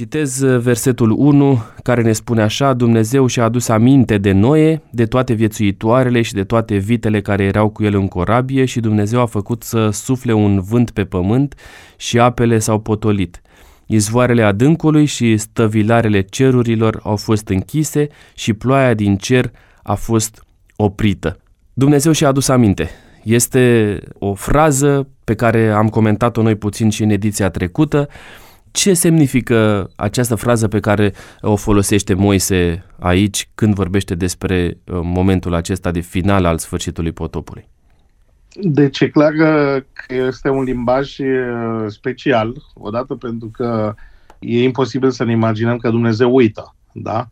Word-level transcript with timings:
Citez 0.00 0.42
versetul 0.42 1.10
1 1.10 1.62
care 1.82 2.02
ne 2.02 2.12
spune 2.12 2.42
așa, 2.42 2.72
Dumnezeu 2.72 3.26
și-a 3.26 3.44
adus 3.44 3.68
aminte 3.68 4.18
de 4.18 4.32
Noe, 4.32 4.82
de 4.90 5.06
toate 5.06 5.32
viețuitoarele 5.32 6.22
și 6.22 6.32
de 6.32 6.44
toate 6.44 6.76
vitele 6.76 7.20
care 7.20 7.44
erau 7.44 7.68
cu 7.68 7.84
el 7.84 7.94
în 7.94 8.08
corabie 8.08 8.64
și 8.64 8.80
Dumnezeu 8.80 9.20
a 9.20 9.26
făcut 9.26 9.62
să 9.62 9.90
sufle 9.90 10.32
un 10.32 10.60
vânt 10.60 10.90
pe 10.90 11.04
pământ 11.04 11.54
și 11.96 12.18
apele 12.18 12.58
s-au 12.58 12.78
potolit. 12.78 13.40
Izvoarele 13.86 14.42
adâncului 14.42 15.04
și 15.04 15.36
stăvilarele 15.36 16.20
cerurilor 16.20 17.00
au 17.02 17.16
fost 17.16 17.48
închise 17.48 18.06
și 18.34 18.52
ploaia 18.52 18.94
din 18.94 19.16
cer 19.16 19.50
a 19.82 19.94
fost 19.94 20.44
oprită. 20.76 21.38
Dumnezeu 21.72 22.12
și-a 22.12 22.28
adus 22.28 22.48
aminte. 22.48 22.90
Este 23.22 23.98
o 24.18 24.34
frază 24.34 25.08
pe 25.24 25.34
care 25.34 25.70
am 25.70 25.88
comentat-o 25.88 26.42
noi 26.42 26.54
puțin 26.54 26.90
și 26.90 27.02
în 27.02 27.10
ediția 27.10 27.50
trecută. 27.50 28.08
Ce 28.70 28.94
semnifică 28.94 29.90
această 29.96 30.34
frază 30.34 30.68
pe 30.68 30.80
care 30.80 31.12
o 31.40 31.56
folosește 31.56 32.14
Moise 32.14 32.84
aici 32.98 33.48
când 33.54 33.74
vorbește 33.74 34.14
despre 34.14 34.78
uh, 34.84 35.00
momentul 35.02 35.54
acesta 35.54 35.90
de 35.90 36.00
final 36.00 36.44
al 36.44 36.58
sfârșitului 36.58 37.12
potopului? 37.12 37.68
Deci 38.54 39.00
e 39.00 39.08
clar 39.08 39.32
că 39.32 39.82
este 40.08 40.48
un 40.48 40.62
limbaj 40.62 41.18
uh, 41.18 41.84
special, 41.86 42.54
odată 42.74 43.14
pentru 43.14 43.48
că 43.52 43.94
e 44.38 44.62
imposibil 44.62 45.10
să 45.10 45.24
ne 45.24 45.32
imaginăm 45.32 45.76
că 45.76 45.90
Dumnezeu 45.90 46.34
uită, 46.34 46.74
da? 46.92 47.28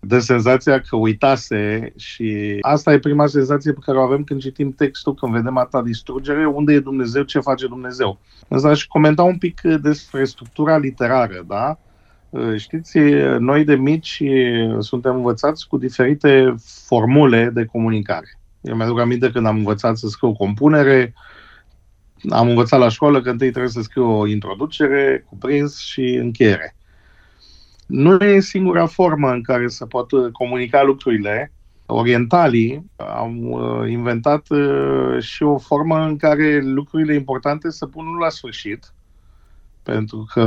Dă 0.00 0.18
senzația 0.18 0.80
că 0.80 0.96
uitase 0.96 1.92
și 1.96 2.58
asta 2.60 2.92
e 2.92 2.98
prima 2.98 3.26
senzație 3.26 3.72
pe 3.72 3.80
care 3.84 3.98
o 3.98 4.02
avem 4.02 4.24
când 4.24 4.40
citim 4.40 4.72
textul, 4.72 5.14
când 5.14 5.32
vedem 5.32 5.56
atâta 5.56 5.82
distrugere, 5.82 6.46
unde 6.46 6.72
e 6.72 6.80
Dumnezeu, 6.80 7.22
ce 7.22 7.40
face 7.40 7.66
Dumnezeu. 7.66 8.18
Însă 8.48 8.68
aș 8.68 8.84
comenta 8.84 9.22
un 9.22 9.38
pic 9.38 9.60
despre 9.60 10.24
structura 10.24 10.78
literară, 10.78 11.44
da? 11.46 11.78
Uh, 12.30 12.56
știți, 12.56 12.98
noi 13.38 13.64
de 13.64 13.74
mici 13.74 14.22
suntem 14.78 15.14
învățați 15.14 15.68
cu 15.68 15.78
diferite 15.78 16.54
formule 16.86 17.50
de 17.54 17.64
comunicare. 17.64 18.38
Eu 18.60 18.76
mi-aduc 18.76 19.00
aminte 19.00 19.30
când 19.30 19.46
am 19.46 19.56
învățat 19.56 19.96
să 19.96 20.08
scriu 20.08 20.32
compunere, 20.32 21.14
am 22.30 22.48
învățat 22.48 22.80
la 22.80 22.88
școală 22.88 23.22
că 23.22 23.30
întâi 23.30 23.50
trebuie 23.50 23.72
să 23.72 23.80
scriu 23.80 24.18
o 24.18 24.26
introducere, 24.26 25.24
cuprins 25.28 25.78
și 25.78 26.00
încheiere. 26.00 26.74
Nu 27.90 28.24
e 28.24 28.40
singura 28.40 28.86
formă 28.86 29.30
în 29.30 29.42
care 29.42 29.66
se 29.66 29.86
pot 29.86 30.10
comunica 30.32 30.82
lucrurile. 30.82 31.52
Orientalii 31.86 32.90
au 32.96 33.32
uh, 33.32 33.90
inventat 33.90 34.48
uh, 34.48 35.22
și 35.22 35.42
o 35.42 35.58
formă 35.58 36.04
în 36.04 36.16
care 36.16 36.60
lucrurile 36.62 37.14
importante 37.14 37.70
se 37.70 37.86
pun 37.86 38.04
la 38.20 38.28
sfârșit, 38.28 38.92
pentru 39.82 40.28
că 40.32 40.42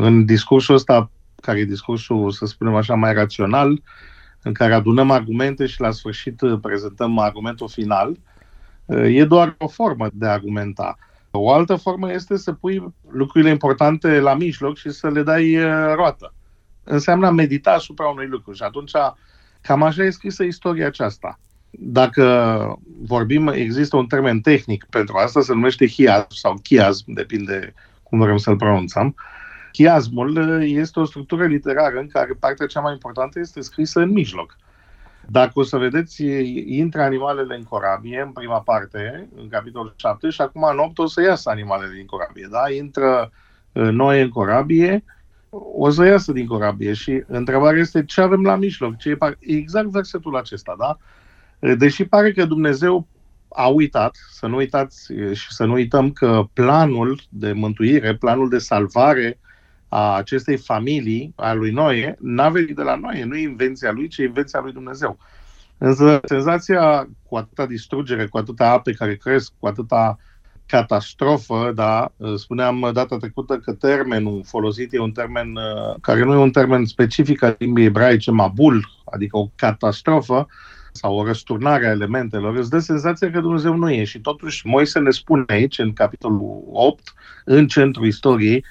în 0.00 0.24
discursul 0.24 0.74
ăsta, 0.74 1.10
care 1.42 1.58
e 1.58 1.64
discursul, 1.64 2.30
să 2.30 2.46
spunem 2.46 2.74
așa, 2.74 2.94
mai 2.94 3.14
rațional, 3.14 3.82
în 4.42 4.52
care 4.52 4.74
adunăm 4.74 5.10
argumente 5.10 5.66
și 5.66 5.80
la 5.80 5.90
sfârșit 5.90 6.40
uh, 6.40 6.58
prezentăm 6.62 7.18
argumentul 7.18 7.68
final, 7.68 8.16
uh, 8.84 9.14
e 9.14 9.24
doar 9.24 9.54
o 9.58 9.68
formă 9.68 10.08
de 10.12 10.26
a 10.26 10.32
argumenta. 10.32 10.98
O 11.30 11.52
altă 11.52 11.76
formă 11.76 12.12
este 12.12 12.36
să 12.36 12.52
pui 12.52 12.94
lucrurile 13.10 13.50
importante 13.50 14.20
la 14.20 14.34
mijloc 14.34 14.76
și 14.76 14.90
să 14.90 15.08
le 15.08 15.22
dai 15.22 15.56
uh, 15.56 15.94
roată. 15.94 16.32
Înseamnă 16.88 17.26
a 17.26 17.30
medita 17.30 17.72
asupra 17.72 18.06
unui 18.06 18.26
lucru 18.26 18.52
și 18.52 18.62
atunci 18.62 18.92
cam 19.60 19.82
așa 19.82 20.02
e 20.02 20.10
scrisă 20.10 20.42
istoria 20.42 20.86
aceasta. 20.86 21.38
Dacă 21.70 22.78
vorbim, 23.02 23.48
există 23.48 23.96
un 23.96 24.06
termen 24.06 24.40
tehnic 24.40 24.84
pentru 24.90 25.16
asta, 25.16 25.40
se 25.40 25.52
numește 25.52 25.88
hiasm 25.88 26.34
sau 26.34 26.60
chiasm, 26.62 27.12
depinde 27.12 27.74
cum 28.02 28.18
vrem 28.18 28.36
să-l 28.36 28.56
pronunțăm. 28.56 29.06
Uh, 29.06 29.38
Chiasmul 29.72 30.36
uh, 30.36 30.66
este 30.66 31.00
o 31.00 31.04
structură 31.04 31.46
literară 31.46 31.98
în 31.98 32.08
care 32.08 32.36
partea 32.40 32.66
cea 32.66 32.80
mai 32.80 32.92
importantă 32.92 33.38
este 33.38 33.60
scrisă 33.60 34.00
în 34.00 34.10
mijloc. 34.10 34.56
Dacă 35.26 35.52
o 35.54 35.62
să 35.62 35.76
vedeți, 35.76 36.24
intră 36.66 37.02
animalele 37.02 37.54
în 37.54 37.62
corabie 37.62 38.20
în 38.20 38.32
prima 38.32 38.60
parte, 38.60 39.28
în 39.36 39.48
capitolul 39.48 39.94
7, 39.96 40.30
și 40.30 40.40
acum 40.40 40.62
în 40.62 40.78
8 40.78 40.98
o 40.98 41.06
să 41.06 41.22
iasă 41.22 41.50
animalele 41.50 41.92
din 41.94 42.06
corabie. 42.06 42.48
Da? 42.50 42.70
Intră 42.70 43.30
uh, 43.72 43.88
noi 43.88 44.22
în 44.22 44.28
corabie, 44.28 45.04
o 45.50 45.90
să 45.90 46.04
iasă 46.04 46.32
din 46.32 46.46
corabie 46.46 46.92
și 46.92 47.22
întrebarea 47.26 47.80
este 47.80 48.04
ce 48.04 48.20
avem 48.20 48.42
la 48.42 48.56
mijloc, 48.56 48.96
ce 48.96 49.08
e 49.08 49.16
par- 49.16 49.38
exact 49.40 49.88
versetul 49.88 50.36
acesta, 50.36 50.74
da? 50.78 50.96
Uh, 51.58 51.76
deși 51.78 52.04
pare 52.04 52.32
că 52.32 52.44
Dumnezeu 52.44 53.06
a 53.48 53.66
uitat, 53.66 54.16
să 54.30 54.46
nu 54.46 54.56
uitați 54.56 55.12
și 55.32 55.52
să 55.52 55.64
nu 55.64 55.72
uităm 55.72 56.10
că 56.10 56.44
planul 56.52 57.20
de 57.28 57.52
mântuire, 57.52 58.16
planul 58.16 58.48
de 58.48 58.58
salvare 58.58 59.38
a 59.88 60.16
acestei 60.16 60.56
familii, 60.56 61.32
a 61.36 61.52
lui 61.52 61.70
Noe, 61.70 62.16
n-a 62.20 62.48
venit 62.48 62.76
de 62.76 62.82
la 62.82 62.94
Noe, 62.94 63.24
nu 63.24 63.36
e 63.36 63.40
invenția 63.40 63.92
lui, 63.92 64.08
ci 64.08 64.18
e 64.18 64.24
invenția 64.24 64.60
lui 64.60 64.72
Dumnezeu. 64.72 65.18
Însă 65.78 66.20
senzația 66.24 67.08
cu 67.22 67.36
atâta 67.36 67.66
distrugere, 67.66 68.26
cu 68.26 68.38
atâta 68.38 68.70
ape 68.70 68.92
care 68.92 69.16
cresc, 69.16 69.52
cu 69.58 69.66
atâta 69.66 70.18
catastrofă, 70.68 71.72
da, 71.74 72.12
spuneam 72.36 72.90
data 72.92 73.16
trecută 73.16 73.58
că 73.58 73.72
termenul 73.72 74.42
folosit 74.44 74.92
e 74.92 74.98
un 74.98 75.10
termen 75.10 75.56
uh, 75.56 75.96
care 76.00 76.24
nu 76.24 76.32
e 76.34 76.36
un 76.36 76.50
termen 76.50 76.84
specific 76.84 77.42
al 77.42 77.56
limbii 77.58 77.84
ebraice, 77.84 78.30
mabul, 78.30 78.88
adică 79.04 79.36
o 79.36 79.50
catastrofă 79.56 80.46
sau 80.92 81.16
o 81.16 81.24
răsturnare 81.24 81.86
a 81.86 81.90
elementelor, 81.90 82.56
îți 82.56 82.70
dă 82.70 82.78
senzația 82.78 83.30
că 83.30 83.40
Dumnezeu 83.40 83.74
nu 83.74 83.90
e. 83.90 84.04
Și 84.04 84.20
totuși 84.20 84.66
Moise 84.66 84.98
ne 84.98 85.10
spune 85.10 85.44
aici, 85.46 85.78
în 85.78 85.92
capitolul 85.92 86.62
8, 86.72 87.14
în 87.44 87.66
centrul 87.66 88.06
istoriei, 88.06 88.64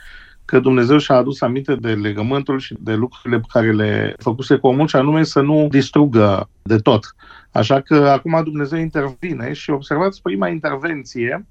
că 0.46 0.60
Dumnezeu 0.60 0.98
și-a 0.98 1.16
adus 1.16 1.42
aminte 1.42 1.76
de 1.76 1.94
legământul 1.94 2.60
și 2.60 2.76
de 2.80 2.94
lucrurile 2.94 3.40
pe 3.40 3.48
care 3.50 3.72
le 3.72 4.16
făcuse 4.18 4.56
cu 4.56 4.68
omul, 4.68 4.88
și 4.88 4.96
anume 4.96 5.24
să 5.24 5.42
nu 5.42 5.68
distrugă 5.72 6.50
de 6.62 6.78
tot. 6.78 7.16
Așa 7.52 7.82
că 7.82 7.96
acum 7.96 8.42
Dumnezeu 8.44 8.80
intervine 8.80 9.54
și 9.54 9.70
observați 9.70 10.22
prima 10.22 10.48
intervenție 10.48 11.46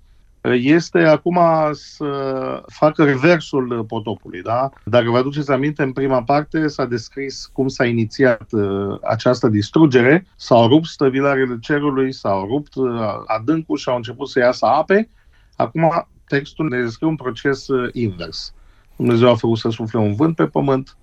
este 0.55 0.99
acum 0.99 1.39
să 1.73 2.63
facă 2.67 3.05
reversul 3.05 3.85
potopului. 3.89 4.43
Da? 4.43 4.71
Dacă 4.85 5.11
vă 5.11 5.17
aduceți 5.19 5.51
aminte, 5.51 5.83
în 5.83 5.93
prima 5.93 6.23
parte 6.23 6.69
s-a 6.69 6.85
descris 6.85 7.51
cum 7.53 7.69
s-a 7.69 7.85
inițiat 7.85 8.47
uh, 8.51 8.99
această 9.03 9.49
distrugere, 9.49 10.27
s-au 10.37 10.69
rupt 10.69 10.87
stăvilarele 10.87 11.59
cerului, 11.61 12.13
s-au 12.13 12.47
rupt 12.47 12.75
uh, 12.75 12.91
adâncul 13.27 13.77
și 13.77 13.89
au 13.89 13.97
început 13.97 14.29
să 14.29 14.39
iasă 14.39 14.67
ape. 14.67 15.09
Acum 15.57 16.09
textul 16.27 16.69
ne 16.69 16.81
descrie 16.81 17.09
un 17.09 17.17
proces 17.17 17.69
uh, 17.69 17.89
invers. 17.93 18.55
Dumnezeu 18.97 19.31
a 19.31 19.35
făcut 19.35 19.59
să 19.59 19.69
sufle 19.69 19.99
un 19.99 20.15
vânt 20.15 20.37
pe 20.37 20.47
pământ, 20.47 20.97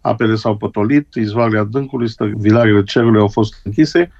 apele 0.00 0.34
s-au 0.34 0.56
pătolit, 0.56 1.14
izvoarele 1.14 1.58
adâncului, 1.58 2.08
vilarele 2.36 2.82
cerului 2.82 3.20
au 3.20 3.28
fost 3.28 3.60
închise 3.64 4.12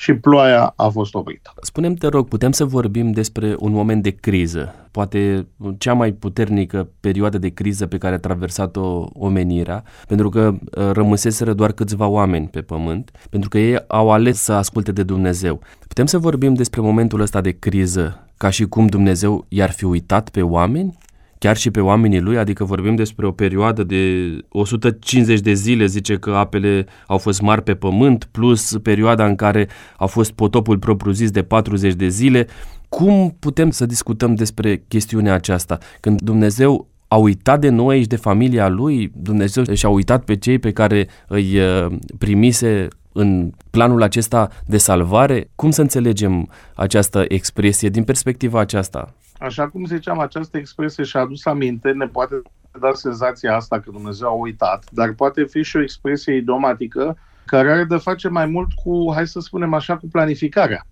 și 0.00 0.14
ploaia 0.14 0.72
a 0.76 0.88
fost 0.88 1.14
oprită. 1.14 1.52
Spunem 1.62 1.94
te 1.94 2.06
rog, 2.06 2.28
putem 2.28 2.52
să 2.52 2.64
vorbim 2.64 3.10
despre 3.10 3.54
un 3.58 3.72
moment 3.72 4.02
de 4.02 4.10
criză, 4.10 4.74
poate 4.90 5.46
cea 5.78 5.92
mai 5.92 6.12
puternică 6.12 6.88
perioadă 7.00 7.38
de 7.38 7.48
criză 7.48 7.86
pe 7.86 7.98
care 7.98 8.14
a 8.14 8.18
traversat-o 8.18 9.08
omenirea, 9.12 9.84
pentru 10.06 10.28
că 10.28 10.54
uh, 10.60 10.90
rămăseseră 10.92 11.52
doar 11.52 11.72
câțiva 11.72 12.06
oameni 12.06 12.48
pe 12.48 12.60
pământ, 12.60 13.10
pentru 13.30 13.48
că 13.48 13.58
ei 13.58 13.78
au 13.86 14.10
ales 14.10 14.38
să 14.42 14.52
asculte 14.52 14.92
de 14.92 15.02
Dumnezeu. 15.02 15.60
Putem 15.88 16.06
să 16.06 16.18
vorbim 16.18 16.54
despre 16.54 16.80
momentul 16.80 17.20
ăsta 17.20 17.40
de 17.40 17.58
criză 17.58 18.26
ca 18.36 18.50
și 18.50 18.66
cum 18.66 18.86
Dumnezeu 18.86 19.46
i-ar 19.48 19.70
fi 19.70 19.84
uitat 19.84 20.28
pe 20.28 20.42
oameni? 20.42 20.98
Chiar 21.38 21.56
și 21.56 21.70
pe 21.70 21.80
oamenii 21.80 22.20
lui, 22.20 22.38
adică 22.38 22.64
vorbim 22.64 22.94
despre 22.94 23.26
o 23.26 23.30
perioadă 23.30 23.82
de 23.82 24.24
150 24.48 25.40
de 25.40 25.52
zile, 25.52 25.86
zice 25.86 26.16
că 26.16 26.30
apele 26.30 26.86
au 27.06 27.18
fost 27.18 27.40
mari 27.40 27.62
pe 27.62 27.74
pământ, 27.74 28.28
plus 28.30 28.76
perioada 28.82 29.26
în 29.26 29.34
care 29.34 29.68
a 29.96 30.06
fost 30.06 30.30
potopul 30.32 30.78
propriu-zis 30.78 31.30
de 31.30 31.42
40 31.42 31.94
de 31.94 32.08
zile. 32.08 32.46
Cum 32.88 33.36
putem 33.38 33.70
să 33.70 33.86
discutăm 33.86 34.34
despre 34.34 34.84
chestiunea 34.88 35.34
aceasta? 35.34 35.78
Când 36.00 36.20
Dumnezeu 36.20 36.88
a 37.08 37.16
uitat 37.16 37.60
de 37.60 37.68
noi 37.68 38.00
și 38.00 38.06
de 38.06 38.16
familia 38.16 38.68
lui, 38.68 39.12
Dumnezeu 39.14 39.64
și-a 39.74 39.88
uitat 39.88 40.24
pe 40.24 40.36
cei 40.36 40.58
pe 40.58 40.72
care 40.72 41.08
îi 41.28 41.58
uh, 41.58 41.86
primise 42.18 42.88
în 43.12 43.50
planul 43.70 44.02
acesta 44.02 44.50
de 44.66 44.78
salvare? 44.78 45.50
Cum 45.54 45.70
să 45.70 45.80
înțelegem 45.80 46.48
această 46.74 47.24
expresie 47.28 47.88
din 47.88 48.04
perspectiva 48.04 48.60
aceasta? 48.60 49.14
Așa 49.38 49.68
cum 49.68 49.86
ziceam, 49.86 50.18
această 50.18 50.58
expresie 50.58 51.04
și-a 51.04 51.20
adus 51.20 51.46
aminte, 51.46 51.90
ne 51.90 52.06
poate 52.06 52.42
da 52.80 52.92
senzația 52.92 53.54
asta 53.56 53.80
că 53.80 53.90
Dumnezeu 53.90 54.28
a 54.28 54.32
uitat, 54.32 54.84
dar 54.90 55.12
poate 55.12 55.44
fi 55.44 55.62
și 55.62 55.76
o 55.76 55.82
expresie 55.82 56.34
idiomatică 56.34 57.16
care 57.44 57.72
are 57.72 57.84
de 57.84 57.96
face 57.96 58.28
mai 58.28 58.46
mult 58.46 58.72
cu, 58.72 59.12
hai 59.12 59.26
să 59.26 59.40
spunem 59.40 59.74
așa, 59.74 59.96
cu 59.96 60.06
planificarea. 60.12 60.86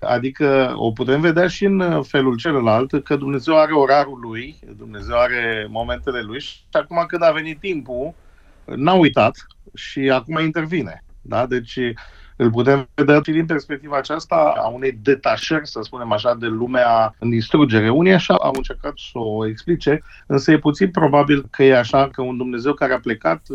Adică 0.00 0.72
o 0.76 0.92
putem 0.92 1.20
vedea 1.20 1.46
și 1.48 1.64
în 1.64 2.02
felul 2.02 2.36
celălalt, 2.36 3.04
că 3.04 3.16
Dumnezeu 3.16 3.58
are 3.58 3.72
orarul 3.72 4.18
lui, 4.20 4.58
Dumnezeu 4.76 5.18
are 5.18 5.66
momentele 5.70 6.20
lui 6.20 6.40
și 6.40 6.58
acum 6.72 7.04
când 7.06 7.22
a 7.22 7.30
venit 7.30 7.58
timpul, 7.58 8.14
n-a 8.64 8.92
uitat 8.92 9.46
și 9.74 10.10
acum 10.10 10.38
intervine. 10.38 11.04
Da? 11.20 11.46
Deci 11.46 11.78
îl 12.42 12.50
putem 12.50 12.88
vedea 12.94 13.20
și 13.24 13.30
din 13.30 13.46
perspectiva 13.46 13.96
aceasta 13.96 14.54
a 14.56 14.68
unei 14.68 14.98
detașări, 15.02 15.68
să 15.68 15.80
spunem 15.82 16.12
așa, 16.12 16.34
de 16.34 16.46
lumea 16.46 17.14
în 17.18 17.30
distrugere. 17.30 17.90
Unii 17.90 18.12
așa 18.12 18.34
au 18.34 18.52
încercat 18.54 18.92
să 18.96 19.18
o 19.18 19.46
explice, 19.46 20.02
însă 20.26 20.50
e 20.50 20.58
puțin 20.58 20.90
probabil 20.90 21.46
că 21.50 21.62
e 21.62 21.78
așa 21.78 22.08
că 22.08 22.22
un 22.22 22.36
Dumnezeu 22.36 22.72
care 22.72 22.92
a 22.92 23.00
plecat 23.00 23.46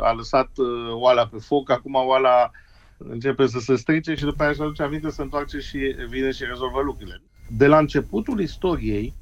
a 0.00 0.12
lăsat 0.12 0.48
oala 0.90 1.26
pe 1.26 1.36
foc, 1.40 1.70
acum 1.70 1.94
oala 1.94 2.50
începe 2.96 3.46
să 3.46 3.58
se 3.58 3.76
strice 3.76 4.14
și 4.14 4.24
după 4.24 4.42
aia 4.42 4.50
își 4.50 4.60
aduce 4.60 4.82
aminte, 4.82 5.10
se 5.10 5.22
întoarce 5.22 5.58
și 5.58 5.78
vine 6.08 6.30
și 6.30 6.44
rezolvă 6.44 6.80
lucrurile. 6.80 7.22
De 7.56 7.66
la 7.66 7.78
începutul 7.78 8.40
istoriei, 8.40 9.14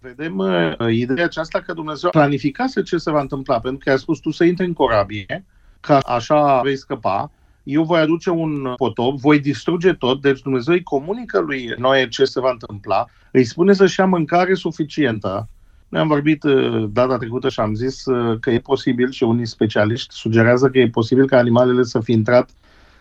vedem 0.00 0.38
uh, 0.38 0.74
ideea 0.90 1.24
aceasta 1.24 1.60
că 1.60 1.72
Dumnezeu 1.72 2.10
planificase 2.10 2.82
ce 2.82 2.96
se 2.96 3.10
va 3.10 3.20
întâmpla, 3.20 3.60
pentru 3.60 3.80
că 3.84 3.92
a 3.92 3.96
spus 3.96 4.18
tu 4.18 4.30
să 4.30 4.44
intri 4.44 4.66
în 4.66 4.72
corabie, 4.72 5.44
ca 5.80 5.98
așa 5.98 6.60
vei 6.60 6.76
scăpa, 6.76 7.30
eu 7.62 7.82
voi 7.84 8.00
aduce 8.00 8.30
un 8.30 8.72
potop, 8.76 9.18
voi 9.18 9.40
distruge 9.40 9.92
tot, 9.92 10.20
deci 10.20 10.40
Dumnezeu 10.40 10.74
îi 10.74 10.82
comunică 10.82 11.40
lui 11.40 11.74
Noe 11.78 12.08
ce 12.08 12.24
se 12.24 12.40
va 12.40 12.50
întâmpla, 12.50 13.06
îi 13.30 13.44
spune 13.44 13.72
să-și 13.72 14.00
ia 14.00 14.06
mâncare 14.06 14.54
suficientă. 14.54 15.48
Noi 15.88 16.00
am 16.00 16.08
vorbit 16.08 16.42
uh, 16.42 16.88
data 16.92 17.16
trecută 17.16 17.48
și 17.48 17.60
am 17.60 17.74
zis 17.74 18.04
uh, 18.04 18.38
că 18.40 18.50
e 18.50 18.58
posibil 18.58 19.10
și 19.10 19.22
unii 19.22 19.46
specialiști 19.46 20.14
sugerează 20.14 20.68
că 20.68 20.78
e 20.78 20.88
posibil 20.88 21.26
ca 21.26 21.38
animalele 21.38 21.82
să 21.82 22.00
fi 22.00 22.12
intrat 22.12 22.50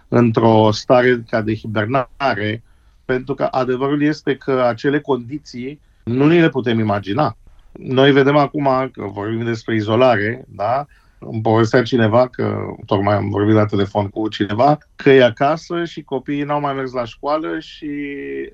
într-o 0.08 0.70
stare 0.72 1.24
ca 1.30 1.42
de 1.42 1.56
hibernare, 1.56 2.64
pentru 3.06 3.34
că 3.34 3.44
adevărul 3.44 4.02
este 4.02 4.36
că 4.36 4.66
acele 4.68 5.00
condiții 5.00 5.80
nu 6.04 6.28
ni 6.28 6.40
le 6.40 6.50
putem 6.50 6.80
imagina. 6.80 7.38
Noi 7.72 8.12
vedem 8.12 8.36
acum 8.36 8.90
că 8.92 9.04
vorbim 9.14 9.44
despre 9.44 9.76
izolare, 9.76 10.46
da? 10.48 10.86
Îmi 11.30 11.42
povestea 11.42 11.84
cineva 11.84 12.28
că, 12.28 12.58
tocmai 12.86 13.16
am 13.16 13.30
vorbit 13.30 13.56
la 13.56 13.66
telefon 13.66 14.08
cu 14.08 14.28
cineva, 14.28 14.78
că 14.96 15.10
e 15.10 15.24
acasă 15.24 15.84
și 15.84 16.04
copiii 16.04 16.44
n-au 16.44 16.60
mai 16.60 16.74
mers 16.74 16.92
la 16.92 17.06
școală 17.06 17.60
și 17.60 17.90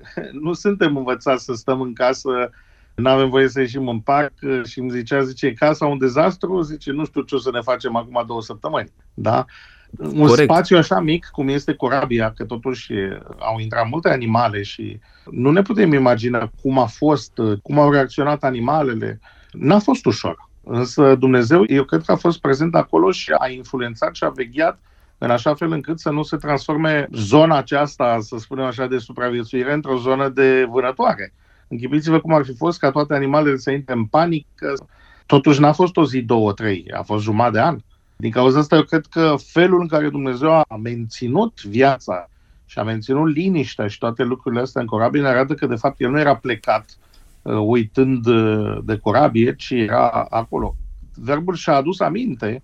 nu 0.42 0.52
suntem 0.52 0.96
învățați 0.96 1.44
să 1.44 1.52
stăm 1.54 1.80
în 1.80 1.92
casă 1.92 2.50
nu 2.94 3.08
avem 3.08 3.28
voie 3.28 3.48
să 3.48 3.60
ieșim 3.60 3.88
în 3.88 4.00
parc 4.00 4.32
și 4.64 4.78
îmi 4.78 4.90
zicea, 4.90 5.22
zice, 5.22 5.52
casa 5.52 5.86
un 5.86 5.98
dezastru, 5.98 6.60
zice, 6.60 6.90
nu 6.90 7.04
știu 7.04 7.22
ce 7.22 7.34
o 7.34 7.38
să 7.38 7.50
ne 7.52 7.60
facem 7.60 7.96
acum 7.96 8.24
două 8.26 8.42
săptămâni. 8.42 8.92
Da? 9.14 9.44
un 9.96 10.26
Corect. 10.26 10.50
spațiu 10.50 10.76
așa 10.76 11.00
mic, 11.00 11.28
cum 11.32 11.48
este 11.48 11.74
corabia, 11.74 12.32
că 12.32 12.44
totuși 12.44 12.92
au 13.38 13.58
intrat 13.58 13.88
multe 13.88 14.08
animale 14.08 14.62
și 14.62 15.00
nu 15.30 15.50
ne 15.50 15.62
putem 15.62 15.92
imagina 15.92 16.50
cum 16.62 16.78
a 16.78 16.86
fost, 16.86 17.32
cum 17.62 17.78
au 17.78 17.90
reacționat 17.90 18.44
animalele. 18.44 19.20
N-a 19.52 19.78
fost 19.78 20.06
ușor. 20.06 20.47
Însă 20.70 21.14
Dumnezeu, 21.14 21.64
eu 21.66 21.84
cred 21.84 22.02
că 22.02 22.12
a 22.12 22.16
fost 22.16 22.40
prezent 22.40 22.74
acolo 22.74 23.10
și 23.10 23.32
a 23.38 23.48
influențat 23.48 24.14
și 24.14 24.24
a 24.24 24.28
vegheat 24.28 24.78
în 25.18 25.30
așa 25.30 25.54
fel 25.54 25.72
încât 25.72 26.00
să 26.00 26.10
nu 26.10 26.22
se 26.22 26.36
transforme 26.36 27.08
zona 27.12 27.56
aceasta, 27.56 28.18
să 28.20 28.36
spunem 28.38 28.64
așa, 28.64 28.86
de 28.86 28.98
supraviețuire 28.98 29.72
într-o 29.72 29.96
zonă 29.96 30.28
de 30.28 30.66
vânătoare. 30.70 31.32
Închipuiți-vă 31.68 32.20
cum 32.20 32.32
ar 32.32 32.44
fi 32.44 32.54
fost 32.54 32.78
ca 32.78 32.90
toate 32.90 33.14
animalele 33.14 33.56
să 33.56 33.70
intre 33.70 33.94
în 33.94 34.04
panică. 34.04 34.72
Totuși 35.26 35.60
n-a 35.60 35.72
fost 35.72 35.96
o 35.96 36.04
zi, 36.04 36.22
două, 36.22 36.52
trei, 36.52 36.86
a 36.96 37.02
fost 37.02 37.22
jumătate 37.22 37.52
de 37.52 37.60
an. 37.60 37.78
Din 38.16 38.30
cauza 38.30 38.58
asta, 38.58 38.76
eu 38.76 38.82
cred 38.82 39.06
că 39.06 39.34
felul 39.52 39.80
în 39.80 39.88
care 39.88 40.08
Dumnezeu 40.08 40.52
a 40.52 40.76
menținut 40.82 41.62
viața 41.62 42.28
și 42.66 42.78
a 42.78 42.82
menținut 42.82 43.34
liniștea 43.34 43.86
și 43.86 43.98
toate 43.98 44.22
lucrurile 44.22 44.60
astea 44.60 44.80
în 44.80 44.86
corabie 44.86 45.20
ne 45.20 45.28
arată 45.28 45.54
că, 45.54 45.66
de 45.66 45.74
fapt, 45.74 46.00
el 46.00 46.10
nu 46.10 46.18
era 46.18 46.36
plecat 46.36 46.84
uh, 46.88 47.07
uitând 47.42 48.26
uh, 48.26 48.78
de 48.84 48.96
corabie, 48.96 49.54
ci 49.54 49.70
era 49.70 50.08
acolo. 50.30 50.74
Verbul 51.14 51.54
și-a 51.54 51.74
adus 51.74 52.00
aminte 52.00 52.62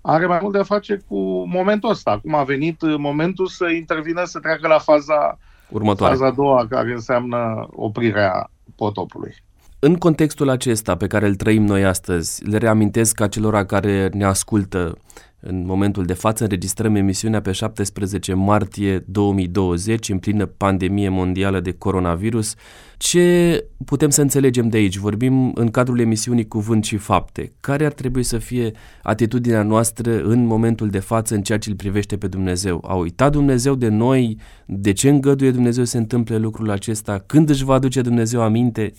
are 0.00 0.26
mai 0.26 0.38
mult 0.42 0.52
de 0.52 0.58
a 0.58 0.62
face 0.62 1.00
cu 1.08 1.48
momentul 1.48 1.90
ăsta. 1.90 2.10
Acum 2.10 2.34
a 2.34 2.42
venit 2.42 2.82
uh, 2.82 2.94
momentul 2.98 3.46
să 3.46 3.68
intervină, 3.68 4.24
să 4.24 4.38
treacă 4.38 4.68
la 4.68 4.78
faza 4.78 5.38
următoare. 5.68 6.14
Faza 6.14 6.26
a 6.26 6.34
doua, 6.34 6.66
care 6.68 6.92
înseamnă 6.92 7.68
oprirea 7.70 8.50
potopului. 8.76 9.34
În 9.78 9.96
contextul 9.96 10.48
acesta 10.48 10.96
pe 10.96 11.06
care 11.06 11.26
îl 11.26 11.34
trăim 11.34 11.64
noi 11.64 11.84
astăzi, 11.84 12.44
le 12.44 12.58
reamintesc 12.58 13.20
acelora 13.20 13.64
care 13.64 14.10
ne 14.12 14.24
ascultă 14.24 14.98
în 15.46 15.64
momentul 15.66 16.04
de 16.04 16.12
față, 16.12 16.42
înregistrăm 16.42 16.94
emisiunea 16.94 17.40
pe 17.40 17.52
17 17.52 18.34
martie 18.34 19.04
2020, 19.06 20.08
în 20.08 20.18
plină 20.18 20.46
pandemie 20.46 21.08
mondială 21.08 21.60
de 21.60 21.72
coronavirus. 21.72 22.54
Ce 22.96 23.64
putem 23.84 24.10
să 24.10 24.20
înțelegem 24.20 24.68
de 24.68 24.76
aici? 24.76 24.96
Vorbim 24.96 25.52
în 25.54 25.70
cadrul 25.70 26.00
emisiunii 26.00 26.48
Cuvânt 26.48 26.84
și 26.84 26.96
Fapte. 26.96 27.52
Care 27.60 27.84
ar 27.84 27.92
trebui 27.92 28.22
să 28.22 28.38
fie 28.38 28.72
atitudinea 29.02 29.62
noastră 29.62 30.22
în 30.22 30.46
momentul 30.46 30.88
de 30.88 30.98
față 30.98 31.34
în 31.34 31.42
ceea 31.42 31.58
ce 31.58 31.70
îl 31.70 31.76
privește 31.76 32.16
pe 32.16 32.26
Dumnezeu? 32.26 32.84
A 32.88 32.94
uitat 32.94 33.32
Dumnezeu 33.32 33.74
de 33.74 33.88
noi? 33.88 34.38
De 34.66 34.92
ce 34.92 35.08
îngăduie 35.08 35.50
Dumnezeu 35.50 35.84
să 35.84 35.90
se 35.90 35.98
întâmple 35.98 36.36
lucrul 36.36 36.70
acesta? 36.70 37.22
Când 37.26 37.48
își 37.48 37.64
va 37.64 37.74
aduce 37.74 38.00
Dumnezeu 38.00 38.42
aminte? 38.42 38.92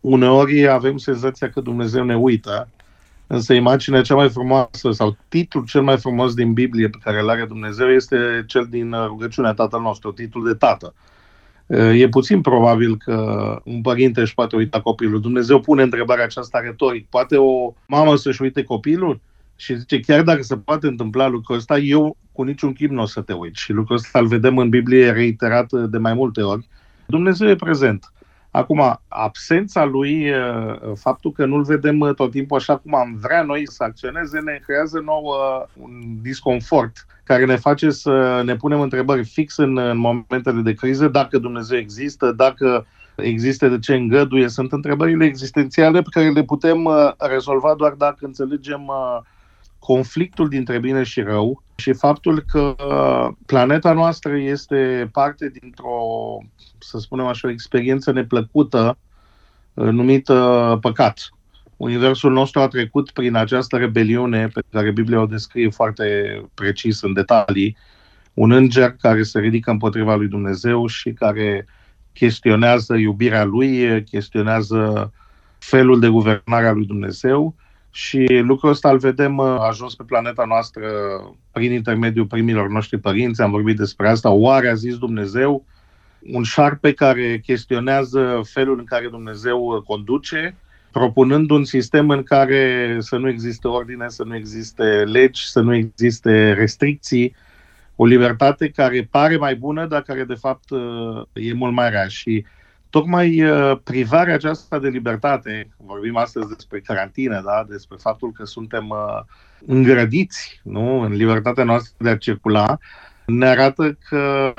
uneori 0.00 0.68
avem 0.68 0.96
senzația 0.96 1.50
că 1.50 1.60
Dumnezeu 1.60 2.04
ne 2.04 2.16
uită, 2.16 2.68
însă 3.32 3.52
imaginea 3.52 4.02
cea 4.02 4.14
mai 4.14 4.28
frumoasă 4.28 4.90
sau 4.90 5.16
titlul 5.28 5.64
cel 5.64 5.82
mai 5.82 5.98
frumos 5.98 6.34
din 6.34 6.52
Biblie 6.52 6.88
pe 6.88 6.98
care 7.02 7.20
îl 7.20 7.28
are 7.28 7.44
Dumnezeu 7.44 7.88
este 7.88 8.44
cel 8.46 8.66
din 8.70 8.94
rugăciunea 9.06 9.52
Tatăl 9.52 9.80
nostru, 9.80 10.12
titlul 10.12 10.46
de 10.46 10.54
Tată. 10.54 10.94
E 11.94 12.08
puțin 12.08 12.40
probabil 12.40 12.96
că 12.96 13.16
un 13.64 13.80
părinte 13.80 14.20
își 14.20 14.34
poate 14.34 14.56
uita 14.56 14.80
copilul. 14.80 15.20
Dumnezeu 15.20 15.60
pune 15.60 15.82
întrebarea 15.82 16.24
aceasta 16.24 16.60
retoric. 16.60 17.06
Poate 17.08 17.36
o 17.36 17.74
mamă 17.86 18.16
să-și 18.16 18.42
uite 18.42 18.62
copilul? 18.62 19.20
Și 19.56 19.78
zice, 19.78 20.00
chiar 20.00 20.22
dacă 20.22 20.42
se 20.42 20.56
poate 20.56 20.86
întâmpla 20.86 21.28
lucrul 21.28 21.56
ăsta, 21.56 21.78
eu 21.78 22.16
cu 22.32 22.42
niciun 22.42 22.72
chip 22.72 22.90
nu 22.90 23.02
o 23.02 23.06
să 23.06 23.20
te 23.20 23.32
uit. 23.32 23.54
Și 23.54 23.72
lucrul 23.72 23.96
ăsta 23.96 24.18
îl 24.18 24.26
vedem 24.26 24.58
în 24.58 24.68
Biblie 24.68 25.10
reiterat 25.10 25.72
de 25.72 25.98
mai 25.98 26.14
multe 26.14 26.42
ori. 26.42 26.68
Dumnezeu 27.06 27.48
e 27.48 27.54
prezent. 27.54 28.12
Acum, 28.50 29.00
absența 29.08 29.84
lui, 29.84 30.30
uh, 30.30 30.74
faptul 30.94 31.32
că 31.32 31.44
nu-l 31.44 31.62
vedem 31.62 32.00
uh, 32.00 32.14
tot 32.14 32.30
timpul 32.30 32.56
așa 32.56 32.76
cum 32.76 32.94
am 32.94 33.18
vrea 33.22 33.42
noi 33.42 33.68
să 33.68 33.82
acționeze, 33.82 34.38
ne 34.40 34.60
creează 34.66 35.00
nouă 35.04 35.66
un 35.80 35.90
disconfort 36.22 37.06
care 37.24 37.44
ne 37.44 37.56
face 37.56 37.90
să 37.90 38.42
ne 38.44 38.56
punem 38.56 38.80
întrebări 38.80 39.24
fix 39.24 39.56
în, 39.56 39.78
în 39.78 39.98
momentele 39.98 40.60
de 40.60 40.74
criză, 40.74 41.08
dacă 41.08 41.38
Dumnezeu 41.38 41.78
există, 41.78 42.32
dacă 42.32 42.86
există 43.16 43.68
de 43.68 43.78
ce 43.78 43.94
îngăduie. 43.94 44.48
Sunt 44.48 44.72
întrebările 44.72 45.24
existențiale 45.24 46.02
pe 46.02 46.08
care 46.10 46.30
le 46.30 46.42
putem 46.42 46.84
uh, 46.84 47.12
rezolva 47.16 47.74
doar 47.74 47.92
dacă 47.92 48.18
înțelegem 48.20 48.90
conflictul 49.80 50.48
dintre 50.48 50.78
bine 50.78 51.02
și 51.02 51.20
rău 51.20 51.62
și 51.76 51.92
faptul 51.92 52.44
că 52.52 52.74
planeta 53.46 53.92
noastră 53.92 54.36
este 54.36 55.08
parte 55.12 55.52
dintr-o, 55.60 56.38
să 56.78 56.98
spunem 56.98 57.26
așa, 57.26 57.48
o 57.48 57.50
experiență 57.50 58.12
neplăcută 58.12 58.98
uh, 59.74 59.88
numită 59.88 60.78
păcat. 60.80 61.28
Universul 61.76 62.32
nostru 62.32 62.60
a 62.60 62.68
trecut 62.68 63.10
prin 63.10 63.34
această 63.34 63.76
rebeliune 63.76 64.48
pe 64.48 64.60
care 64.70 64.90
Biblia 64.90 65.20
o 65.20 65.26
descrie 65.26 65.70
foarte 65.70 66.04
precis 66.54 67.02
în 67.02 67.12
detalii, 67.12 67.76
un 68.34 68.50
înger 68.50 68.96
care 69.00 69.22
se 69.22 69.38
ridică 69.38 69.70
împotriva 69.70 70.14
lui 70.14 70.28
Dumnezeu 70.28 70.86
și 70.86 71.12
care 71.12 71.66
chestionează 72.12 72.94
iubirea 72.94 73.44
lui, 73.44 74.02
chestionează 74.04 75.12
felul 75.58 76.00
de 76.00 76.08
guvernare 76.08 76.66
a 76.66 76.72
lui 76.72 76.86
Dumnezeu 76.86 77.54
și 77.90 78.26
lucrul 78.42 78.70
ăsta 78.70 78.90
îl 78.90 78.98
vedem 78.98 79.36
uh, 79.36 79.56
ajuns 79.58 79.94
pe 79.94 80.02
planeta 80.06 80.44
noastră 80.46 80.86
prin 81.52 81.72
intermediul 81.72 82.26
primilor 82.26 82.68
noștri 82.68 82.98
părinți. 82.98 83.42
Am 83.42 83.50
vorbit 83.50 83.76
despre 83.76 84.08
asta. 84.08 84.30
Oare 84.30 84.68
a 84.68 84.74
zis 84.74 84.98
Dumnezeu? 84.98 85.64
Un 86.32 86.42
șarpe 86.42 86.92
care 86.92 87.38
chestionează 87.38 88.40
felul 88.44 88.78
în 88.78 88.84
care 88.84 89.08
Dumnezeu 89.08 89.64
uh, 89.64 89.82
conduce, 89.82 90.56
propunând 90.92 91.50
un 91.50 91.64
sistem 91.64 92.10
în 92.10 92.22
care 92.22 92.96
să 92.98 93.16
nu 93.16 93.28
existe 93.28 93.68
ordine, 93.68 94.08
să 94.08 94.24
nu 94.24 94.36
existe 94.36 94.84
legi, 94.84 95.50
să 95.50 95.60
nu 95.60 95.74
existe 95.74 96.52
restricții, 96.52 97.34
o 97.96 98.04
libertate 98.04 98.68
care 98.68 99.08
pare 99.10 99.36
mai 99.36 99.54
bună, 99.54 99.86
dar 99.86 100.02
care 100.02 100.24
de 100.24 100.34
fapt 100.34 100.70
uh, 100.70 101.22
e 101.32 101.52
mult 101.52 101.72
mai 101.72 101.90
rea. 101.90 102.06
Și 102.06 102.44
tocmai 102.90 103.42
uh, 103.42 103.78
privarea 103.84 104.34
aceasta 104.34 104.78
de 104.78 104.88
libertate, 104.88 105.68
vorbim 105.76 106.16
astăzi 106.16 106.48
despre 106.48 106.80
carantină, 106.80 107.42
da? 107.44 107.64
despre 107.68 107.96
faptul 108.00 108.32
că 108.32 108.44
suntem 108.44 108.88
uh, 108.88 109.20
îngrădiți 109.66 110.60
nu? 110.62 111.00
în 111.00 111.12
libertatea 111.12 111.64
noastră 111.64 111.94
de 111.98 112.08
a 112.08 112.16
circula, 112.16 112.78
ne 113.26 113.46
arată 113.46 113.98
că 114.08 114.52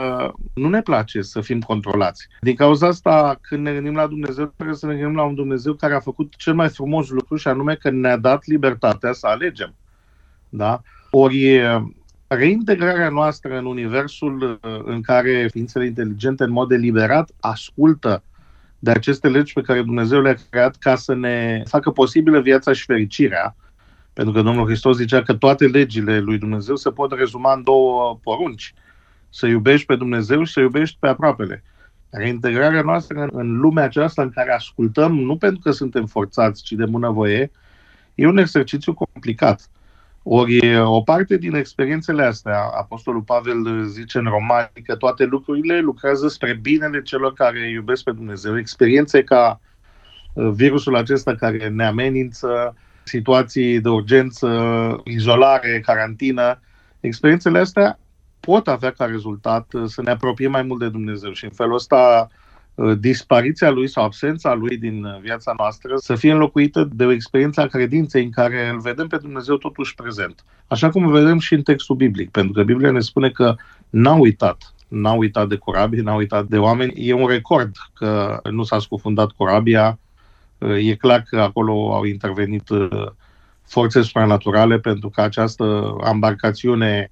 nu 0.53 0.69
ne 0.69 0.81
place 0.81 1.21
să 1.21 1.41
fim 1.41 1.59
controlați. 1.59 2.27
Din 2.41 2.55
cauza 2.55 2.87
asta, 2.87 3.37
când 3.41 3.63
ne 3.63 3.73
gândim 3.73 3.95
la 3.95 4.07
Dumnezeu, 4.07 4.45
trebuie 4.55 4.75
să 4.75 4.85
ne 4.85 4.95
gândim 4.95 5.15
la 5.15 5.23
un 5.23 5.35
Dumnezeu 5.35 5.73
care 5.73 5.93
a 5.93 5.99
făcut 5.99 6.35
cel 6.35 6.53
mai 6.53 6.69
frumos 6.69 7.09
lucru 7.09 7.35
și 7.35 7.47
anume 7.47 7.75
că 7.75 7.89
ne-a 7.89 8.17
dat 8.17 8.45
libertatea 8.45 9.13
să 9.13 9.27
alegem. 9.27 9.75
Da? 10.49 10.81
Ori 11.09 11.61
reintegrarea 12.35 13.09
noastră 13.09 13.57
în 13.57 13.65
universul 13.65 14.41
uh, 14.41 14.81
în 14.83 15.01
care 15.01 15.47
ființele 15.51 15.85
inteligente 15.85 16.43
în 16.43 16.51
mod 16.51 16.67
deliberat 16.67 17.31
ascultă 17.39 18.23
de 18.79 18.91
aceste 18.91 19.29
legi 19.29 19.53
pe 19.53 19.61
care 19.61 19.81
Dumnezeu 19.81 20.21
le-a 20.21 20.37
creat 20.49 20.75
ca 20.75 20.95
să 20.95 21.15
ne 21.15 21.63
facă 21.67 21.89
posibilă 21.89 22.39
viața 22.39 22.73
și 22.73 22.85
fericirea, 22.85 23.55
pentru 24.13 24.33
că 24.33 24.41
Domnul 24.41 24.65
Hristos 24.65 24.97
zicea 24.97 25.23
că 25.23 25.33
toate 25.33 25.67
legile 25.67 26.19
lui 26.19 26.37
Dumnezeu 26.37 26.75
se 26.75 26.89
pot 26.89 27.11
rezuma 27.11 27.53
în 27.53 27.63
două 27.63 28.19
porunci. 28.23 28.73
să 29.29 29.47
iubești 29.47 29.85
pe 29.85 29.95
Dumnezeu 29.95 30.43
și 30.43 30.53
să 30.53 30.59
iubești 30.59 30.97
pe 30.99 31.07
aproapele. 31.07 31.63
Reintegrarea 32.09 32.81
noastră 32.81 33.27
în 33.31 33.57
lumea 33.57 33.83
aceasta 33.83 34.21
în 34.21 34.29
care 34.29 34.53
ascultăm, 34.53 35.19
nu 35.19 35.37
pentru 35.37 35.59
că 35.63 35.71
suntem 35.71 36.05
forțați, 36.05 36.63
ci 36.63 36.71
de 36.71 36.85
bunăvoie, 36.85 37.51
e 38.15 38.27
un 38.27 38.37
exercițiu 38.37 38.93
complicat. 38.93 39.69
Ori 40.23 40.77
o 40.77 41.01
parte 41.01 41.37
din 41.37 41.55
experiențele 41.55 42.23
astea, 42.23 42.59
Apostolul 42.77 43.21
Pavel 43.21 43.85
zice 43.85 44.17
în 44.17 44.25
Romani 44.25 44.71
că 44.85 44.95
toate 44.95 45.25
lucrurile 45.25 45.79
lucrează 45.79 46.27
spre 46.27 46.53
binele 46.61 47.01
celor 47.01 47.33
care 47.33 47.69
iubesc 47.69 48.03
pe 48.03 48.11
Dumnezeu. 48.11 48.57
Experiențe 48.57 49.23
ca 49.23 49.59
uh, 50.33 50.49
virusul 50.53 50.95
acesta 50.95 51.35
care 51.35 51.69
ne 51.69 51.85
amenință, 51.85 52.75
situații 53.03 53.81
de 53.81 53.89
urgență, 53.89 54.47
izolare, 55.03 55.79
carantină, 55.79 56.59
experiențele 56.99 57.59
astea 57.59 57.99
pot 58.39 58.67
avea 58.67 58.91
ca 58.91 59.05
rezultat 59.05 59.73
uh, 59.73 59.83
să 59.85 60.01
ne 60.01 60.11
apropiem 60.11 60.51
mai 60.51 60.63
mult 60.63 60.79
de 60.79 60.89
Dumnezeu 60.89 61.31
și 61.31 61.43
în 61.43 61.51
felul 61.51 61.73
ăsta 61.73 62.29
uh, 62.29 62.41
dispariția 62.99 63.69
lui 63.69 63.87
sau 63.87 64.03
absența 64.03 64.53
lui 64.53 64.77
din 64.77 65.03
uh, 65.03 65.19
viața 65.21 65.53
noastră 65.57 65.95
să 65.97 66.15
fie 66.15 66.31
înlocuită 66.31 66.89
de 66.93 67.05
o 67.05 67.11
experiență 67.11 67.61
a 67.61 67.67
credinței 67.67 68.23
în 68.23 68.31
care 68.31 68.69
îl 68.69 68.79
vedem 68.79 69.07
pe 69.07 69.17
Dumnezeu 69.17 69.57
totuși 69.57 69.95
prezent. 69.95 70.45
Așa 70.67 70.89
cum 70.89 71.11
vedem 71.11 71.39
și 71.39 71.53
în 71.53 71.61
textul 71.61 71.95
biblic, 71.95 72.31
pentru 72.31 72.51
că 72.51 72.63
Biblia 72.63 72.91
ne 72.91 72.99
spune 72.99 73.29
că 73.29 73.55
n-a 73.89 74.13
uitat 74.13 74.73
n-a 74.87 75.13
uitat 75.13 75.47
de 75.47 75.57
corabie, 75.57 76.01
n-a 76.01 76.15
uitat 76.15 76.45
de 76.45 76.57
oameni. 76.57 77.07
E 77.07 77.13
un 77.13 77.27
record 77.27 77.75
că 77.93 78.39
nu 78.49 78.63
s-a 78.63 78.79
scufundat 78.79 79.31
corabia. 79.31 79.99
E 80.57 80.95
clar 80.95 81.23
că 81.29 81.41
acolo 81.41 81.93
au 81.93 82.03
intervenit 82.03 82.69
forțe 83.63 84.01
supranaturale 84.01 84.79
pentru 84.79 85.09
că 85.09 85.21
această 85.21 85.95
embarcațiune 86.11 87.11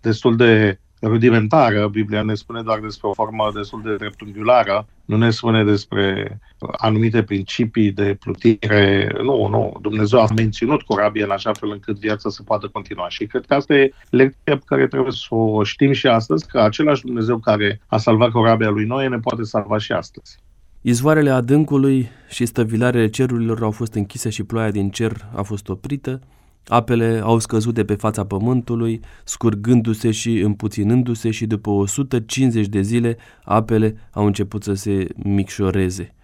destul 0.00 0.36
de 0.36 0.78
rudimentară. 1.00 1.88
Biblia 1.88 2.22
ne 2.22 2.34
spune 2.34 2.62
doar 2.62 2.78
despre 2.78 3.08
o 3.08 3.12
formă 3.12 3.50
destul 3.54 3.82
de 3.82 3.96
dreptunghiulară, 3.96 4.86
nu 5.04 5.16
ne 5.16 5.30
spune 5.30 5.64
despre 5.64 6.38
anumite 6.58 7.22
principii 7.22 7.92
de 7.92 8.16
plutire. 8.20 9.12
Nu, 9.22 9.48
nu. 9.48 9.76
Dumnezeu 9.80 10.20
a 10.20 10.26
menținut 10.36 10.82
corabia 10.82 11.24
în 11.24 11.30
așa 11.30 11.52
fel 11.52 11.70
încât 11.70 11.98
viața 11.98 12.30
să 12.30 12.42
poată 12.42 12.68
continua. 12.68 13.08
Și 13.08 13.26
cred 13.26 13.44
că 13.46 13.54
asta 13.54 13.74
e 13.74 13.92
lecția 14.10 14.56
pe 14.56 14.64
care 14.64 14.86
trebuie 14.86 15.12
să 15.12 15.34
o 15.34 15.62
știm 15.62 15.92
și 15.92 16.06
astăzi, 16.06 16.46
că 16.46 16.60
același 16.60 17.04
Dumnezeu 17.04 17.38
care 17.38 17.80
a 17.86 17.96
salvat 17.96 18.30
corabia 18.30 18.68
lui 18.68 18.84
Noe 18.84 19.08
ne 19.08 19.18
poate 19.18 19.42
salva 19.42 19.78
și 19.78 19.92
astăzi. 19.92 20.38
Izvoarele 20.82 21.30
adâncului 21.30 22.08
și 22.28 22.46
stăvilarele 22.46 23.08
cerurilor 23.08 23.62
au 23.62 23.70
fost 23.70 23.94
închise 23.94 24.30
și 24.30 24.42
ploaia 24.42 24.70
din 24.70 24.90
cer 24.90 25.26
a 25.34 25.42
fost 25.42 25.68
oprită. 25.68 26.20
Apele 26.66 27.20
au 27.24 27.38
scăzut 27.38 27.74
de 27.74 27.84
pe 27.84 27.94
fața 27.94 28.24
pământului, 28.24 29.00
scurgându-se 29.24 30.10
și 30.10 30.38
împuținându-se 30.38 31.30
și 31.30 31.46
după 31.46 31.70
150 31.70 32.66
de 32.66 32.80
zile 32.80 33.16
apele 33.44 33.96
au 34.10 34.26
început 34.26 34.62
să 34.62 34.74
se 34.74 35.06
micșoreze. 35.16 36.14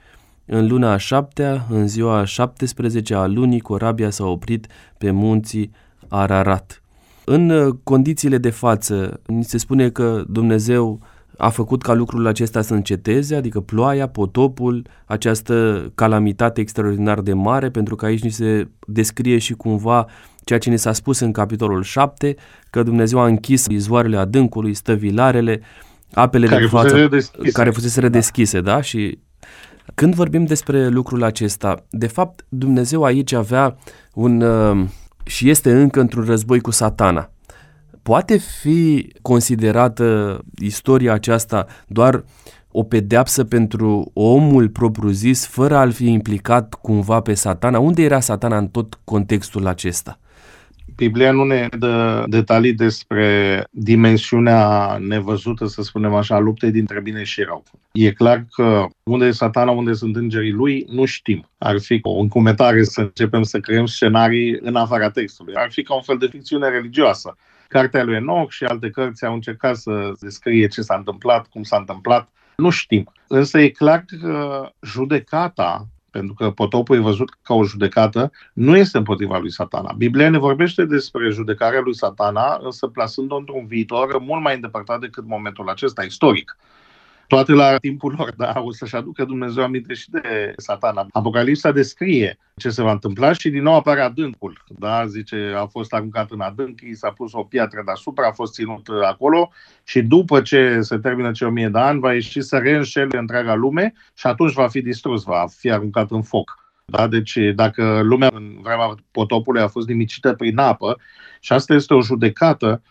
În 0.45 0.67
luna 0.67 0.93
a 0.93 0.97
șaptea, 0.97 1.67
în 1.71 1.89
ziua 1.89 2.19
a 2.19 2.25
17 2.25 3.15
a 3.15 3.27
lunii, 3.27 3.61
corabia 3.61 4.11
s-a 4.11 4.25
oprit 4.25 4.67
pe 4.99 5.11
munții 5.11 5.71
Ararat. 6.09 6.83
În 7.25 7.73
condițiile 7.83 8.39
de 8.39 8.51
față, 8.51 9.21
ni 9.27 9.45
se 9.45 9.59
spune 9.59 9.91
că 9.91 10.25
Dumnezeu 10.29 11.01
a 11.37 11.49
făcut 11.49 11.83
ca 11.83 11.93
lucrul 11.93 12.27
acesta 12.27 12.63
să 12.63 12.75
înceteze, 12.75 13.37
adică 13.37 13.61
ploaia, 13.61 14.09
potopul, 14.09 14.87
această 15.05 15.87
calamitate 15.95 16.61
extraordinar 16.61 17.21
de 17.21 17.33
mare, 17.33 17.71
pentru 17.71 17.97
că 17.97 18.05
aici 18.05 18.23
ni 18.23 18.31
se 18.31 18.69
descrie 18.87 19.39
și 19.39 19.55
cumva 19.55 20.07
ceea 20.45 20.59
ce 20.59 20.71
ne 20.71 20.77
s-a 20.77 20.93
spus 20.93 21.19
în 21.19 21.33
capitolul 21.33 21.83
7, 21.83 22.35
că 22.71 22.83
Dumnezeu 22.83 23.19
a 23.19 23.27
închis 23.27 23.67
izvoarele 23.67 24.17
adâncului, 24.17 24.75
stăvilarele, 24.75 25.61
apele 26.13 26.47
care 26.47 26.61
de 26.61 26.67
față, 26.67 26.89
fusese 26.89 27.09
deschise. 27.09 27.51
care 27.51 27.71
fusese 27.71 28.01
redeschise, 28.01 28.61
da? 28.61 28.75
da? 28.75 28.81
Și 28.81 29.19
când 29.95 30.15
vorbim 30.15 30.45
despre 30.45 30.89
lucrul 30.89 31.23
acesta, 31.23 31.85
de 31.91 32.07
fapt 32.07 32.45
Dumnezeu 32.49 33.03
aici 33.03 33.33
avea 33.33 33.77
un 34.15 34.41
uh, 34.41 34.87
și 35.25 35.51
este 35.51 35.73
încă 35.73 36.01
într-un 36.01 36.25
război 36.25 36.61
cu 36.61 36.71
satana. 36.71 37.31
Poate 38.07 38.37
fi 38.37 39.13
considerată 39.23 40.39
istoria 40.63 41.13
aceasta 41.13 41.67
doar 41.87 42.25
o 42.71 42.83
pedeapsă 42.83 43.45
pentru 43.45 44.11
omul 44.15 44.69
propriu-zis, 44.69 45.47
fără 45.47 45.77
a-l 45.77 45.93
fi 45.93 46.11
implicat 46.11 46.75
cumva 46.75 47.21
pe 47.21 47.35
satana? 47.35 47.79
Unde 47.79 48.03
era 48.03 48.21
satana 48.21 48.59
în 48.59 48.69
tot 48.69 48.99
contextul 49.05 49.67
acesta? 49.67 50.19
Biblia 50.97 51.33
nu 51.33 51.45
ne 51.45 51.69
dă 51.79 52.25
detalii 52.27 52.73
despre 52.73 53.65
dimensiunea 53.71 54.97
nevăzută, 55.01 55.67
să 55.67 55.83
spunem 55.83 56.15
așa, 56.15 56.35
a 56.35 56.39
luptei 56.39 56.71
dintre 56.71 57.01
bine 57.01 57.23
și 57.23 57.43
rău. 57.43 57.65
E 57.93 58.13
clar 58.13 58.47
că 58.51 58.87
unde 59.03 59.27
e 59.27 59.31
satana, 59.31 59.71
unde 59.71 59.93
sunt 59.93 60.17
îngerii 60.17 60.53
lui, 60.53 60.87
nu 60.91 61.05
știm. 61.05 61.49
Ar 61.59 61.81
fi 61.81 61.99
o 62.03 62.19
încumetare 62.19 62.83
să 62.83 63.01
începem 63.01 63.43
să 63.43 63.59
creăm 63.61 63.87
scenarii 63.87 64.59
în 64.61 64.77
afara 64.77 65.11
textului. 65.11 65.55
Ar 65.55 65.71
fi 65.71 65.83
ca 65.83 65.95
un 65.95 66.03
fel 66.03 66.17
de 66.17 66.27
ficțiune 66.27 66.69
religioasă. 66.69 67.37
Cartea 67.69 68.05
lui 68.05 68.15
Enoch 68.15 68.51
și 68.51 68.65
alte 68.65 68.91
cărți 68.91 69.25
au 69.25 69.35
încercat 69.35 69.77
să 69.77 70.13
descrie 70.21 70.67
ce 70.67 70.83
s-a 70.83 70.95
întâmplat, 70.95 71.47
cum 71.47 71.63
s-a 71.63 71.77
întâmplat. 71.77 72.29
Nu 72.57 72.71
știm. 72.71 73.13
Însă 73.27 73.59
e 73.59 73.69
clar 73.69 74.05
că 74.21 74.69
judecata 74.83 75.87
pentru 76.17 76.35
că 76.35 76.51
potopul 76.51 76.97
e 76.97 77.01
văzut 77.01 77.37
ca 77.43 77.55
o 77.55 77.65
judecată, 77.65 78.31
nu 78.53 78.77
este 78.77 78.99
împotriva 78.99 79.39
lui 79.39 79.51
satana. 79.51 79.93
Biblia 79.93 80.31
ne 80.31 80.39
vorbește 80.39 80.85
despre 80.85 81.31
judecarea 81.31 81.81
lui 81.81 81.95
satana, 81.95 82.59
însă 82.63 82.87
plasând-o 82.87 83.37
într-un 83.37 83.67
viitor 83.67 84.19
mult 84.19 84.43
mai 84.43 84.55
îndepărtat 84.55 85.01
decât 85.01 85.27
momentul 85.27 85.69
acesta 85.69 86.03
istoric 86.03 86.57
toate 87.27 87.53
la 87.53 87.77
timpul 87.77 88.15
lor, 88.19 88.35
dar 88.37 88.61
o 88.65 88.73
să-și 88.73 88.97
aducă 88.97 89.25
Dumnezeu 89.25 89.63
aminte 89.63 89.95
și 89.95 90.11
de 90.11 90.53
satana. 90.57 91.07
Apocalipsa 91.11 91.73
descrie 91.73 92.39
ce 92.57 92.71
se 92.71 92.83
va 92.83 92.91
întâmpla 92.91 93.33
și 93.33 93.51
din 93.51 93.63
nou 93.63 93.75
apare 93.75 94.01
adâncul. 94.01 94.65
Da? 94.79 95.07
Zice, 95.07 95.53
a 95.57 95.67
fost 95.67 95.93
aruncat 95.93 96.31
în 96.31 96.41
adânc, 96.41 96.81
i 96.81 96.95
s-a 96.95 97.11
pus 97.11 97.33
o 97.33 97.43
piatră 97.43 97.83
deasupra, 97.85 98.27
a 98.27 98.33
fost 98.33 98.53
ținut 98.53 98.89
acolo 99.05 99.51
și 99.85 100.03
după 100.03 100.41
ce 100.41 100.81
se 100.81 100.99
termină 100.99 101.31
cei 101.31 101.47
o 101.47 101.51
mie 101.51 101.69
de 101.69 101.79
ani, 101.79 102.01
va 102.01 102.13
ieși 102.13 102.41
să 102.41 102.57
reînșele 102.57 103.19
întreaga 103.19 103.55
lume 103.55 103.95
și 104.15 104.27
atunci 104.27 104.53
va 104.53 104.69
fi 104.69 104.81
distrus, 104.81 105.23
va 105.23 105.45
fi 105.59 105.71
aruncat 105.71 106.11
în 106.11 106.23
foc. 106.23 106.65
Da? 106.85 107.07
Deci 107.07 107.39
dacă 107.55 108.01
lumea 108.03 108.31
în 108.33 108.59
vremea 108.63 108.95
potopului 109.11 109.61
a 109.61 109.69
fost 109.69 109.89
nimicită 109.89 110.35
prin 110.35 110.59
apă 110.59 110.99
și 111.41 111.53
asta 111.53 111.75
este 111.75 111.95
o 111.95 112.03
judecată, 112.03 112.83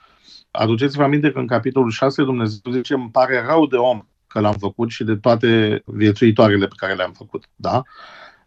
aduceți-vă 0.52 1.04
aminte 1.04 1.32
că 1.32 1.40
în 1.40 1.48
capitolul 1.48 1.92
6 1.92 2.24
Dumnezeu 2.24 2.72
zice, 2.72 2.94
îmi 2.94 3.10
pare 3.12 3.46
rău 3.48 3.68
de 3.68 3.76
om 3.76 4.06
că 4.36 4.42
l-am 4.42 4.56
făcut 4.60 4.90
și 4.90 5.04
de 5.04 5.16
toate 5.16 5.82
viețuitoarele 5.86 6.68
pe 6.68 6.74
care 6.78 6.94
le-am 6.94 7.12
făcut. 7.12 7.44
Da? 7.56 7.82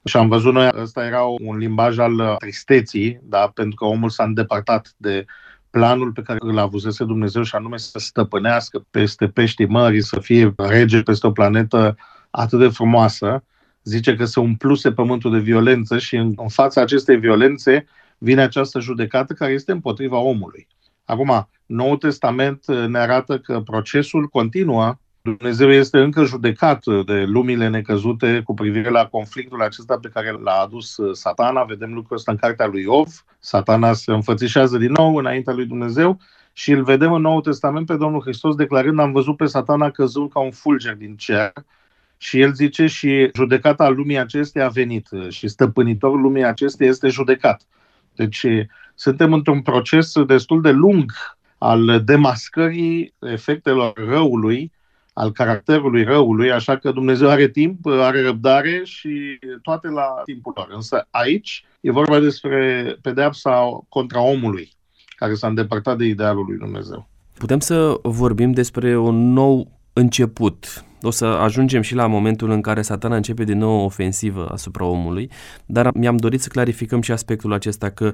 Și 0.05 0.17
am 0.17 0.29
văzut 0.29 0.53
noi, 0.53 0.69
ăsta 0.75 1.05
era 1.05 1.23
un 1.23 1.57
limbaj 1.57 1.99
al 1.99 2.37
tristeții, 2.39 3.21
da? 3.23 3.51
pentru 3.55 3.75
că 3.75 3.85
omul 3.85 4.09
s-a 4.09 4.25
îndepărtat 4.25 4.95
de 4.97 5.25
planul 5.71 6.13
pe 6.13 6.23
care 6.23 6.39
îl 6.43 6.59
avusese 6.59 7.05
Dumnezeu 7.05 7.43
și 7.43 7.55
anume 7.55 7.77
să 7.77 7.99
stăpânească 7.99 8.87
peste 8.91 9.29
peștii 9.29 9.67
mării, 9.67 10.03
să 10.03 10.21
fie 10.21 10.55
rege 10.57 11.03
peste 11.03 11.27
o 11.27 11.33
planetă 11.33 11.97
atât 12.31 12.59
de 12.59 12.69
frumoasă. 12.69 13.45
Zice 13.83 14.17
că 14.17 14.25
se 14.25 14.41
umpluse 14.41 14.93
pământul 14.93 15.33
de 15.33 15.39
violență 15.39 15.99
și 15.99 16.17
în, 16.17 16.33
în 16.37 16.49
fața 16.49 16.81
acestei 16.81 17.17
violențe 17.17 17.87
vine 18.19 18.43
această 18.43 18.81
judecată 18.81 19.33
care 19.33 19.53
este 19.53 19.73
împotriva 19.73 20.17
omului. 20.17 20.67
Acum, 21.05 21.49
Noul 21.67 21.97
Testament 21.97 22.67
ne 22.67 22.99
arată 22.99 23.39
că 23.39 23.61
procesul 23.61 24.27
continuă 24.27 24.99
Dumnezeu 25.37 25.71
este 25.71 25.99
încă 25.99 26.25
judecat 26.25 26.85
de 27.07 27.25
lumile 27.25 27.69
necăzute 27.69 28.43
cu 28.45 28.55
privire 28.55 28.91
la 28.91 29.07
conflictul 29.07 29.63
acesta 29.63 29.99
pe 29.99 30.09
care 30.09 30.31
l-a 30.31 30.53
adus 30.53 30.97
uh, 30.97 31.15
satana. 31.15 31.65
Vedem 31.65 31.95
lucrul 31.95 32.17
ăsta 32.17 32.31
în 32.31 32.37
cartea 32.37 32.67
lui 32.67 32.83
Iov. 32.83 33.25
Satana 33.39 33.93
se 33.93 34.13
înfățișează 34.13 34.79
din 34.79 34.93
nou 34.93 35.17
înaintea 35.17 35.53
lui 35.53 35.67
Dumnezeu 35.67 36.19
și 36.53 36.71
îl 36.71 36.83
vedem 36.83 37.13
în 37.13 37.21
Noul 37.21 37.41
Testament 37.41 37.87
pe 37.87 37.97
Domnul 37.97 38.21
Hristos 38.21 38.55
declarând 38.55 38.99
am 38.99 39.13
văzut 39.13 39.37
pe 39.37 39.47
satana 39.47 39.91
căzând 39.91 40.33
ca 40.33 40.41
un 40.41 40.51
fulger 40.51 40.95
din 40.95 41.17
cer 41.17 41.53
și 42.17 42.41
el 42.41 42.53
zice 42.53 42.87
și 42.87 43.31
judecata 43.35 43.89
lumii 43.89 44.19
acesteia 44.19 44.65
a 44.65 44.69
venit 44.69 45.09
și 45.29 45.49
stăpânitorul 45.49 46.21
lumii 46.21 46.45
acesteia 46.45 46.89
este 46.89 47.09
judecat. 47.09 47.63
Deci 48.15 48.47
suntem 48.95 49.33
într-un 49.33 49.63
proces 49.63 50.23
destul 50.23 50.63
de 50.63 50.71
lung 50.71 51.13
al 51.59 52.03
demascării 52.05 53.15
efectelor 53.19 53.93
răului 53.95 54.73
al 55.19 55.33
caracterului 55.33 56.05
răului, 56.05 56.53
așa 56.53 56.77
că 56.77 56.91
Dumnezeu 56.93 57.29
are 57.29 57.49
timp, 57.49 57.87
are 57.87 58.23
răbdare 58.23 58.81
și 58.85 59.39
toate 59.63 59.89
la 59.89 60.23
timpul 60.25 60.53
lor. 60.57 60.69
Însă 60.71 61.07
aici 61.11 61.65
e 61.81 61.91
vorba 61.91 62.19
despre 62.19 62.97
pedeapsa 63.03 63.81
contra 63.89 64.21
omului, 64.21 64.73
care 65.17 65.35
s-a 65.35 65.47
îndepărtat 65.47 65.97
de 65.99 66.05
idealul 66.05 66.45
lui 66.45 66.57
Dumnezeu. 66.57 67.09
Putem 67.39 67.61
să 67.61 68.01
vorbim 68.03 68.53
despre 68.53 68.97
un 68.97 69.33
nou 69.33 69.81
început. 69.93 70.85
O 71.03 71.11
să 71.11 71.25
ajungem 71.25 71.83
și 71.83 71.95
la 71.95 72.07
momentul 72.07 72.51
în 72.51 72.61
care 72.61 72.83
satana 72.83 73.17
începe 73.17 73.45
din 73.45 73.59
nou 73.59 73.81
o 73.81 73.85
ofensivă 73.85 74.49
asupra 74.53 74.85
omului, 74.85 75.31
dar 75.67 75.91
mi-am 75.95 76.17
dorit 76.17 76.41
să 76.41 76.49
clarificăm 76.49 77.01
și 77.01 77.13
aspectul 77.13 77.53
acesta 77.53 77.91
că 77.91 78.13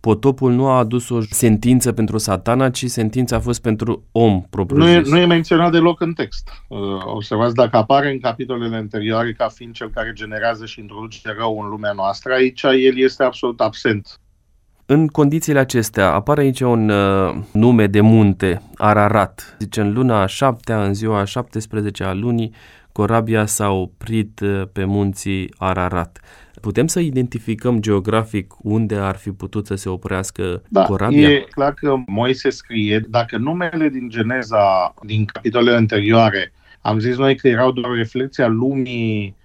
potopul 0.00 0.52
nu 0.52 0.66
a 0.66 0.78
adus 0.78 1.08
o 1.08 1.20
sentință 1.30 1.92
pentru 1.92 2.18
satana, 2.18 2.70
ci 2.70 2.84
sentința 2.84 3.36
a 3.36 3.40
fost 3.40 3.62
pentru 3.62 4.04
om 4.12 4.42
propriu 4.50 4.78
nu 4.78 4.88
e, 4.88 5.00
nu 5.00 5.18
e 5.18 5.26
menționat 5.26 5.72
deloc 5.72 6.00
în 6.00 6.12
text. 6.12 6.48
Uh, 6.68 6.78
observați 7.04 7.54
dacă 7.54 7.76
apare 7.76 8.10
în 8.10 8.20
capitolele 8.20 8.76
anterioare 8.76 9.32
ca 9.32 9.48
fiind 9.48 9.74
cel 9.74 9.90
care 9.90 10.12
generează 10.14 10.66
și 10.66 10.80
introduce 10.80 11.34
rău 11.38 11.60
în 11.60 11.68
lumea 11.68 11.92
noastră, 11.92 12.32
aici 12.32 12.62
el 12.62 12.98
este 12.98 13.22
absolut 13.22 13.60
absent. 13.60 14.20
În 14.88 15.06
condițiile 15.06 15.58
acestea 15.58 16.12
apare 16.12 16.40
aici 16.40 16.60
un 16.60 16.88
uh, 16.88 17.34
nume 17.52 17.86
de 17.86 18.00
munte, 18.00 18.62
Ararat. 18.76 19.56
Zice, 19.58 19.80
în 19.80 19.92
luna 19.92 20.22
a 20.22 20.26
șaptea, 20.26 20.84
în 20.84 20.94
ziua 20.94 21.20
a 21.20 21.24
17 21.24 22.04
a 22.04 22.12
lunii, 22.12 22.54
corabia 22.92 23.46
s-a 23.46 23.70
oprit 23.70 24.40
uh, 24.40 24.62
pe 24.72 24.84
munții 24.84 25.54
Ararat. 25.58 26.20
Putem 26.60 26.86
să 26.86 27.00
identificăm 27.00 27.80
geografic 27.80 28.54
unde 28.62 28.94
ar 28.94 29.16
fi 29.16 29.30
putut 29.30 29.66
să 29.66 29.74
se 29.74 29.88
oprească 29.88 30.62
da, 30.68 30.82
corabia? 30.82 31.28
e 31.28 31.46
clar 31.50 31.74
că 31.74 31.96
Moise 32.06 32.50
scrie, 32.50 33.06
dacă 33.08 33.36
numele 33.36 33.88
din 33.88 34.08
Geneza, 34.08 34.94
din 35.02 35.24
capitolele 35.24 35.76
anterioare, 35.76 36.52
am 36.80 36.98
zis 36.98 37.16
noi 37.16 37.36
că 37.36 37.48
erau 37.48 37.72
doar 37.72 37.90
o 37.90 37.94
reflecție 37.94 38.44
a 38.44 38.48
lumii 38.48 39.36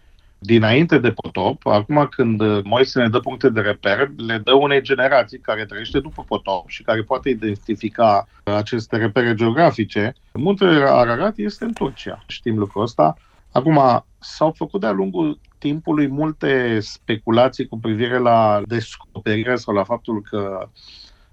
dinainte 0.43 0.97
de 0.97 1.11
potop, 1.11 1.65
acum 1.65 2.07
când 2.09 2.41
Moise 2.63 3.01
ne 3.01 3.09
dă 3.09 3.19
puncte 3.19 3.49
de 3.49 3.59
reper, 3.59 4.11
le 4.15 4.37
dă 4.37 4.53
unei 4.53 4.81
generații 4.81 5.39
care 5.39 5.65
trăiește 5.65 5.99
după 5.99 6.23
potop 6.27 6.69
și 6.69 6.83
care 6.83 7.03
poate 7.03 7.29
identifica 7.29 8.27
aceste 8.43 8.97
repere 8.97 9.33
geografice. 9.33 10.13
Muntele 10.33 10.89
Ararat 10.89 11.37
este 11.37 11.63
în 11.63 11.73
Turcia, 11.73 12.23
știm 12.27 12.57
lucrul 12.57 12.81
ăsta. 12.81 13.15
Acum, 13.51 14.05
s-au 14.19 14.51
făcut 14.51 14.79
de-a 14.79 14.91
lungul 14.91 15.39
timpului 15.57 16.07
multe 16.07 16.79
speculații 16.79 17.67
cu 17.67 17.79
privire 17.79 18.17
la 18.17 18.61
descoperire 18.65 19.55
sau 19.55 19.73
la 19.73 19.83
faptul 19.83 20.21
că 20.21 20.69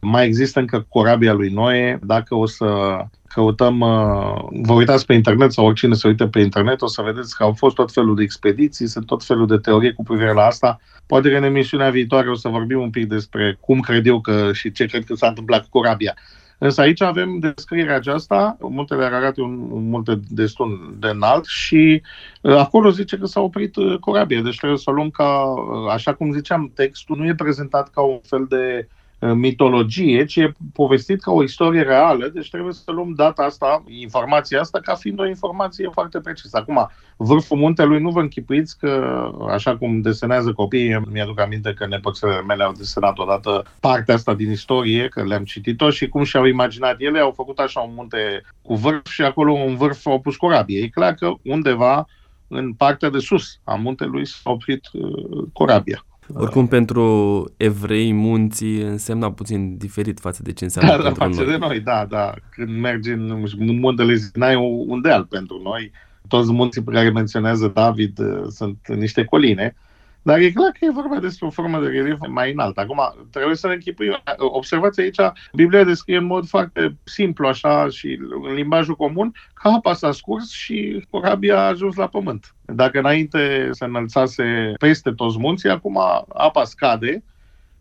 mai 0.01 0.27
există 0.27 0.61
încă 0.61 0.87
corabia 0.89 1.33
lui 1.33 1.53
Noe. 1.53 1.99
Dacă 2.03 2.35
o 2.35 2.47
să 2.47 2.99
căutăm, 3.35 3.81
uh, 3.81 4.45
vă 4.63 4.73
uitați 4.73 5.07
pe 5.07 5.15
internet 5.15 5.53
sau 5.53 5.67
oricine 5.67 5.95
se 5.95 6.09
uită 6.09 6.27
pe 6.27 6.41
internet, 6.41 6.83
o 6.83 6.87
să 6.87 7.03
vedeți 7.03 7.37
că 7.37 7.43
au 7.43 7.53
fost 7.53 7.75
tot 7.75 7.93
felul 7.93 8.15
de 8.15 8.23
expediții, 8.23 8.87
sunt 8.87 9.07
tot 9.07 9.25
felul 9.25 9.47
de 9.47 9.57
teorii 9.57 9.93
cu 9.93 10.03
privire 10.03 10.33
la 10.33 10.45
asta. 10.45 10.81
Poate 11.07 11.31
că 11.31 11.37
în 11.37 11.43
emisiunea 11.43 11.91
viitoare 11.91 12.31
o 12.31 12.35
să 12.35 12.49
vorbim 12.49 12.81
un 12.81 12.91
pic 12.91 13.07
despre 13.07 13.57
cum 13.61 13.81
cred 13.81 14.07
eu 14.07 14.21
că 14.21 14.53
și 14.53 14.73
ce 14.73 14.87
cred 14.87 15.05
că 15.05 15.15
s-a 15.15 15.29
întâmplat 15.29 15.63
cu 15.63 15.69
corabia. 15.71 16.15
Însă 16.59 16.81
aici 16.81 17.03
avem 17.03 17.39
descrierea 17.39 17.97
aceasta, 17.97 18.57
muntele 18.61 19.05
Ararat 19.05 19.39
e 19.39 19.43
un, 19.43 19.69
un 19.71 19.89
munte 19.89 20.21
destul 20.29 20.97
de 21.01 21.09
înalt 21.09 21.45
și 21.45 22.03
uh, 22.41 22.57
acolo 22.57 22.91
zice 22.91 23.17
că 23.17 23.27
s-a 23.27 23.41
oprit 23.41 23.77
uh, 23.77 23.99
corabia, 23.99 24.43
deci 24.43 24.57
trebuie 24.57 24.79
să 24.79 24.91
o 24.91 24.93
luăm 24.93 25.11
ca, 25.11 25.43
uh, 25.45 25.91
așa 25.93 26.15
cum 26.15 26.33
ziceam, 26.33 26.73
textul 26.75 27.17
nu 27.17 27.27
e 27.27 27.35
prezentat 27.35 27.91
ca 27.91 28.01
un 28.03 28.21
fel 28.23 28.47
de 28.49 28.89
Uh, 28.89 28.98
mitologie, 29.21 30.25
ci 30.25 30.37
e 30.37 30.53
povestit 30.73 31.21
ca 31.21 31.33
o 31.33 31.43
istorie 31.43 31.83
reală, 31.83 32.29
deci 32.29 32.51
trebuie 32.51 32.73
să 32.73 32.91
luăm 32.91 33.13
data 33.15 33.43
asta, 33.43 33.83
informația 33.87 34.61
asta, 34.61 34.81
ca 34.81 34.95
fiind 34.95 35.21
o 35.21 35.27
informație 35.27 35.89
foarte 35.93 36.21
precisă. 36.21 36.57
Acum, 36.57 36.91
vârful 37.17 37.57
muntelui 37.57 38.01
nu 38.01 38.11
vă 38.11 38.21
închipuiți 38.21 38.79
că, 38.79 39.23
așa 39.49 39.77
cum 39.77 40.01
desenează 40.01 40.53
copiii, 40.53 41.01
mi-aduc 41.13 41.41
aminte 41.41 41.75
că 41.75 41.87
nepoțele 41.87 42.43
mele 42.43 42.63
au 42.63 42.73
desenat 42.73 43.19
odată 43.19 43.65
partea 43.81 44.15
asta 44.15 44.35
din 44.35 44.51
istorie, 44.51 45.09
că 45.09 45.25
le-am 45.25 45.45
citit-o 45.45 45.91
și 45.91 46.09
cum 46.09 46.23
și-au 46.23 46.45
imaginat 46.45 46.97
ele, 46.99 47.19
au 47.19 47.31
făcut 47.31 47.59
așa 47.59 47.81
un 47.81 47.93
munte 47.95 48.43
cu 48.63 48.75
vârf 48.75 49.09
și 49.09 49.23
acolo 49.23 49.53
un 49.53 49.77
vârf 49.77 50.07
au 50.07 50.21
pus 50.21 50.37
corabie. 50.37 50.83
E 50.83 50.89
clar 50.89 51.15
că 51.15 51.33
undeva 51.43 52.07
în 52.49 52.73
partea 52.73 53.11
de 53.11 53.19
sus 53.19 53.61
a 53.65 53.75
muntelui 53.75 54.27
s-a 54.27 54.51
oprit 54.51 54.89
uh, 54.93 55.45
corabia. 55.53 56.07
Oricum, 56.35 56.67
pentru 56.67 57.45
evrei, 57.57 58.13
munții 58.13 58.81
însemna 58.81 59.33
puțin 59.33 59.77
diferit 59.77 60.21
față 60.21 60.43
de 60.43 60.53
ce 60.53 60.65
înseamnă 60.65 60.91
da, 60.97 61.03
pentru 61.03 61.23
față 61.23 61.43
noi. 61.43 61.51
de 61.51 61.57
noi, 61.57 61.81
da, 61.81 62.07
da. 62.09 62.35
Când 62.51 62.81
mergi 62.81 63.11
în, 63.11 63.45
în 63.59 63.79
muntele 63.79 64.17
Sinai, 64.17 64.55
un 64.87 65.01
deal 65.01 65.25
pentru 65.25 65.61
noi. 65.63 65.91
Toți 66.29 66.53
munții 66.53 66.83
pe 66.83 66.93
care 66.93 67.11
menționează 67.11 67.71
David 67.75 68.19
uh, 68.19 68.47
sunt 68.49 68.79
niște 68.89 69.25
coline. 69.25 69.77
Dar 70.23 70.39
e 70.39 70.51
clar 70.51 70.71
că 70.71 70.85
e 70.85 70.91
vorba 70.91 71.19
despre 71.19 71.47
o 71.47 71.51
formă 71.51 71.81
de 71.81 71.87
relief 71.87 72.19
mai 72.29 72.53
înaltă. 72.53 72.81
Acum, 72.81 73.27
trebuie 73.31 73.57
să 73.57 73.67
ne 73.67 73.73
închipuim. 73.73 74.23
Observați 74.37 75.01
aici, 75.01 75.21
Biblia 75.53 75.85
descrie 75.85 76.17
în 76.17 76.25
mod 76.25 76.47
foarte 76.47 76.97
simplu, 77.05 77.47
așa, 77.47 77.89
și 77.89 78.19
în 78.49 78.55
limbajul 78.55 78.97
comun, 78.97 79.33
că 79.55 79.69
apa 79.69 79.95
s-a 79.95 80.13
scurs 80.13 80.51
și 80.51 81.07
corabia 81.11 81.59
a 81.59 81.69
ajuns 81.69 81.97
la 81.97 82.07
pământ. 82.07 82.55
Dacă 82.65 82.99
înainte 82.99 83.69
se 83.71 83.85
înălțase 83.85 84.73
peste 84.79 85.11
toți 85.11 85.39
munții, 85.39 85.69
acum 85.69 85.99
apa 86.29 86.65
scade 86.65 87.25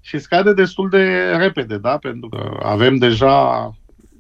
și 0.02 0.20
scade 0.20 0.54
destul 0.54 0.90
de 0.90 1.32
repede, 1.38 1.78
da? 1.78 1.98
Pentru 1.98 2.30
că 2.30 2.60
avem 2.64 2.98
deja 2.98 3.72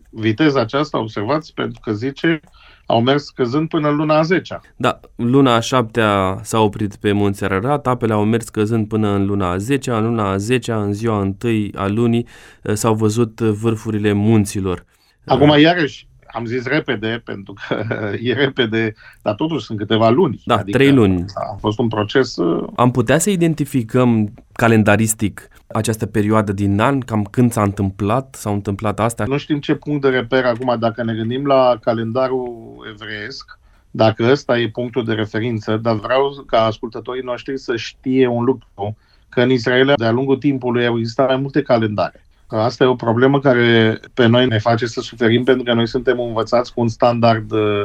viteza 0.09 0.59
aceasta, 0.59 0.99
observați, 0.99 1.53
pentru 1.53 1.79
că 1.83 1.91
zice 1.91 2.39
au 2.87 3.01
mers 3.01 3.25
scăzând 3.25 3.69
până 3.69 3.89
luna 3.89 4.17
a 4.17 4.21
10 4.21 4.59
Da, 4.75 4.99
luna 5.15 5.55
a 5.55 5.59
7 5.59 6.01
s-a 6.41 6.59
oprit 6.59 6.95
pe 6.95 7.11
munții 7.11 7.45
Ararat, 7.45 7.87
apele 7.87 8.13
au 8.13 8.23
mers 8.23 8.45
scăzând 8.45 8.87
până 8.87 9.09
în 9.09 9.25
luna 9.25 9.49
a 9.49 9.57
10 9.57 9.91
în 9.91 10.03
luna 10.03 10.29
a 10.29 10.37
10 10.37 10.71
în 10.71 10.93
ziua 10.93 11.17
1 11.43 11.69
a 11.75 11.87
lunii, 11.87 12.27
eh, 12.63 12.73
s-au 12.73 12.93
văzut 12.93 13.39
vârfurile 13.39 14.11
munților. 14.11 14.85
Acum, 15.25 15.59
iarăși, 15.59 16.07
am 16.31 16.45
zis 16.45 16.65
repede, 16.65 17.21
pentru 17.25 17.53
că 17.53 17.85
e 18.21 18.33
repede, 18.33 18.93
dar 19.21 19.35
totuși 19.35 19.65
sunt 19.65 19.77
câteva 19.77 20.09
luni. 20.09 20.41
Da, 20.45 20.57
adică 20.57 20.77
trei 20.77 20.91
luni. 20.91 21.25
A 21.33 21.55
fost 21.59 21.79
un 21.79 21.87
proces... 21.87 22.35
Uh, 22.35 22.67
am 22.75 22.91
putea 22.91 23.17
să 23.17 23.29
identificăm 23.29 24.33
calendaristic 24.51 25.49
această 25.67 26.05
perioadă 26.05 26.51
din 26.51 26.79
an, 26.79 26.99
cam 26.99 27.23
când 27.23 27.51
s-a 27.51 27.61
întâmplat, 27.61 28.35
s-au 28.35 28.53
întâmplat 28.53 28.99
astea? 28.99 29.25
Nu 29.25 29.37
știm 29.37 29.59
ce 29.59 29.75
punct 29.75 30.01
de 30.01 30.09
reper 30.09 30.45
acum, 30.45 30.75
dacă 30.79 31.03
ne 31.03 31.13
gândim 31.13 31.45
la 31.45 31.77
calendarul 31.81 32.75
evreiesc, 32.93 33.59
dacă 33.91 34.31
ăsta 34.31 34.59
e 34.59 34.69
punctul 34.69 35.05
de 35.05 35.13
referință, 35.13 35.77
dar 35.77 35.95
vreau 35.95 36.43
ca 36.47 36.63
ascultătorii 36.63 37.23
noștri 37.23 37.57
să 37.57 37.75
știe 37.75 38.27
un 38.27 38.43
lucru, 38.43 38.95
că 39.29 39.41
în 39.41 39.49
Israel 39.49 39.93
de-a 39.97 40.11
lungul 40.11 40.37
timpului 40.37 40.85
au 40.85 40.97
existat 40.97 41.27
mai 41.27 41.37
multe 41.37 41.61
calendare. 41.61 42.26
Asta 42.47 42.83
e 42.83 42.87
o 42.87 42.95
problemă 42.95 43.39
care 43.39 43.99
pe 44.13 44.25
noi 44.25 44.47
ne 44.47 44.59
face 44.59 44.85
să 44.85 45.01
suferim 45.01 45.43
pentru 45.43 45.63
că 45.63 45.73
noi 45.73 45.87
suntem 45.87 46.19
învățați 46.19 46.73
cu 46.73 46.81
un 46.81 46.87
standard, 46.87 47.51
uh, 47.51 47.83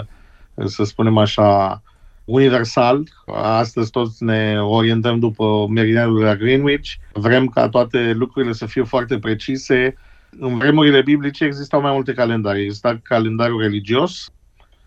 să 0.64 0.84
spunem 0.84 1.18
așa, 1.18 1.82
universal. 2.24 3.02
Astăzi 3.42 3.90
toți 3.90 4.24
ne 4.24 4.56
orientăm 4.60 5.18
după 5.18 5.66
meridianul 5.68 6.18
de 6.18 6.24
la 6.24 6.36
Greenwich. 6.36 6.90
Vrem 7.12 7.46
ca 7.46 7.68
toate 7.68 8.12
lucrurile 8.12 8.52
să 8.52 8.66
fie 8.66 8.82
foarte 8.82 9.18
precise. 9.18 9.94
În 10.38 10.58
vremurile 10.58 11.02
biblice 11.02 11.44
existau 11.44 11.80
mai 11.80 11.92
multe 11.92 12.12
calendare. 12.12 12.60
Exista 12.60 13.00
calendarul 13.02 13.60
religios, 13.60 14.30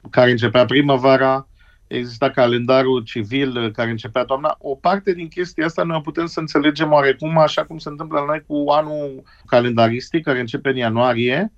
care 0.10 0.32
începea 0.32 0.66
primăvara, 0.66 1.48
exista 1.88 2.30
calendarul 2.30 3.04
civil 3.04 3.58
uh, 3.58 3.71
care 3.71 3.89
începea 3.89 4.24
toamna. 4.24 4.56
O 4.60 4.76
parte 4.76 5.13
din 5.13 5.28
chestia 5.28 5.65
asta 5.65 5.84
noi 5.84 6.02
putem 6.02 6.26
să 6.26 6.39
înțelegem 6.39 6.91
oarecum 6.91 7.38
așa 7.38 7.65
cum 7.65 7.78
se 7.78 7.89
întâmplă 7.89 8.19
la 8.19 8.26
noi 8.26 8.43
cu 8.48 8.69
anul 8.69 9.24
calendaristic 9.45 10.24
care 10.24 10.39
începe 10.39 10.69
în 10.69 10.76
ianuarie, 10.76 11.52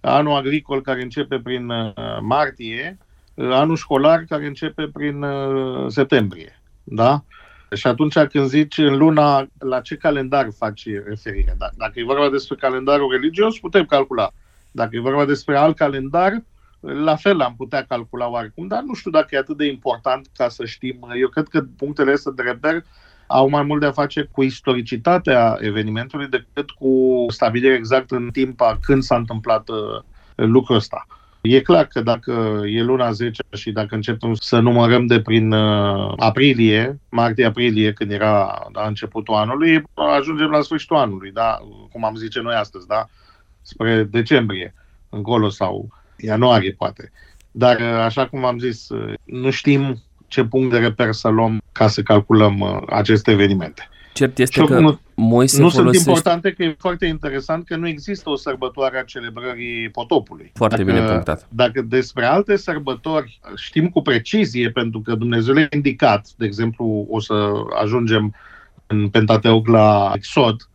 anul 0.00 0.36
agricol 0.36 0.80
care 0.80 1.02
începe 1.02 1.40
prin 1.42 1.68
uh, 1.68 1.92
martie, 2.20 2.98
uh, 3.34 3.50
anul 3.52 3.76
școlar 3.76 4.24
care 4.28 4.46
începe 4.46 4.88
prin 4.92 5.24
septembrie. 5.88 6.60
Da? 6.84 7.24
Și 7.74 7.86
atunci 7.86 8.18
când 8.18 8.48
zici 8.48 8.78
în 8.78 8.96
luna, 8.96 9.46
la 9.58 9.80
ce 9.80 9.96
calendar 9.96 10.48
faci 10.56 10.86
referire? 11.06 11.54
Da, 11.58 11.68
dacă 11.76 11.92
e 11.94 12.04
vorba 12.04 12.30
despre 12.30 12.56
calendarul 12.56 13.10
religios, 13.10 13.58
putem 13.58 13.84
calcula. 13.84 14.30
Dacă 14.70 14.96
e 14.96 15.00
vorba 15.00 15.24
despre 15.24 15.56
alt 15.56 15.76
calendar, 15.76 16.42
la 16.80 17.16
fel 17.16 17.40
am 17.40 17.54
putea 17.56 17.84
calcula 17.84 18.28
oarecum, 18.28 18.66
dar 18.66 18.82
nu 18.82 18.94
știu 18.94 19.10
dacă 19.10 19.26
e 19.30 19.38
atât 19.38 19.56
de 19.56 19.66
important 19.66 20.26
ca 20.36 20.48
să 20.48 20.64
știm. 20.64 21.12
Eu 21.20 21.28
cred 21.28 21.48
că 21.48 21.64
punctele 21.76 22.12
astea 22.12 22.32
de 22.32 22.42
reper 22.42 22.84
au 23.26 23.48
mai 23.48 23.62
mult 23.62 23.80
de 23.80 23.86
a 23.86 23.92
face 23.92 24.28
cu 24.32 24.42
istoricitatea 24.42 25.56
evenimentului 25.60 26.28
decât 26.28 26.70
cu 26.70 27.24
stabilirea 27.28 27.76
exact 27.76 28.10
în 28.10 28.28
timp 28.32 28.60
a 28.60 28.78
când 28.82 29.02
s-a 29.02 29.16
întâmplat 29.16 29.68
uh, 29.68 30.02
lucrul 30.34 30.76
ăsta. 30.76 31.06
E 31.40 31.60
clar 31.60 31.86
că 31.86 32.00
dacă 32.00 32.62
e 32.66 32.82
luna 32.82 33.10
10 33.10 33.42
și 33.56 33.72
dacă 33.72 33.94
începem 33.94 34.34
să 34.34 34.58
numărăm 34.58 35.06
de 35.06 35.20
prin 35.20 35.52
uh, 35.52 36.12
aprilie, 36.16 37.00
martie-aprilie, 37.10 37.92
când 37.92 38.10
era 38.10 38.66
la 38.72 38.86
începutul 38.86 39.34
anului, 39.34 39.82
ajungem 39.94 40.50
la 40.50 40.60
sfârșitul 40.60 40.96
anului, 40.96 41.30
da? 41.32 41.58
cum 41.92 42.04
am 42.04 42.14
zice 42.14 42.40
noi 42.40 42.54
astăzi, 42.54 42.86
da? 42.86 43.06
spre 43.62 44.02
decembrie, 44.02 44.74
încolo 45.08 45.48
sau 45.48 45.88
ianuarie 46.22 46.74
poate. 46.78 47.12
Dar, 47.50 47.76
uh, 47.76 47.86
așa 47.86 48.26
cum 48.26 48.44
am 48.44 48.58
zis, 48.58 48.88
uh, 48.88 49.14
nu 49.24 49.50
știm 49.50 50.02
ce 50.28 50.44
punct 50.44 50.70
de 50.70 50.78
reper 50.78 51.12
să 51.12 51.28
luăm 51.28 51.62
ca 51.72 51.88
să 51.88 52.02
calculăm 52.02 52.60
uh, 52.60 52.82
aceste 52.88 53.30
evenimente. 53.30 53.88
Cert 54.12 54.38
este 54.38 54.64
că 54.64 54.78
nu, 54.78 55.00
Moise 55.14 55.60
nu 55.60 55.68
folosește... 55.70 55.96
sunt 55.96 56.16
importante, 56.16 56.52
că 56.52 56.62
e 56.62 56.76
foarte 56.78 57.06
interesant 57.06 57.64
că 57.64 57.76
nu 57.76 57.88
există 57.88 58.30
o 58.30 58.36
sărbătoare 58.36 58.98
a 58.98 59.02
celebrării 59.02 59.90
potopului. 59.90 60.50
Foarte 60.54 60.76
dacă, 60.76 60.90
bine 60.90 61.06
punctat. 61.06 61.46
Dacă 61.48 61.82
despre 61.82 62.24
alte 62.24 62.56
sărbători 62.56 63.40
știm 63.56 63.88
cu 63.88 64.02
precizie, 64.02 64.70
pentru 64.70 65.00
că 65.00 65.14
Dumnezeu 65.14 65.54
le-a 65.54 65.68
indicat, 65.70 66.28
de 66.36 66.44
exemplu, 66.46 67.06
o 67.10 67.20
să 67.20 67.52
ajungem 67.82 68.34
în 68.86 69.08
Pentateuc 69.08 69.68
la 69.68 70.12
Exod, 70.14 70.69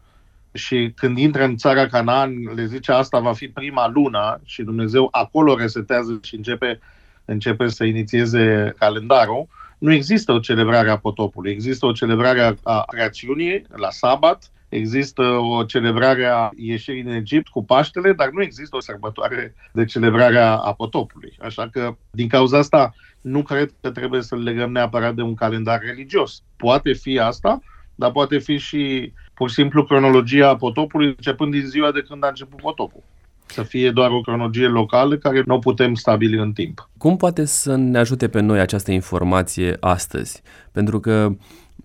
și 0.55 0.91
când 0.95 1.17
intră 1.17 1.43
în 1.43 1.57
țara 1.57 1.87
Canaan, 1.87 2.33
le 2.55 2.65
zice 2.65 2.91
asta 2.91 3.19
va 3.19 3.33
fi 3.33 3.47
prima 3.47 3.89
lună 3.93 4.41
și 4.43 4.63
Dumnezeu 4.63 5.07
acolo 5.11 5.55
resetează 5.55 6.19
și 6.23 6.35
începe, 6.35 6.79
începe 7.25 7.67
să 7.67 7.83
inițieze 7.83 8.73
calendarul. 8.77 9.47
Nu 9.77 9.91
există 9.91 10.31
o 10.31 10.39
celebrare 10.39 10.89
a 10.89 10.97
potopului, 10.97 11.51
există 11.51 11.85
o 11.85 11.91
celebrare 11.91 12.57
a 12.63 12.83
creațiunii 12.87 13.65
la 13.75 13.89
sabat, 13.89 14.51
există 14.69 15.21
o 15.23 15.63
celebrare 15.63 16.25
a 16.25 16.49
ieșirii 16.55 17.03
din 17.03 17.11
Egipt 17.11 17.47
cu 17.47 17.63
Paștele, 17.63 18.13
dar 18.13 18.29
nu 18.29 18.41
există 18.41 18.75
o 18.75 18.79
sărbătoare 18.81 19.55
de 19.71 19.85
celebrare 19.85 20.37
a 20.39 20.73
potopului. 20.77 21.37
Așa 21.41 21.69
că, 21.71 21.95
din 22.11 22.27
cauza 22.27 22.57
asta, 22.57 22.93
nu 23.21 23.41
cred 23.43 23.71
că 23.81 23.91
trebuie 23.91 24.21
să 24.21 24.35
legăm 24.35 24.71
neapărat 24.71 25.15
de 25.15 25.21
un 25.21 25.33
calendar 25.33 25.79
religios. 25.81 26.41
Poate 26.57 26.93
fi 26.93 27.19
asta, 27.19 27.61
dar 27.95 28.11
poate 28.11 28.37
fi 28.37 28.57
și 28.57 29.11
pur 29.33 29.49
și 29.49 29.55
simplu 29.55 29.83
cronologia 29.83 30.55
potopului, 30.55 31.07
începând 31.07 31.51
din 31.51 31.65
ziua 31.65 31.91
de 31.91 32.05
când 32.09 32.23
a 32.23 32.27
început 32.27 32.61
potopul. 32.61 33.03
Să 33.45 33.63
fie 33.63 33.91
doar 33.91 34.11
o 34.11 34.21
cronologie 34.21 34.67
locală 34.67 35.17
care 35.17 35.43
nu 35.45 35.59
putem 35.59 35.93
stabili 35.93 36.37
în 36.37 36.51
timp. 36.51 36.89
Cum 36.97 37.17
poate 37.17 37.45
să 37.45 37.75
ne 37.75 37.97
ajute 37.97 38.27
pe 38.27 38.41
noi 38.41 38.59
această 38.59 38.91
informație 38.91 39.77
astăzi? 39.79 40.41
Pentru 40.71 40.99
că 40.99 41.35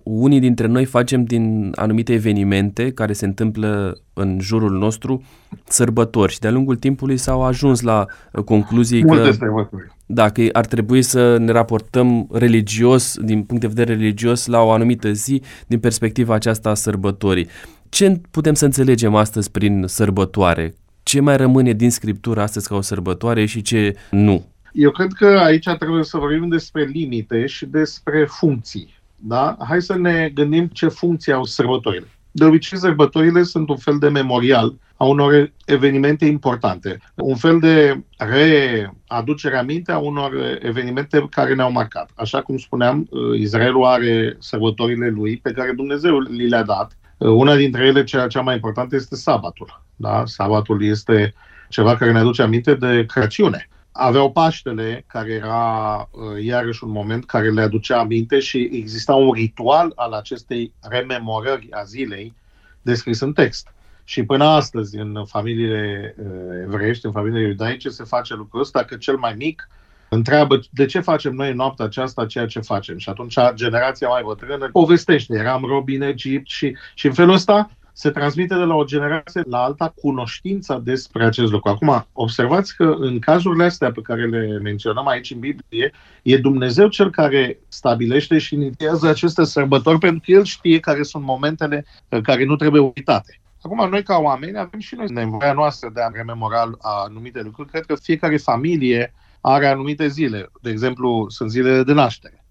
unii 0.03 0.40
dintre 0.40 0.66
noi 0.66 0.85
facem 0.85 1.25
din 1.25 1.73
anumite 1.75 2.12
evenimente 2.12 2.92
care 2.92 3.12
se 3.12 3.25
întâmplă 3.25 4.01
în 4.12 4.38
jurul 4.40 4.70
nostru 4.70 5.23
sărbători 5.64 6.33
și 6.33 6.38
de-a 6.38 6.51
lungul 6.51 6.77
timpului 6.77 7.16
s-au 7.16 7.42
ajuns 7.42 7.81
la 7.81 8.07
concluzii 8.44 9.05
Multe 9.05 9.23
că 9.23 9.31
sărbători. 9.31 9.92
Dacă 10.12 10.42
ar 10.53 10.66
trebui 10.66 11.03
să 11.03 11.37
ne 11.37 11.53
raportăm 11.53 12.29
religios, 12.33 13.18
din 13.18 13.42
punct 13.42 13.62
de 13.62 13.68
vedere 13.68 13.94
religios, 13.94 14.46
la 14.46 14.61
o 14.61 14.70
anumită 14.70 15.12
zi, 15.12 15.42
din 15.66 15.79
perspectiva 15.79 16.35
aceasta 16.35 16.70
a 16.70 16.75
sărbătorii. 16.75 17.49
Ce 17.88 18.20
putem 18.31 18.55
să 18.55 18.64
înțelegem 18.64 19.14
astăzi 19.14 19.51
prin 19.51 19.85
sărbătoare? 19.87 20.75
Ce 21.03 21.20
mai 21.20 21.37
rămâne 21.37 21.73
din 21.73 21.90
Scriptură 21.90 22.40
astăzi 22.40 22.68
ca 22.68 22.75
o 22.75 22.81
sărbătoare 22.81 23.44
și 23.44 23.62
ce 23.62 23.96
nu? 24.11 24.46
Eu 24.73 24.90
cred 24.90 25.12
că 25.12 25.27
aici 25.27 25.68
trebuie 25.79 26.05
să 26.05 26.16
vorbim 26.16 26.49
despre 26.49 26.85
limite 26.85 27.46
și 27.46 27.66
despre 27.66 28.25
funcții. 28.29 28.94
Da? 29.16 29.57
Hai 29.68 29.83
să 29.83 29.96
ne 29.96 30.31
gândim 30.35 30.66
ce 30.66 30.88
funcții 30.88 31.33
au 31.33 31.44
sărbătorile. 31.44 32.07
De 32.40 32.46
obicei, 32.46 32.79
sărbătorile 32.79 33.42
sunt 33.42 33.68
un 33.68 33.76
fel 33.76 33.98
de 33.98 34.09
memorial 34.09 34.74
a 34.96 35.05
unor 35.05 35.53
evenimente 35.64 36.24
importante, 36.24 36.98
un 37.14 37.37
fel 37.37 37.59
de 37.59 38.03
readucere 38.16 39.57
aminte 39.57 39.92
a 39.92 39.98
unor 39.98 40.59
evenimente 40.62 41.26
care 41.31 41.55
ne-au 41.55 41.72
marcat. 41.72 42.11
Așa 42.14 42.42
cum 42.42 42.57
spuneam, 42.57 43.09
Israelul 43.37 43.85
are 43.85 44.37
sărbătorile 44.38 45.09
lui 45.09 45.37
pe 45.37 45.53
care 45.53 45.72
Dumnezeu 45.72 46.18
li 46.18 46.48
le-a 46.48 46.62
dat. 46.62 46.98
Una 47.18 47.57
dintre 47.57 47.87
ele, 47.87 48.05
cea, 48.05 48.26
cea 48.26 48.40
mai 48.40 48.55
importantă, 48.55 48.96
este 48.96 49.16
sabatul. 49.16 49.83
Da? 49.96 50.22
Sabatul 50.26 50.85
este 50.85 51.35
ceva 51.68 51.96
care 51.96 52.12
ne 52.12 52.18
aduce 52.18 52.42
aminte 52.42 52.74
de 52.74 53.05
creațiune 53.07 53.68
aveau 54.00 54.32
Paștele, 54.32 55.04
care 55.06 55.32
era 55.32 55.96
uh, 56.10 56.44
iarăși 56.44 56.84
un 56.84 56.90
moment 56.90 57.24
care 57.26 57.50
le 57.50 57.60
aducea 57.60 57.98
aminte 57.98 58.38
și 58.38 58.68
exista 58.72 59.14
un 59.14 59.32
ritual 59.32 59.92
al 59.94 60.12
acestei 60.12 60.72
rememorări 60.80 61.68
a 61.70 61.82
zilei 61.82 62.34
descris 62.82 63.20
în 63.20 63.32
text. 63.32 63.74
Și 64.04 64.24
până 64.24 64.44
astăzi, 64.44 64.96
în 64.96 65.24
familiile 65.26 66.14
uh, 66.18 66.26
evreiești, 66.64 67.06
în 67.06 67.12
familiile 67.12 67.46
iudaice, 67.46 67.88
se 67.88 68.04
face 68.04 68.34
lucrul 68.34 68.60
ăsta, 68.60 68.84
că 68.84 68.96
cel 68.96 69.16
mai 69.16 69.34
mic 69.36 69.68
întreabă 70.08 70.60
de 70.70 70.86
ce 70.86 71.00
facem 71.00 71.32
noi 71.32 71.52
noaptea 71.52 71.84
aceasta 71.84 72.26
ceea 72.26 72.46
ce 72.46 72.60
facem. 72.60 72.98
Și 72.98 73.08
atunci 73.08 73.34
generația 73.54 74.08
mai 74.08 74.22
bătrână 74.24 74.68
povestește, 74.72 75.34
eram 75.36 75.64
robi 75.64 75.94
în 75.94 76.02
Egipt 76.02 76.48
și, 76.48 76.76
și 76.94 77.06
în 77.06 77.12
felul 77.12 77.34
ăsta 77.34 77.70
se 78.00 78.10
transmite 78.10 78.54
de 78.54 78.62
la 78.62 78.74
o 78.74 78.84
generație 78.84 79.42
la 79.46 79.62
alta 79.62 79.94
cunoștința 80.00 80.78
despre 80.78 81.24
acest 81.24 81.50
lucru. 81.50 81.70
Acum, 81.70 82.06
observați 82.12 82.76
că 82.76 82.94
în 82.98 83.18
cazurile 83.18 83.64
astea 83.64 83.92
pe 83.92 84.00
care 84.00 84.26
le 84.26 84.58
menționăm 84.58 85.06
aici 85.06 85.30
în 85.30 85.38
Biblie, 85.38 85.92
e 86.22 86.36
Dumnezeu 86.36 86.88
cel 86.88 87.10
care 87.10 87.58
stabilește 87.68 88.38
și 88.38 88.54
inițiază 88.54 89.08
aceste 89.08 89.44
sărbători 89.44 89.98
pentru 89.98 90.22
că 90.24 90.32
El 90.32 90.44
știe 90.44 90.80
care 90.80 91.02
sunt 91.02 91.24
momentele 91.24 91.84
uh, 92.08 92.20
care 92.22 92.44
nu 92.44 92.56
trebuie 92.56 92.80
uitate. 92.80 93.40
Acum, 93.62 93.88
noi 93.88 94.02
ca 94.02 94.16
oameni 94.16 94.58
avem 94.58 94.80
și 94.80 94.94
noi 94.94 95.06
nevoia 95.08 95.52
noastră 95.52 95.90
de 95.94 96.00
a 96.00 96.10
rememora 96.12 96.70
anumite 96.78 97.42
lucruri. 97.42 97.68
Cred 97.68 97.86
că 97.86 97.94
fiecare 97.94 98.36
familie 98.36 99.14
are 99.40 99.66
anumite 99.66 100.08
zile. 100.08 100.50
De 100.62 100.70
exemplu, 100.70 101.26
sunt 101.28 101.50
zilele 101.50 101.82
de 101.82 101.92
naștere 101.92 102.44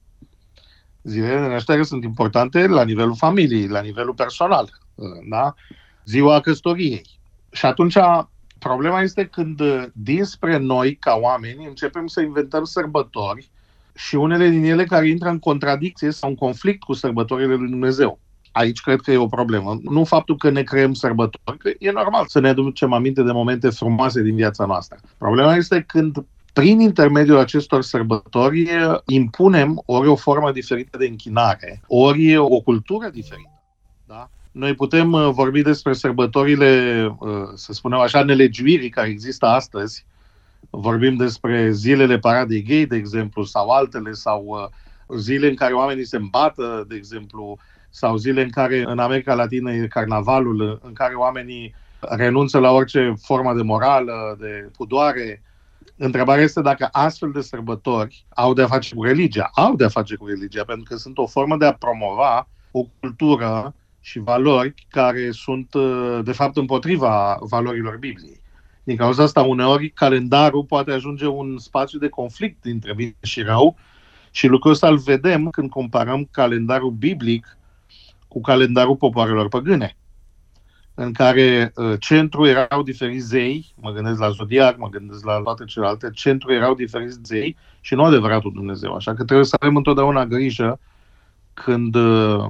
Zilele 1.03 1.41
de 1.41 1.47
naștere 1.47 1.83
sunt 1.83 2.03
importante 2.03 2.67
la 2.67 2.83
nivelul 2.83 3.15
familiei, 3.15 3.67
la 3.67 3.81
nivelul 3.81 4.13
personal, 4.13 4.69
da? 5.29 5.53
ziua 6.05 6.39
căsătoriei. 6.39 7.05
Și 7.51 7.65
atunci 7.65 7.97
problema 8.59 9.01
este 9.01 9.25
când 9.25 9.61
dinspre 9.93 10.57
noi, 10.57 10.95
ca 10.95 11.17
oameni, 11.21 11.65
începem 11.65 12.07
să 12.07 12.21
inventăm 12.21 12.63
sărbători 12.63 13.49
și 13.95 14.15
unele 14.15 14.49
din 14.49 14.63
ele 14.63 14.83
care 14.83 15.07
intră 15.07 15.29
în 15.29 15.39
contradicție 15.39 16.11
sau 16.11 16.29
în 16.29 16.35
conflict 16.35 16.83
cu 16.83 16.93
sărbătorile 16.93 17.55
lui 17.55 17.69
Dumnezeu. 17.69 18.19
Aici 18.51 18.81
cred 18.81 18.99
că 18.99 19.11
e 19.11 19.17
o 19.17 19.27
problemă. 19.27 19.79
Nu 19.83 20.03
faptul 20.03 20.37
că 20.37 20.49
ne 20.49 20.63
creăm 20.63 20.93
sărbători, 20.93 21.57
că 21.57 21.71
e 21.79 21.91
normal 21.91 22.25
să 22.27 22.39
ne 22.39 22.47
aducem 22.47 22.93
aminte 22.93 23.23
de 23.23 23.31
momente 23.31 23.69
frumoase 23.69 24.21
din 24.21 24.35
viața 24.35 24.65
noastră. 24.65 24.99
Problema 25.17 25.55
este 25.55 25.83
când 25.87 26.25
prin 26.53 26.79
intermediul 26.79 27.37
acestor 27.37 27.81
sărbători 27.81 28.69
impunem 29.05 29.81
ori 29.85 30.07
o 30.07 30.15
formă 30.15 30.51
diferită 30.51 30.97
de 30.97 31.05
închinare, 31.05 31.81
ori 31.87 32.37
o 32.37 32.59
cultură 32.59 33.09
diferită. 33.09 33.61
Da? 34.05 34.29
Noi 34.59 34.75
putem 34.75 35.11
uh, 35.11 35.29
vorbi 35.31 35.61
despre 35.61 35.93
sărbătorile, 35.93 37.05
uh, 37.19 37.29
să 37.53 37.73
spunem 37.73 37.99
așa, 37.99 38.23
nelegiuirii 38.23 38.89
care 38.89 39.07
există 39.07 39.45
astăzi. 39.45 40.05
Vorbim 40.69 41.15
despre 41.15 41.71
zilele 41.71 42.17
paradei 42.17 42.63
gay, 42.63 42.85
de 42.85 42.95
exemplu, 42.95 43.43
sau 43.43 43.69
altele, 43.69 44.11
sau 44.11 44.45
uh, 44.47 45.17
zile 45.17 45.47
în 45.47 45.55
care 45.55 45.73
oamenii 45.73 46.05
se 46.05 46.17
îmbată, 46.17 46.85
de 46.87 46.95
exemplu, 46.95 47.57
sau 47.89 48.17
zile 48.17 48.41
în 48.41 48.49
care 48.49 48.83
în 48.85 48.99
America 48.99 49.33
Latină 49.33 49.71
e 49.71 49.87
carnavalul, 49.87 50.79
în 50.83 50.93
care 50.93 51.13
oamenii 51.13 51.75
renunță 51.99 52.59
la 52.59 52.71
orice 52.71 53.13
formă 53.21 53.53
de 53.53 53.61
morală, 53.61 54.37
de 54.39 54.69
pudoare, 54.77 55.43
Întrebarea 56.01 56.43
este 56.43 56.61
dacă 56.61 56.89
astfel 56.91 57.31
de 57.31 57.41
sărbători 57.41 58.25
au 58.29 58.53
de-a 58.53 58.67
face 58.67 58.95
cu 58.95 59.03
religia. 59.03 59.49
Au 59.53 59.75
de-a 59.75 59.87
face 59.87 60.15
cu 60.15 60.27
religia, 60.27 60.63
pentru 60.63 60.85
că 60.89 60.95
sunt 60.95 61.17
o 61.17 61.27
formă 61.27 61.57
de 61.57 61.65
a 61.65 61.73
promova 61.73 62.47
o 62.71 62.85
cultură 62.99 63.73
și 64.01 64.19
valori 64.19 64.73
care 64.89 65.31
sunt, 65.31 65.73
uh, 65.73 66.19
de 66.23 66.31
fapt, 66.31 66.57
împotriva 66.57 67.37
valorilor 67.41 67.97
Bibliei. 67.97 68.41
Din 68.83 68.95
cauza 68.95 69.23
asta, 69.23 69.41
uneori, 69.41 69.89
calendarul 69.89 70.63
poate 70.63 70.91
ajunge 70.91 71.27
un 71.27 71.57
spațiu 71.57 71.99
de 71.99 72.09
conflict 72.09 72.61
dintre 72.61 72.93
bine 72.93 73.15
și 73.21 73.41
rău 73.41 73.77
și 74.31 74.47
lucrul 74.47 74.71
ăsta 74.71 74.87
îl 74.87 74.97
vedem 74.97 75.49
când 75.49 75.69
comparăm 75.69 76.27
calendarul 76.31 76.91
biblic 76.91 77.57
cu 78.27 78.41
calendarul 78.41 78.95
popoarelor 78.95 79.47
păgâne 79.47 79.97
în 81.01 81.13
care 81.13 81.71
uh, 81.75 81.93
centru 81.99 82.45
erau 82.45 82.83
diferiți 82.83 83.25
zei, 83.25 83.73
mă 83.75 83.91
gândesc 83.91 84.19
la 84.19 84.29
Zodiac, 84.29 84.77
mă 84.77 84.89
gândesc 84.89 85.25
la 85.25 85.41
toate 85.43 85.63
celelalte, 85.63 86.09
centru 86.13 86.53
erau 86.53 86.75
diferiți 86.75 87.19
zei 87.23 87.57
și 87.81 87.95
nu 87.95 88.03
adevăratul 88.03 88.51
Dumnezeu. 88.53 88.95
Așa 88.95 89.13
că 89.13 89.23
trebuie 89.23 89.45
să 89.45 89.55
avem 89.59 89.75
întotdeauna 89.75 90.25
grijă 90.25 90.79
când 91.53 91.95
uh, 91.95 92.45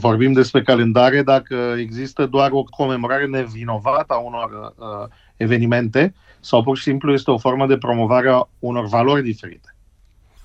vorbim 0.00 0.32
despre 0.32 0.62
calendare, 0.62 1.22
dacă 1.22 1.74
există 1.78 2.26
doar 2.26 2.50
o 2.52 2.62
comemorare 2.62 3.26
nevinovată 3.26 4.14
a 4.14 4.18
unor 4.18 4.74
uh, 4.76 5.08
evenimente 5.36 6.14
sau 6.40 6.62
pur 6.62 6.76
și 6.76 6.82
simplu 6.82 7.12
este 7.12 7.30
o 7.30 7.38
formă 7.38 7.66
de 7.66 7.78
promovare 7.78 8.28
a 8.28 8.48
unor 8.58 8.86
valori 8.86 9.22
diferite. 9.22 9.74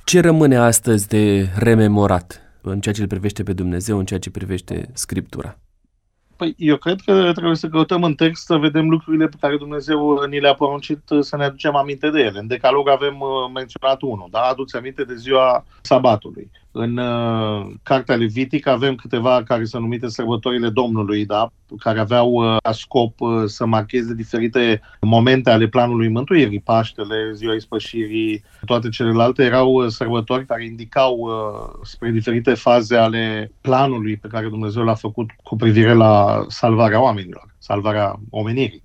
Ce 0.05 0.19
rămâne 0.19 0.57
astăzi 0.57 1.07
de 1.07 1.49
rememorat 1.55 2.41
în 2.61 2.79
ceea 2.79 2.95
ce 2.95 3.01
îl 3.01 3.07
privește 3.07 3.43
pe 3.43 3.53
Dumnezeu, 3.53 3.97
în 3.97 4.05
ceea 4.05 4.19
ce 4.19 4.29
privește 4.29 4.89
Scriptura? 4.93 5.57
Păi 6.35 6.55
eu 6.57 6.77
cred 6.77 6.99
că 7.05 7.31
trebuie 7.31 7.55
să 7.55 7.67
căutăm 7.67 8.03
în 8.03 8.13
text 8.13 8.45
să 8.45 8.57
vedem 8.57 8.89
lucrurile 8.89 9.27
pe 9.27 9.37
care 9.39 9.57
Dumnezeu 9.57 10.23
ni 10.29 10.39
le-a 10.39 10.53
poruncit 10.53 11.09
uh, 11.09 11.23
să 11.23 11.37
ne 11.37 11.43
aducem 11.43 11.75
aminte 11.75 12.09
de 12.09 12.19
ele. 12.19 12.39
În 12.39 12.47
decalog 12.47 12.89
avem 12.89 13.19
uh, 13.19 13.51
menționat 13.53 14.01
unul, 14.01 14.27
da? 14.31 14.39
Aduți 14.39 14.75
aminte 14.75 15.03
de 15.03 15.15
ziua 15.15 15.65
sabatului. 15.81 16.51
În 16.71 16.97
uh, 16.97 17.71
Cartea 17.83 18.15
Levitic 18.15 18.67
avem 18.67 18.95
câteva 18.95 19.43
care 19.43 19.65
sunt 19.65 19.81
numite 19.81 20.07
sărbătorile 20.07 20.69
Domnului, 20.69 21.25
da? 21.25 21.51
care 21.79 21.99
aveau 21.99 22.31
uh, 22.31 22.57
ca 22.63 22.71
scop 22.71 23.19
uh, 23.19 23.43
să 23.45 23.65
marcheze 23.65 24.13
diferite 24.13 24.81
momente 25.01 25.49
ale 25.49 25.67
planului 25.67 26.09
mântuirii, 26.09 26.59
Paștele, 26.59 27.31
Ziua 27.33 27.53
Ispășirii, 27.53 28.43
toate 28.65 28.89
celelalte 28.89 29.43
erau 29.43 29.73
uh, 29.73 29.87
sărbători 29.87 30.45
care 30.45 30.65
indicau 30.65 31.17
uh, 31.17 31.79
spre 31.83 32.11
diferite 32.11 32.53
faze 32.53 32.95
ale 32.95 33.51
planului 33.61 34.17
pe 34.17 34.27
care 34.27 34.47
Dumnezeu 34.47 34.83
l-a 34.83 34.95
făcut 34.95 35.29
cu 35.43 35.55
privire 35.55 35.93
la 35.93 36.45
salvarea 36.47 37.01
oamenilor, 37.01 37.55
salvarea 37.57 38.19
omenirii. 38.29 38.83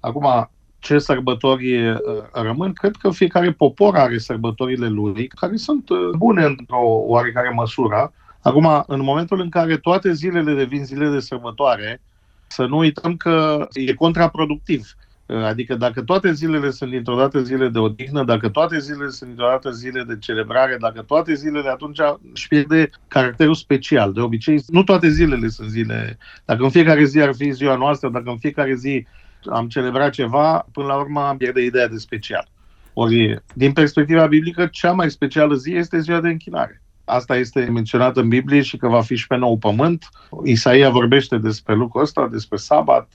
Acum, 0.00 0.50
ce 0.78 0.98
sărbători 0.98 1.88
uh, 1.90 1.98
rămân, 2.32 2.72
cred 2.72 2.96
că 2.96 3.10
fiecare 3.10 3.52
popor 3.52 3.96
are 3.96 4.18
sărbătorile 4.18 4.88
lui, 4.88 5.26
care 5.26 5.56
sunt 5.56 5.88
uh, 5.88 5.98
bune 6.16 6.44
într-o 6.44 6.82
oarecare 6.82 7.48
măsură. 7.54 8.12
Acum, 8.42 8.84
în 8.86 9.02
momentul 9.02 9.40
în 9.40 9.48
care 9.48 9.76
toate 9.76 10.12
zilele 10.12 10.54
devin 10.54 10.84
zile 10.84 11.08
de 11.08 11.20
sărbătoare, 11.20 12.00
să 12.46 12.66
nu 12.66 12.76
uităm 12.76 13.16
că 13.16 13.66
e 13.72 13.94
contraproductiv. 13.94 14.96
Uh, 15.26 15.42
adică 15.44 15.74
dacă 15.74 16.02
toate 16.02 16.32
zilele 16.32 16.70
sunt 16.70 16.90
dintr-o 16.90 17.16
dată 17.16 17.42
zile 17.42 17.68
de 17.68 17.78
odihnă, 17.78 18.24
dacă 18.24 18.48
toate 18.48 18.78
zilele 18.78 19.10
sunt 19.10 19.28
dintr-o 19.28 19.48
dată 19.48 19.70
zile 19.70 20.02
de 20.02 20.18
celebrare, 20.18 20.76
dacă 20.80 21.02
toate 21.02 21.34
zilele, 21.34 21.68
atunci 21.68 21.98
își 22.32 22.48
pierde 22.48 22.90
caracterul 23.08 23.54
special. 23.54 24.12
De 24.12 24.20
obicei, 24.20 24.62
nu 24.66 24.82
toate 24.82 25.08
zilele 25.08 25.48
sunt 25.48 25.68
zile. 25.68 26.18
Dacă 26.44 26.62
în 26.62 26.70
fiecare 26.70 27.04
zi 27.04 27.20
ar 27.20 27.34
fi 27.34 27.50
ziua 27.50 27.76
noastră, 27.76 28.08
dacă 28.08 28.30
în 28.30 28.38
fiecare 28.38 28.74
zi 28.74 29.06
am 29.44 29.68
celebrat 29.68 30.10
ceva, 30.10 30.66
până 30.72 30.86
la 30.86 30.96
urmă 30.96 31.20
am 31.20 31.36
pierde 31.36 31.64
ideea 31.64 31.88
de 31.88 31.96
special. 31.96 32.48
Ori, 32.92 33.42
din 33.54 33.72
perspectiva 33.72 34.26
biblică, 34.26 34.66
cea 34.66 34.92
mai 34.92 35.10
specială 35.10 35.54
zi 35.54 35.72
este 35.72 36.00
ziua 36.00 36.20
de 36.20 36.28
închinare. 36.28 36.82
Asta 37.04 37.36
este 37.36 37.60
menționat 37.60 38.16
în 38.16 38.28
Biblie 38.28 38.62
și 38.62 38.76
că 38.76 38.88
va 38.88 39.00
fi 39.00 39.16
și 39.16 39.26
pe 39.26 39.36
nou 39.36 39.56
pământ. 39.56 40.08
Isaia 40.44 40.90
vorbește 40.90 41.38
despre 41.38 41.74
lucrul 41.74 42.02
ăsta, 42.02 42.28
despre 42.28 42.56
sabat, 42.56 43.12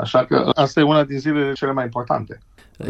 așa 0.00 0.24
că 0.24 0.50
asta 0.54 0.80
e 0.80 0.82
una 0.82 1.04
din 1.04 1.18
zilele 1.18 1.52
cele 1.52 1.72
mai 1.72 1.84
importante. 1.84 2.38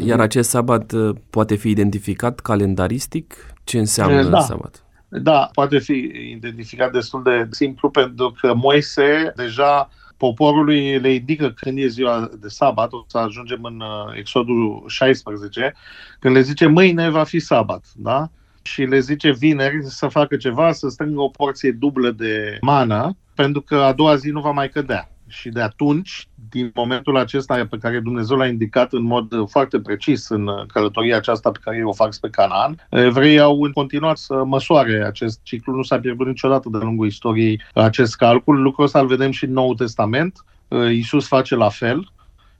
Iar 0.04 0.20
acest 0.20 0.48
sabat 0.48 0.92
uh, 0.92 1.16
poate 1.30 1.54
fi 1.54 1.68
identificat 1.68 2.40
calendaristic? 2.40 3.34
Ce 3.64 3.78
înseamnă 3.78 4.22
da. 4.22 4.40
sabat? 4.40 4.84
Da, 5.08 5.48
poate 5.54 5.78
fi 5.78 6.10
identificat 6.30 6.92
destul 6.92 7.22
de 7.22 7.46
simplu 7.50 7.90
pentru 7.90 8.34
că 8.40 8.54
Moise 8.54 9.32
deja 9.36 9.88
poporului 10.22 10.98
le 10.98 11.14
indică 11.14 11.50
când 11.50 11.78
e 11.78 11.86
ziua 11.86 12.30
de 12.40 12.48
sabat, 12.48 12.92
o 12.92 13.04
să 13.06 13.18
ajungem 13.18 13.62
în 13.62 13.80
uh, 13.80 14.16
Exodul 14.18 14.84
16, 14.86 15.74
când 16.18 16.34
le 16.34 16.40
zice 16.40 16.66
mâine 16.66 17.08
va 17.08 17.24
fi 17.24 17.38
sabat, 17.38 17.84
da? 17.96 18.30
Și 18.62 18.82
le 18.82 18.98
zice 18.98 19.32
vineri 19.32 19.82
să 19.82 20.08
facă 20.08 20.36
ceva, 20.36 20.72
să 20.72 20.88
strângă 20.88 21.20
o 21.20 21.28
porție 21.28 21.70
dublă 21.70 22.10
de 22.10 22.58
mană, 22.60 23.16
pentru 23.34 23.60
că 23.60 23.76
a 23.76 23.92
doua 23.92 24.16
zi 24.16 24.28
nu 24.28 24.40
va 24.40 24.50
mai 24.50 24.68
cădea. 24.68 25.10
Și 25.28 25.48
de 25.48 25.60
atunci, 25.60 26.28
din 26.52 26.70
momentul 26.74 27.16
acesta 27.16 27.66
pe 27.70 27.78
care 27.78 28.00
Dumnezeu 28.00 28.36
l-a 28.36 28.46
indicat 28.46 28.92
în 28.92 29.02
mod 29.02 29.48
foarte 29.50 29.80
precis 29.80 30.28
în 30.28 30.50
călătoria 30.66 31.16
aceasta 31.16 31.50
pe 31.50 31.58
care 31.62 31.84
o 31.84 31.92
fac 31.92 32.12
spre 32.12 32.30
Canaan, 32.30 32.86
evreii 32.90 33.40
au 33.40 33.70
continuat 33.74 34.16
să 34.16 34.44
măsoare 34.44 35.04
acest 35.06 35.40
ciclu. 35.42 35.74
Nu 35.74 35.82
s-a 35.82 35.98
pierdut 35.98 36.26
niciodată 36.26 36.68
de 36.72 36.78
lungul 36.78 37.06
istoriei 37.06 37.60
acest 37.74 38.16
calcul. 38.16 38.62
Lucrul 38.62 38.84
ăsta 38.84 39.00
îl 39.00 39.06
vedem 39.06 39.30
și 39.30 39.44
în 39.44 39.52
Noul 39.52 39.74
Testament. 39.74 40.44
Iisus 40.68 41.26
face 41.26 41.54
la 41.54 41.68
fel. 41.68 42.12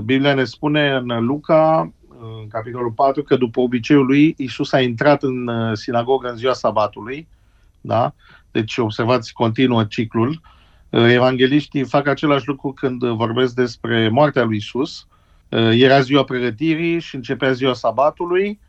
Biblia 0.05 0.35
ne 0.35 0.45
spune 0.45 0.91
în 0.91 1.25
Luca, 1.25 1.93
în 2.21 2.49
capitolul 2.49 2.91
4, 2.91 3.23
că 3.23 3.37
după 3.37 3.61
obiceiul 3.61 4.07
lui, 4.07 4.35
Iisus 4.39 4.73
a 4.73 4.81
intrat 4.81 5.23
în 5.23 5.51
sinagogă 5.75 6.29
în 6.29 6.37
ziua 6.37 6.53
sabatului. 6.53 7.29
Da? 7.81 8.15
Deci 8.51 8.77
observați, 8.77 9.33
continuă 9.33 9.85
ciclul. 9.85 10.41
Evangeliștii 10.93 11.85
fac 11.85 12.07
același 12.07 12.49
lucru 12.49 12.73
când 12.73 13.05
vorbesc 13.05 13.55
despre 13.55 14.09
moartea 14.09 14.45
lui 14.45 14.57
Isus. 14.57 15.07
Era 15.71 16.01
ziua 16.01 16.25
pregătirii 16.25 17.01
și 17.01 17.15
începea 17.15 17.53
ziua 17.53 17.75
sabatului 17.75 18.61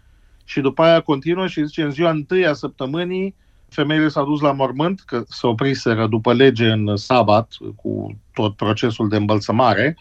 și 0.46 0.62
după 0.62 0.82
aia 0.84 1.00
continuă 1.00 1.48
și 1.48 1.66
zice 1.66 1.82
în 1.82 1.92
ziua 1.92 2.10
întâi 2.10 2.46
a 2.46 2.54
săptămânii 2.54 3.36
femeile 3.74 4.08
s-au 4.08 4.26
dus 4.26 4.42
la 4.42 4.52
mormânt, 4.52 5.02
că 5.06 5.24
se 5.28 5.48
opriseră 5.48 6.08
după 6.08 6.34
lege 6.34 6.72
în 6.72 6.96
sabat 6.96 7.52
cu 7.76 8.18
tot 8.34 8.56
procesul 8.56 9.10
de 9.10 9.16
îmbălsămare, 9.16 9.98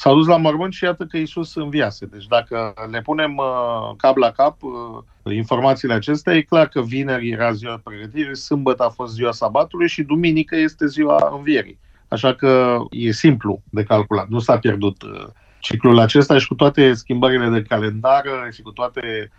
s-au 0.00 0.14
dus 0.14 0.26
la 0.26 0.36
mormânt 0.36 0.72
și 0.72 0.84
iată 0.84 1.04
că 1.04 1.16
Isus 1.16 1.54
înviase. 1.54 2.06
Deci 2.06 2.26
dacă 2.26 2.74
le 2.90 3.00
punem 3.00 3.36
uh, 3.36 3.96
cap 3.96 4.16
la 4.16 4.30
cap 4.30 4.62
uh, 4.62 5.34
informațiile 5.34 5.94
acestea, 5.94 6.34
e 6.34 6.40
clar 6.40 6.68
că 6.68 6.82
vineri 6.82 7.30
era 7.30 7.52
ziua 7.52 7.80
pregătirii, 7.84 8.36
sâmbătă 8.36 8.84
a 8.84 8.88
fost 8.88 9.12
ziua 9.12 9.32
sabatului 9.32 9.88
și 9.88 10.02
duminică 10.02 10.56
este 10.56 10.86
ziua 10.86 11.32
învierii. 11.36 11.78
Așa 12.08 12.34
că 12.34 12.78
e 12.90 13.10
simplu 13.10 13.62
de 13.70 13.82
calculat, 13.82 14.28
nu 14.28 14.38
s-a 14.38 14.58
pierdut 14.58 15.02
uh, 15.02 15.26
ciclul 15.58 15.98
acesta 15.98 16.38
și 16.38 16.46
cu 16.46 16.54
toate 16.54 16.92
schimbările 16.92 17.48
de 17.48 17.62
calendar 17.62 18.22
și 18.52 18.62
cu 18.62 18.70
toate 18.70 19.30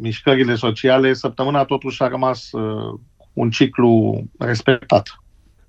mișcările 0.00 0.54
sociale, 0.54 1.12
săptămâna 1.12 1.64
totuși 1.64 2.02
a 2.02 2.08
rămas 2.08 2.52
uh, 2.52 2.98
un 3.32 3.50
ciclu 3.50 4.22
respectat. 4.38 5.20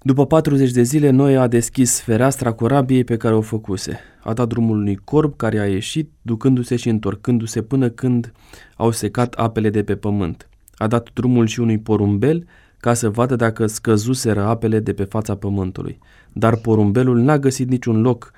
După 0.03 0.25
40 0.25 0.71
de 0.71 0.81
zile, 0.81 1.09
Noe 1.09 1.37
a 1.37 1.47
deschis 1.47 1.99
fereastra 1.99 2.51
corabiei 2.51 3.03
pe 3.03 3.17
care 3.17 3.33
o 3.35 3.41
făcuse. 3.41 3.99
A 4.23 4.33
dat 4.33 4.47
drumul 4.47 4.77
unui 4.77 4.95
corb 4.95 5.35
care 5.35 5.59
a 5.59 5.67
ieșit, 5.67 6.09
ducându-se 6.21 6.75
și 6.75 6.89
întorcându-se 6.89 7.61
până 7.61 7.89
când 7.89 8.31
au 8.75 8.91
secat 8.91 9.33
apele 9.33 9.69
de 9.69 9.83
pe 9.83 9.95
pământ. 9.95 10.49
A 10.75 10.87
dat 10.87 11.09
drumul 11.13 11.47
și 11.47 11.59
unui 11.59 11.77
porumbel 11.77 12.47
ca 12.77 12.93
să 12.93 13.09
vadă 13.09 13.35
dacă 13.35 13.65
scăzuseră 13.65 14.43
apele 14.43 14.79
de 14.79 14.93
pe 14.93 15.03
fața 15.03 15.35
pământului. 15.35 15.99
Dar 16.33 16.55
porumbelul 16.55 17.19
n-a 17.19 17.39
găsit 17.39 17.69
niciun 17.69 18.01
loc 18.01 18.31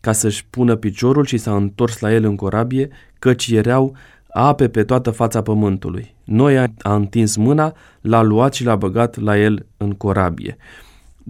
ca 0.00 0.12
să-și 0.12 0.46
pună 0.50 0.76
piciorul 0.76 1.24
și 1.24 1.38
s-a 1.38 1.56
întors 1.56 1.98
la 1.98 2.12
el 2.12 2.24
în 2.24 2.36
corabie, 2.36 2.88
căci 3.18 3.46
erau 3.46 3.96
ape 4.28 4.68
pe 4.68 4.84
toată 4.84 5.10
fața 5.10 5.42
pământului. 5.42 6.14
Noia 6.24 6.72
a 6.78 6.94
întins 6.94 7.36
mâna, 7.36 7.72
l-a 8.00 8.22
luat 8.22 8.54
și 8.54 8.64
l-a 8.64 8.76
băgat 8.76 9.18
la 9.20 9.38
el 9.38 9.66
în 9.76 9.92
corabie. 9.92 10.56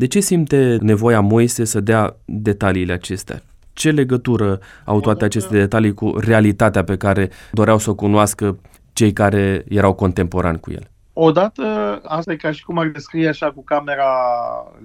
De 0.01 0.07
ce 0.07 0.21
simte 0.21 0.79
nevoia 0.81 1.21
Moise 1.21 1.65
să 1.65 1.81
dea 1.81 2.17
detaliile 2.25 2.93
acestea? 2.93 3.43
Ce 3.73 3.91
legătură 3.91 4.59
au 4.85 5.01
toate 5.01 5.25
aceste 5.25 5.59
detalii 5.59 5.95
cu 5.95 6.19
realitatea 6.19 6.85
pe 6.85 6.97
care 6.97 7.31
doreau 7.53 7.79
să 7.79 7.91
o 7.91 7.95
cunoască 7.95 8.59
cei 8.93 9.13
care 9.13 9.65
erau 9.69 9.93
contemporani 9.93 10.61
cu 10.61 10.71
el? 10.71 10.91
Odată, 11.13 12.01
asta 12.05 12.33
e 12.33 12.37
ca 12.37 12.53
și 12.53 12.65
cum 12.65 12.79
ar 12.79 12.87
descrie 12.87 13.29
așa 13.29 13.53
cu 13.53 13.65
camera 13.65 14.13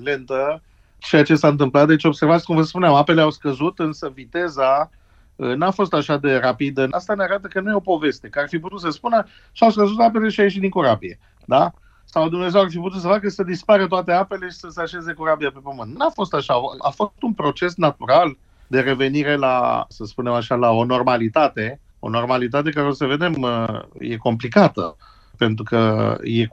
lentă 0.04 0.62
ceea 0.98 1.24
ce 1.24 1.36
s-a 1.36 1.48
întâmplat. 1.48 1.88
Deci 1.88 2.04
observați 2.04 2.46
cum 2.46 2.56
vă 2.56 2.62
spuneam, 2.62 2.94
apele 2.94 3.22
au 3.22 3.32
scăzut, 3.32 3.80
însă 3.80 4.12
viteza 4.14 4.90
uh, 5.36 5.56
n-a 5.56 5.72
fost 5.72 5.94
așa 5.94 6.18
de 6.18 6.36
rapidă. 6.36 6.88
Asta 6.92 7.14
ne 7.14 7.24
arată 7.24 7.48
că 7.48 7.60
nu 7.60 7.70
e 7.70 7.76
o 7.76 7.80
poveste, 7.80 8.28
că 8.28 8.40
ar 8.40 8.48
fi 8.48 8.60
putut 8.60 8.80
să 8.80 8.90
spună 8.90 9.26
și-au 9.52 9.70
scăzut 9.70 10.00
apele 10.00 10.30
și 10.30 10.40
a 10.40 10.44
ieșit 10.44 10.62
din 10.62 10.70
corabie. 10.70 11.20
Da? 11.46 11.74
Sau 12.16 12.30
Dumnezeu 12.30 12.62
ar 12.62 12.70
fi 12.70 12.78
putut 12.78 13.02
să 13.02 13.08
facă 13.08 13.30
să 13.30 13.44
dispară 13.44 13.88
toate 13.88 14.12
apele 14.12 14.46
și 14.50 14.56
să 14.56 14.68
se 14.70 14.82
așeze 14.82 15.14
corabia 15.14 15.52
pe 15.52 15.60
pământ. 15.64 15.98
N-a 15.98 16.10
fost 16.10 16.34
așa. 16.34 16.54
A 16.80 16.90
fost 16.90 17.12
un 17.22 17.34
proces 17.34 17.76
natural 17.76 18.38
de 18.68 18.80
revenire 18.80 19.36
la, 19.36 19.86
să 19.90 20.04
spunem 20.06 20.34
așa, 20.34 20.56
la 20.56 20.72
o 20.72 20.86
normalitate. 20.86 21.80
O 22.00 22.10
normalitate 22.10 22.70
care 22.70 22.88
o 22.88 22.92
să 22.92 23.06
vedem 23.06 23.34
uh, 23.42 23.80
e 24.00 24.18
complicată. 24.18 24.98
Pentru 25.38 25.64
că 25.64 26.16
e, 26.24 26.48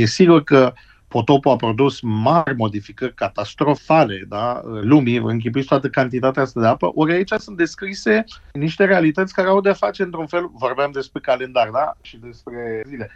e 0.00 0.04
sigur 0.04 0.44
că 0.44 0.72
potopul 1.08 1.50
a 1.50 1.56
produs 1.56 2.00
mari 2.00 2.56
modificări 2.56 3.14
catastrofale 3.14 4.24
da, 4.28 4.60
lumii, 4.64 5.16
închipuiți 5.16 5.68
toată 5.68 5.88
cantitatea 5.88 6.42
asta 6.42 6.60
de 6.60 6.66
apă, 6.66 6.90
ori 6.94 7.12
aici 7.12 7.32
sunt 7.36 7.56
descrise 7.56 8.24
niște 8.52 8.84
realități 8.84 9.34
care 9.34 9.48
au 9.48 9.60
de-a 9.60 9.72
face 9.72 10.02
într-un 10.02 10.26
fel, 10.26 10.50
vorbeam 10.52 10.90
despre 10.90 11.20
calendar 11.20 11.68
da, 11.68 11.96
și 12.02 12.16
despre 12.16 12.82
zile. 12.86 13.10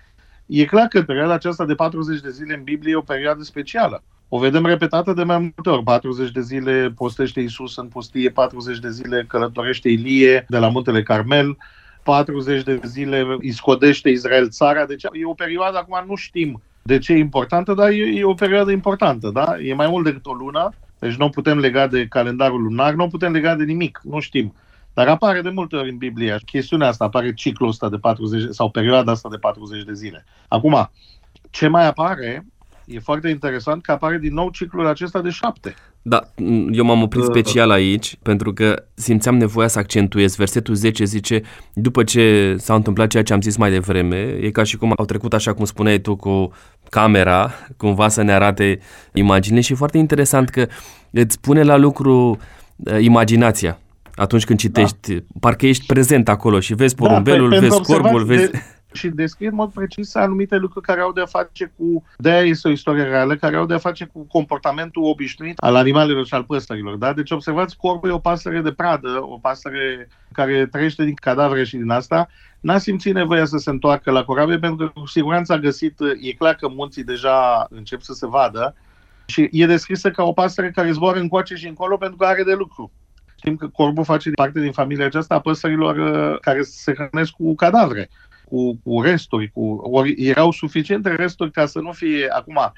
E 0.47 0.65
clar 0.65 0.87
că 0.87 1.03
perioada 1.03 1.33
aceasta 1.33 1.65
de 1.65 1.75
40 1.75 2.21
de 2.21 2.31
zile 2.31 2.55
în 2.55 2.63
Biblie 2.63 2.93
e 2.93 2.97
o 2.97 3.01
perioadă 3.01 3.43
specială. 3.43 4.03
O 4.29 4.39
vedem 4.39 4.67
repetată 4.67 5.13
de 5.13 5.23
mai 5.23 5.39
multe 5.39 5.71
ori. 5.71 5.83
40 5.83 6.31
de 6.31 6.41
zile 6.41 6.93
postește 6.97 7.41
Isus 7.41 7.77
în 7.77 7.87
pustie, 7.87 8.31
40 8.31 8.79
de 8.79 8.91
zile 8.91 9.25
călătorește 9.29 9.89
Ilie 9.89 10.47
de 10.49 10.59
la 10.59 10.69
muntele 10.69 11.03
Carmel, 11.03 11.57
40 12.03 12.63
de 12.63 12.81
zile 12.85 13.37
iscodește 13.41 14.11
Israel 14.11 14.49
țara. 14.49 14.87
Deci 14.87 15.03
e 15.03 15.25
o 15.25 15.35
perioadă, 15.35 15.79
acum 15.79 16.05
nu 16.07 16.15
știm 16.15 16.63
de 16.83 16.99
ce 16.99 17.13
e 17.13 17.19
importantă, 17.19 17.75
dar 17.75 17.91
e, 17.91 18.19
e 18.19 18.25
o 18.25 18.35
perioadă 18.35 18.71
importantă. 18.71 19.31
Da? 19.31 19.57
E 19.63 19.75
mai 19.75 19.89
mult 19.89 20.05
decât 20.05 20.27
o 20.27 20.33
lună, 20.33 20.73
deci 20.99 21.15
nu 21.17 21.29
putem 21.29 21.59
lega 21.59 21.87
de 21.87 22.07
calendarul 22.07 22.63
lunar, 22.63 22.95
nu 22.95 23.09
putem 23.09 23.33
lega 23.33 23.55
de 23.55 23.65
nimic, 23.65 24.01
nu 24.05 24.21
știm. 24.21 24.55
Dar 24.97 25.09
apare 25.09 25.41
de 25.41 25.51
multe 25.51 25.77
ori 25.77 25.91
în 25.91 25.97
Biblie 25.97 26.39
chestiunea 26.45 26.89
asta, 26.89 27.05
apare 27.05 27.35
ciclul 27.35 27.69
ăsta 27.69 27.89
de 27.89 27.97
40 27.97 28.55
sau 28.55 28.71
perioada 28.71 29.13
asta 29.13 29.29
de 29.29 29.37
40 29.37 29.85
de 29.85 29.93
zile. 29.93 30.25
Acum, 30.49 30.91
ce 31.51 31.69
mai 31.69 31.87
apare, 31.87 32.47
e 32.87 32.99
foarte 32.99 33.29
interesant 33.29 33.83
că 33.83 33.93
apare 33.93 34.19
din 34.19 34.35
nou 34.35 34.51
ciclul 34.51 34.87
acesta 34.87 35.21
de 35.21 35.31
șapte. 35.31 35.75
Da, 36.03 36.21
eu 36.73 36.85
m-am 36.85 37.03
oprit 37.03 37.23
uh. 37.23 37.29
special 37.31 37.71
aici 37.71 38.17
pentru 38.23 38.53
că 38.53 38.85
simțeam 38.95 39.37
nevoia 39.37 39.69
să 39.69 39.79
accentuez. 39.79 40.37
Versetul 40.37 40.75
10 40.75 41.05
zice, 41.05 41.43
după 41.73 42.05
ce 42.05 42.55
s-a 42.59 42.75
întâmplat 42.75 43.09
ceea 43.09 43.23
ce 43.23 43.33
am 43.33 43.41
zis 43.41 43.57
mai 43.57 43.71
devreme, 43.71 44.39
e 44.41 44.51
ca 44.51 44.63
și 44.63 44.77
cum 44.77 44.93
au 44.97 45.05
trecut 45.05 45.35
așa 45.35 45.53
cum 45.55 45.65
spuneai 45.65 45.99
tu 45.99 46.17
cu 46.17 46.53
camera 46.91 47.51
cumva 47.77 48.09
să 48.09 48.23
ne 48.23 48.33
arate 48.33 48.79
imagine 49.13 49.61
și 49.61 49.75
foarte 49.75 49.99
interesant 49.99 50.49
că 50.49 50.67
îți 51.11 51.41
pune 51.41 51.63
la 51.63 51.77
lucru 51.77 52.39
uh, 52.77 53.01
imaginația 53.01 53.79
atunci 54.17 54.45
când 54.45 54.59
citești, 54.59 55.15
da. 55.15 55.21
parcă 55.41 55.67
ești 55.67 55.87
prezent 55.87 56.29
acolo 56.29 56.61
și 56.61 56.75
vezi 56.75 56.95
da, 56.95 57.07
porumbelul, 57.07 57.51
da, 57.51 57.59
vezi 57.59 57.83
corbul, 57.83 58.25
vezi... 58.25 58.51
De, 58.51 58.63
și 58.93 59.09
descrie 59.09 59.49
în 59.49 59.55
mod 59.55 59.73
precis 59.73 60.15
anumite 60.15 60.57
lucruri 60.57 60.87
care 60.87 61.01
au 61.01 61.13
de-a 61.13 61.27
face 61.27 61.73
cu, 61.77 62.05
de-aia 62.17 62.43
este 62.43 62.69
o 62.69 62.71
istorie 62.71 63.03
reală, 63.03 63.37
care 63.37 63.57
au 63.57 63.67
de-a 63.67 63.79
face 63.79 64.05
cu 64.05 64.27
comportamentul 64.27 65.05
obișnuit 65.05 65.59
al 65.59 65.75
animalelor 65.75 66.27
și 66.27 66.35
al 66.35 66.45
păsărilor. 66.45 66.97
Da? 66.97 67.13
Deci 67.13 67.31
observați, 67.31 67.77
corbul 67.77 68.09
e 68.09 68.13
o 68.13 68.19
pasăre 68.19 68.61
de 68.61 68.73
pradă, 68.73 69.19
o 69.23 69.39
pasăre 69.39 70.09
care 70.33 70.67
trăiește 70.67 71.05
din 71.05 71.15
cadavre 71.15 71.65
și 71.65 71.77
din 71.77 71.91
asta, 71.91 72.29
n-a 72.61 72.79
simțit 72.79 73.15
nevoia 73.15 73.45
să 73.45 73.57
se 73.57 73.71
întoarcă 73.71 74.11
la 74.11 74.25
corabie 74.25 74.59
pentru 74.59 74.87
că 74.87 75.01
cu 75.01 75.07
siguranță 75.07 75.53
a 75.53 75.59
găsit, 75.59 75.99
e 76.21 76.33
clar 76.33 76.55
că 76.55 76.69
munții 76.69 77.05
deja 77.05 77.67
încep 77.71 78.01
să 78.01 78.13
se 78.13 78.27
vadă 78.27 78.75
și 79.27 79.49
e 79.53 79.67
descrisă 79.67 80.11
ca 80.11 80.23
o 80.23 80.33
pasăre 80.33 80.71
care 80.71 80.93
zboară 80.93 81.19
încoace 81.19 81.55
și 81.55 81.67
încolo 81.67 81.97
pentru 81.97 82.17
că 82.17 82.25
are 82.25 82.43
de 82.43 82.55
lucru. 82.55 82.93
Știm 83.37 83.57
că 83.57 83.69
corbul 83.69 84.05
face 84.05 84.31
parte 84.31 84.61
din 84.61 84.73
familia 84.73 85.07
aceasta 85.07 85.35
a 85.35 85.41
păsărilor 85.41 85.97
uh, 85.97 86.41
care 86.41 86.63
se 86.63 86.95
hrănesc 86.95 87.31
cu 87.31 87.55
cadavre 87.55 88.09
cu, 88.49 88.79
cu 88.85 89.03
resturi, 89.03 89.51
cu, 89.53 89.61
ori 89.83 90.15
erau 90.17 90.51
suficiente 90.51 91.15
resturi 91.15 91.51
ca 91.51 91.67
să 91.67 91.79
nu 91.79 91.93
fie 91.93 92.29
acum 92.29 92.73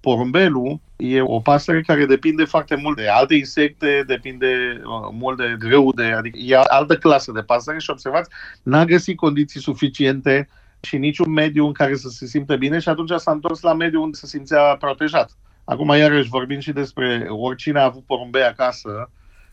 Porumbelul 0.00 0.80
e 0.96 1.20
o 1.20 1.40
pasăre 1.40 1.82
care 1.82 2.06
depinde 2.06 2.44
foarte 2.44 2.74
mult 2.74 2.96
de 2.96 3.08
alte 3.08 3.34
insecte, 3.34 4.04
depinde 4.06 4.80
uh, 4.84 5.08
mult 5.12 5.36
de 5.36 5.56
greu, 5.58 5.92
de, 5.92 6.04
adică 6.04 6.38
e 6.38 6.56
altă 6.56 6.96
clasă 6.96 7.32
de 7.32 7.42
pasăre 7.42 7.78
și 7.78 7.90
observați, 7.90 8.30
n-a 8.62 8.84
găsit 8.84 9.16
condiții 9.16 9.60
suficiente 9.60 10.48
și 10.80 10.96
niciun 10.96 11.32
mediu 11.32 11.66
în 11.66 11.72
care 11.72 11.96
să 11.96 12.08
se 12.08 12.26
simtă 12.26 12.56
bine 12.56 12.78
și 12.78 12.88
atunci 12.88 13.10
s-a 13.16 13.30
întors 13.30 13.60
la 13.60 13.74
mediul 13.74 14.02
unde 14.02 14.16
se 14.16 14.26
simțea 14.26 14.76
protejat. 14.76 15.36
Acum, 15.64 15.88
iarăși, 15.88 16.28
vorbim 16.28 16.58
și 16.58 16.72
despre 16.72 17.26
oricine 17.28 17.80
a 17.80 17.84
avut 17.84 18.04
porumbei 18.04 18.42
acasă, 18.42 19.10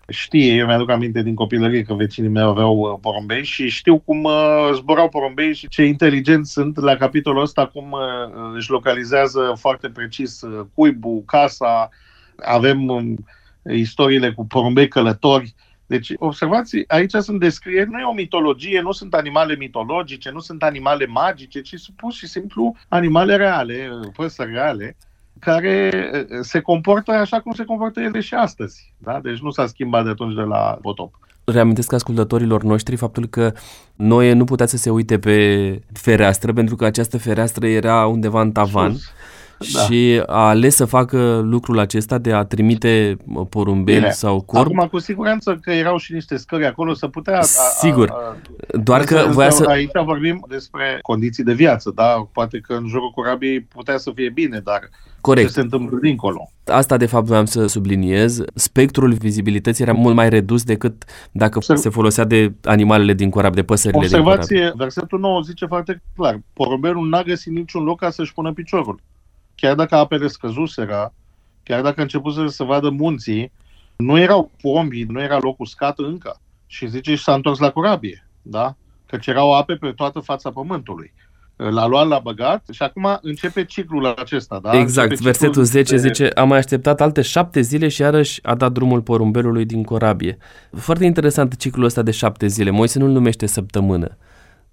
știe, 0.08 0.54
eu 0.54 0.66
mi-aduc 0.66 0.90
aminte 0.90 1.22
din 1.22 1.36
copilărie 1.36 1.84
că 1.84 1.94
vecinii 1.94 2.30
mei 2.30 2.44
aveau 2.44 2.78
uh, 2.78 2.98
porumbei 3.02 3.44
și 3.44 3.70
știu 3.70 4.00
cum 4.00 4.24
uh, 4.24 4.70
zburau 4.74 5.10
porumbei 5.10 5.54
și 5.54 5.68
ce 5.68 5.84
inteligenți 5.84 6.52
sunt 6.52 6.78
la 6.78 6.96
capitolul 6.96 7.42
ăsta, 7.42 7.68
cum 7.68 7.92
uh, 7.92 8.54
își 8.56 8.70
localizează 8.70 9.56
foarte 9.60 9.90
precis 9.90 10.42
uh, 10.42 10.66
cuibul, 10.74 11.24
casa, 11.26 11.90
avem 12.36 12.88
um, 12.88 13.26
istoriile 13.72 14.32
cu 14.32 14.46
porumbei 14.46 14.88
călători. 14.88 15.56
Deci, 15.88 16.14
observați, 16.18 16.84
aici 16.88 17.12
sunt 17.12 17.40
descrieri, 17.40 17.90
nu 17.90 18.00
e 18.00 18.04
o 18.04 18.14
mitologie, 18.14 18.82
nu 18.82 18.92
sunt 18.92 19.14
animale 19.14 19.56
mitologice, 19.56 20.32
nu 20.32 20.40
sunt 20.40 20.64
animale 20.64 21.06
magice, 21.06 21.62
ci 21.62 21.74
sunt 21.76 21.96
pur 21.96 22.14
și 22.14 22.28
simplu 22.28 22.76
animale 22.88 23.36
reale, 23.36 23.90
păsări 24.16 24.52
reale, 24.52 24.96
care 25.40 26.10
se 26.42 26.60
comportă 26.60 27.12
așa 27.12 27.40
cum 27.40 27.54
se 27.54 27.64
comportă 27.64 28.00
ele 28.00 28.20
și 28.20 28.34
astăzi. 28.34 28.94
Da? 28.98 29.20
Deci 29.24 29.40
nu 29.40 29.50
s-a 29.50 29.66
schimbat 29.66 30.04
de 30.04 30.10
atunci 30.10 30.36
de 30.36 30.42
la 30.42 30.78
potop. 30.82 31.20
Reamintesc 31.44 31.94
ascultătorilor 31.94 32.64
noștri 32.64 32.96
faptul 32.96 33.26
că 33.26 33.54
Noe 33.96 34.34
nu 34.34 34.44
putea 34.44 34.66
să 34.66 34.78
se 34.78 34.90
uite 34.90 35.20
pe 35.20 35.82
fereastră 35.94 36.54
pentru 36.54 36.76
că 36.76 36.86
această 36.86 37.18
fereastră 37.18 37.68
era 37.68 38.06
undeva 38.06 38.42
în 38.42 38.52
tavan. 38.52 38.92
Sus. 38.92 39.04
Da. 39.74 39.80
Și 39.80 40.22
a 40.26 40.48
ales 40.48 40.76
să 40.76 40.86
facă 40.86 41.42
lucrul 41.44 41.80
acesta 41.80 42.18
de 42.18 42.34
a 42.34 42.44
trimite 42.44 43.18
porumbeli 43.50 43.98
Bine. 43.98 44.10
sau 44.10 44.42
corp. 44.42 44.66
Acum, 44.66 44.88
cu 44.88 45.00
siguranță 45.00 45.60
că 45.62 45.72
erau 45.72 45.98
și 45.98 46.14
niște 46.14 46.38
scări 46.38 46.66
acolo 46.66 46.94
să 46.94 47.08
putea... 47.08 47.38
A, 47.38 47.42
Sigur. 47.80 48.10
A, 48.10 48.16
a, 48.16 48.36
Doar 48.78 49.04
că 49.04 49.28
voia 49.30 49.50
să... 49.50 49.66
Aici 49.68 49.92
vorbim 50.06 50.46
despre 50.50 51.00
condiții 51.02 51.44
de 51.44 51.54
viață, 51.54 51.92
da? 51.96 52.28
Poate 52.32 52.60
că 52.60 52.74
în 52.74 52.88
jurul 52.88 53.12
corabiei 53.16 53.62
putea 53.62 53.98
să 53.98 54.12
fie 54.16 54.30
bine, 54.30 54.60
dar 54.64 54.90
Corect. 55.22 55.48
ce 55.48 55.54
se 55.54 55.62
întâmplă 55.62 55.98
dincolo. 56.02 56.50
Asta, 56.66 56.98
de 56.98 57.06
fapt, 57.06 57.26
voiam 57.26 57.46
să 57.46 57.68
subliniez. 57.68 58.42
Spectrul 58.54 59.14
vizibilității 59.14 59.84
era 59.84 59.94
mult 59.94 60.16
mai 60.16 60.30
redus 60.30 60.64
decât 60.64 61.04
dacă 61.32 61.58
Observ... 61.58 61.80
se 61.80 61.90
folosea 61.90 62.24
de 62.24 62.54
animalele 62.64 63.14
din 63.14 63.30
corab, 63.30 63.56
de 63.56 63.64
păsările 63.64 64.00
Observație, 64.00 64.56
din 64.56 64.64
corab. 64.64 64.78
versetul 64.80 65.20
9 65.20 65.42
zice 65.42 65.66
foarte 65.66 66.02
clar. 66.16 66.40
Porumbelul 66.54 67.08
n-a 67.10 67.22
găsit 67.22 67.52
niciun 67.54 67.84
loc 67.84 68.00
ca 68.00 68.10
să-și 68.10 68.34
pună 68.34 68.54
piciorul. 68.54 69.00
Chiar 69.56 69.76
dacă 69.76 69.96
apele 69.96 70.28
scăzuseră, 70.28 71.14
chiar 71.64 71.82
dacă 71.82 72.00
a 72.00 72.04
început 72.04 72.52
să 72.52 72.64
vadă 72.64 72.90
munții, 72.90 73.52
nu 73.96 74.20
erau 74.20 74.52
pombi, 74.62 75.04
nu 75.04 75.22
era 75.22 75.38
loc 75.38 75.60
uscat 75.60 76.00
încă. 76.00 76.40
Și 76.68 76.88
zice 76.88 77.16
și 77.16 77.24
s-a 77.24 77.34
întors 77.34 77.60
la 77.60 77.72
corabie, 77.72 78.28
da? 78.42 78.76
Căci 79.06 79.28
erau 79.28 79.54
ape 79.54 79.76
pe 79.76 79.92
toată 79.92 80.20
fața 80.20 80.52
pământului 80.52 81.14
l-a 81.56 81.88
luat, 81.88 82.08
l-a 82.08 82.20
băgat 82.20 82.66
și 82.72 82.84
acum 82.84 83.20
începe 83.22 83.66
ciclul 83.66 84.06
acesta. 84.06 84.60
Da? 84.62 84.78
Exact, 84.78 85.10
începe 85.10 85.30
versetul 85.30 85.64
10 85.64 85.96
de... 85.96 86.02
zice, 86.02 86.28
am 86.28 86.48
mai 86.48 86.58
așteptat 86.58 87.02
alte 87.02 87.22
șapte 87.22 87.62
zile 87.62 87.88
și 87.88 88.02
iarăși 88.02 88.40
a 88.44 88.56
dat 88.56 88.72
drumul 88.72 89.02
porumbelului 89.02 89.66
din 89.66 89.84
corabie. 89.84 90.38
Foarte 90.72 91.06
interesant 91.06 91.56
ciclul 91.56 91.86
ăsta 91.86 92.02
de 92.02 92.12
șapte 92.12 92.48
zile. 92.48 92.70
Moise 92.70 93.00
nu-l 93.00 93.10
numește 93.10 93.46
săptămână. 93.46 94.18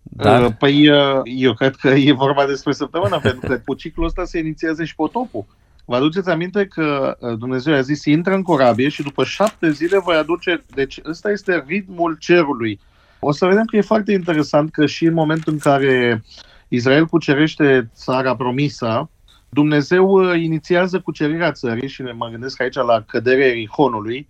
Dar... 0.03 0.45
Uh, 0.45 0.53
păi 0.59 0.89
uh, 0.89 1.21
eu 1.25 1.55
cred 1.55 1.75
că 1.75 1.89
e 1.89 2.13
vorba 2.13 2.47
despre 2.47 2.73
săptămână, 2.73 3.19
pentru 3.29 3.49
că 3.49 3.61
cu 3.65 3.75
ciclul 3.75 4.07
ăsta 4.07 4.25
se 4.25 4.39
inițiază 4.39 4.85
și 4.85 4.95
potopul. 4.95 5.47
Vă 5.85 5.97
aduceți 5.97 6.31
aminte 6.31 6.67
că 6.67 7.17
uh, 7.21 7.39
Dumnezeu 7.39 7.75
a 7.75 7.81
zis, 7.81 8.05
intră 8.05 8.35
în 8.35 8.43
corabie 8.43 8.89
și 8.89 9.03
după 9.03 9.25
șapte 9.25 9.71
zile 9.71 9.99
voi 9.99 10.17
aduce... 10.17 10.65
Deci 10.75 11.01
ăsta 11.05 11.31
este 11.31 11.65
ritmul 11.67 12.17
cerului. 12.21 12.81
O 13.19 13.33
să 13.33 13.47
vedem 13.47 13.65
că 13.65 13.77
e 13.77 13.81
foarte 13.81 14.13
interesant 14.13 14.71
că 14.71 14.87
și 14.87 15.05
în 15.05 15.15
momentul 15.15 15.53
în 15.53 15.59
care 15.59 16.13
uh, 16.15 16.51
Israel 16.73 17.07
cucerește 17.07 17.91
țara 17.95 18.37
promisă, 18.37 19.11
Dumnezeu 19.49 20.11
uh, 20.11 20.41
inițiază 20.41 21.01
cucerirea 21.01 21.53
țării 21.53 21.89
și 21.89 22.03
ne 22.03 22.13
mă 22.13 22.29
gândesc 22.29 22.61
aici 22.61 22.75
la 22.75 23.05
căderea 23.07 23.47
Erihonului, 23.47 24.29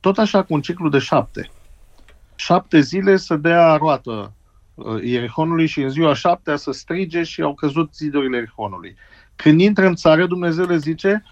tot 0.00 0.18
așa 0.18 0.42
cu 0.42 0.54
un 0.54 0.60
ciclu 0.60 0.88
de 0.88 0.98
șapte. 0.98 1.50
Șapte 2.34 2.80
zile 2.80 3.16
să 3.16 3.36
dea 3.36 3.76
roată 3.76 4.32
uh, 4.78 5.00
Erihonului 5.02 5.66
și 5.66 5.80
în 5.80 5.88
ziua 5.88 6.14
șaptea 6.14 6.56
să 6.56 6.72
strige 6.72 7.22
și 7.22 7.42
au 7.42 7.54
căzut 7.54 7.94
zidurile 7.94 8.36
Erihonului. 8.36 8.96
Când 9.36 9.60
intră 9.60 9.86
în 9.86 9.94
țară, 9.94 10.26
Dumnezeu 10.26 10.64
le 10.64 10.76
zice 10.76 11.22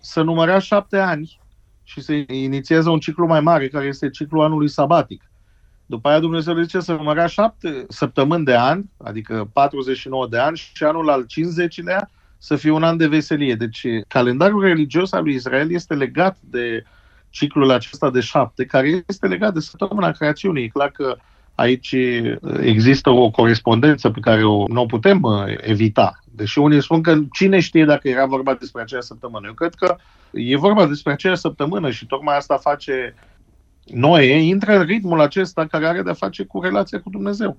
să 0.00 0.22
numărea 0.22 0.58
șapte 0.58 0.98
ani 0.98 1.40
și 1.82 2.00
se 2.00 2.24
inițiază 2.28 2.90
un 2.90 2.98
ciclu 2.98 3.26
mai 3.26 3.40
mare, 3.40 3.68
care 3.68 3.86
este 3.86 4.10
ciclul 4.10 4.44
anului 4.44 4.68
sabatic. 4.68 5.22
După 5.86 6.08
aia 6.08 6.20
Dumnezeu 6.20 6.60
zice 6.60 6.80
să 6.80 6.92
numărea 6.92 7.26
șapte 7.26 7.84
săptămâni 7.88 8.44
de 8.44 8.56
an, 8.56 8.82
adică 8.96 9.50
49 9.52 10.26
de 10.28 10.38
ani, 10.38 10.56
și 10.56 10.84
anul 10.84 11.10
al 11.10 11.24
50-lea 11.24 12.10
să 12.38 12.56
fie 12.56 12.70
un 12.70 12.82
an 12.82 12.96
de 12.96 13.06
veselie. 13.06 13.54
Deci 13.54 13.86
calendarul 14.08 14.62
religios 14.62 15.12
al 15.12 15.22
lui 15.22 15.34
Israel 15.34 15.70
este 15.70 15.94
legat 15.94 16.36
de 16.40 16.84
ciclul 17.30 17.70
acesta 17.70 18.10
de 18.10 18.20
șapte, 18.20 18.64
care 18.64 19.04
este 19.06 19.26
legat 19.26 19.54
de 19.54 19.60
săptămâna 19.60 20.10
creațiunii. 20.10 20.64
E 20.64 20.68
clar 20.68 20.90
că 20.90 21.16
aici 21.54 21.94
există 22.60 23.10
o 23.10 23.30
corespondență 23.30 24.10
pe 24.10 24.20
care 24.20 24.44
o, 24.44 24.64
nu 24.68 24.80
o 24.80 24.86
putem 24.86 25.22
uh, 25.22 25.44
evita. 25.56 26.18
Deși 26.24 26.58
unii 26.58 26.82
spun 26.82 27.02
că 27.02 27.18
cine 27.32 27.60
știe 27.60 27.84
dacă 27.84 28.08
era 28.08 28.26
vorba 28.26 28.54
despre 28.54 28.82
aceea 28.82 29.00
săptămână. 29.00 29.46
Eu 29.46 29.52
cred 29.52 29.74
că 29.74 29.96
e 30.30 30.56
vorba 30.56 30.86
despre 30.86 31.12
aceea 31.12 31.34
săptămână 31.34 31.90
și 31.90 32.06
tocmai 32.06 32.36
asta 32.36 32.56
face 32.56 33.14
Noe 33.84 34.24
intră 34.24 34.76
în 34.76 34.84
ritmul 34.84 35.20
acesta 35.20 35.66
care 35.66 35.86
are 35.86 36.02
de-a 36.02 36.12
face 36.12 36.44
cu 36.44 36.60
relația 36.60 37.00
cu 37.00 37.10
Dumnezeu. 37.10 37.56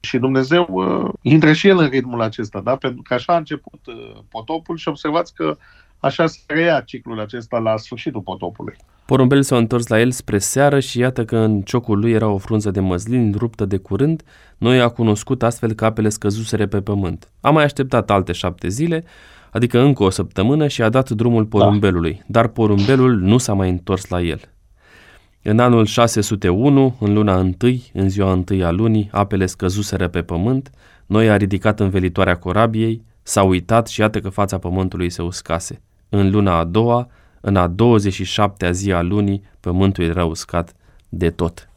Și 0.00 0.18
Dumnezeu 0.18 0.66
uh, 0.70 1.12
intră 1.22 1.52
și 1.52 1.68
el 1.68 1.78
în 1.78 1.88
ritmul 1.88 2.22
acesta, 2.22 2.60
da? 2.60 2.76
pentru 2.76 3.02
că 3.02 3.14
așa 3.14 3.32
a 3.32 3.36
început 3.36 3.80
uh, 3.86 4.16
potopul 4.28 4.76
și 4.76 4.88
observați 4.88 5.34
că 5.34 5.56
așa 5.98 6.26
se 6.26 6.38
reia 6.46 6.80
ciclul 6.80 7.20
acesta 7.20 7.58
la 7.58 7.76
sfârșitul 7.76 8.20
potopului. 8.20 8.76
Porumbel 9.06 9.42
s-a 9.42 9.56
întors 9.56 9.86
la 9.86 10.00
el 10.00 10.10
spre 10.10 10.38
seară 10.38 10.80
și 10.80 10.98
iată 10.98 11.24
că 11.24 11.36
în 11.36 11.60
ciocul 11.60 11.98
lui 11.98 12.12
era 12.12 12.28
o 12.28 12.38
frunză 12.38 12.70
de 12.70 12.80
măslin 12.80 13.34
ruptă 13.38 13.64
de 13.64 13.76
curând. 13.76 14.22
Noi 14.58 14.80
a 14.80 14.88
cunoscut 14.88 15.42
astfel 15.42 15.72
că 15.72 15.84
apele 15.84 16.08
scăzuseră 16.08 16.66
pe 16.66 16.80
pământ. 16.80 17.30
A 17.40 17.50
mai 17.50 17.64
așteptat 17.64 18.10
alte 18.10 18.32
șapte 18.32 18.68
zile, 18.68 19.04
adică 19.50 19.80
încă 19.80 20.02
o 20.02 20.10
săptămână 20.10 20.68
și 20.68 20.82
a 20.82 20.88
dat 20.88 21.10
drumul 21.10 21.42
da. 21.42 21.48
porumbelului, 21.48 22.12
da. 22.12 22.24
dar 22.26 22.48
porumbelul 22.48 23.16
nu 23.16 23.38
s-a 23.38 23.52
mai 23.52 23.70
întors 23.70 24.08
la 24.08 24.20
el. 24.20 24.40
În 25.42 25.58
anul 25.58 25.84
601, 25.84 26.96
în 27.00 27.12
luna 27.12 27.36
1, 27.36 27.52
în 27.92 28.08
ziua 28.08 28.42
1 28.50 28.64
a 28.64 28.70
lunii, 28.70 29.08
apele 29.12 29.46
scăzuseră 29.46 30.08
pe 30.08 30.22
pământ, 30.22 30.70
noi 31.06 31.30
a 31.30 31.36
ridicat 31.36 31.80
învelitoarea 31.80 32.36
corabiei, 32.36 33.04
s-a 33.26 33.42
uitat 33.42 33.88
și 33.88 34.00
iată 34.00 34.20
că 34.20 34.28
fața 34.28 34.58
pământului 34.58 35.10
se 35.10 35.22
uscase. 35.22 35.82
În 36.08 36.30
luna 36.30 36.58
a 36.58 36.64
doua, 36.64 37.08
în 37.40 37.56
a 37.56 37.74
27-a 37.74 38.70
zi 38.70 38.92
a 38.92 39.02
lunii, 39.02 39.42
pământul 39.60 40.04
era 40.04 40.24
uscat 40.24 40.74
de 41.08 41.30
tot. 41.30 41.68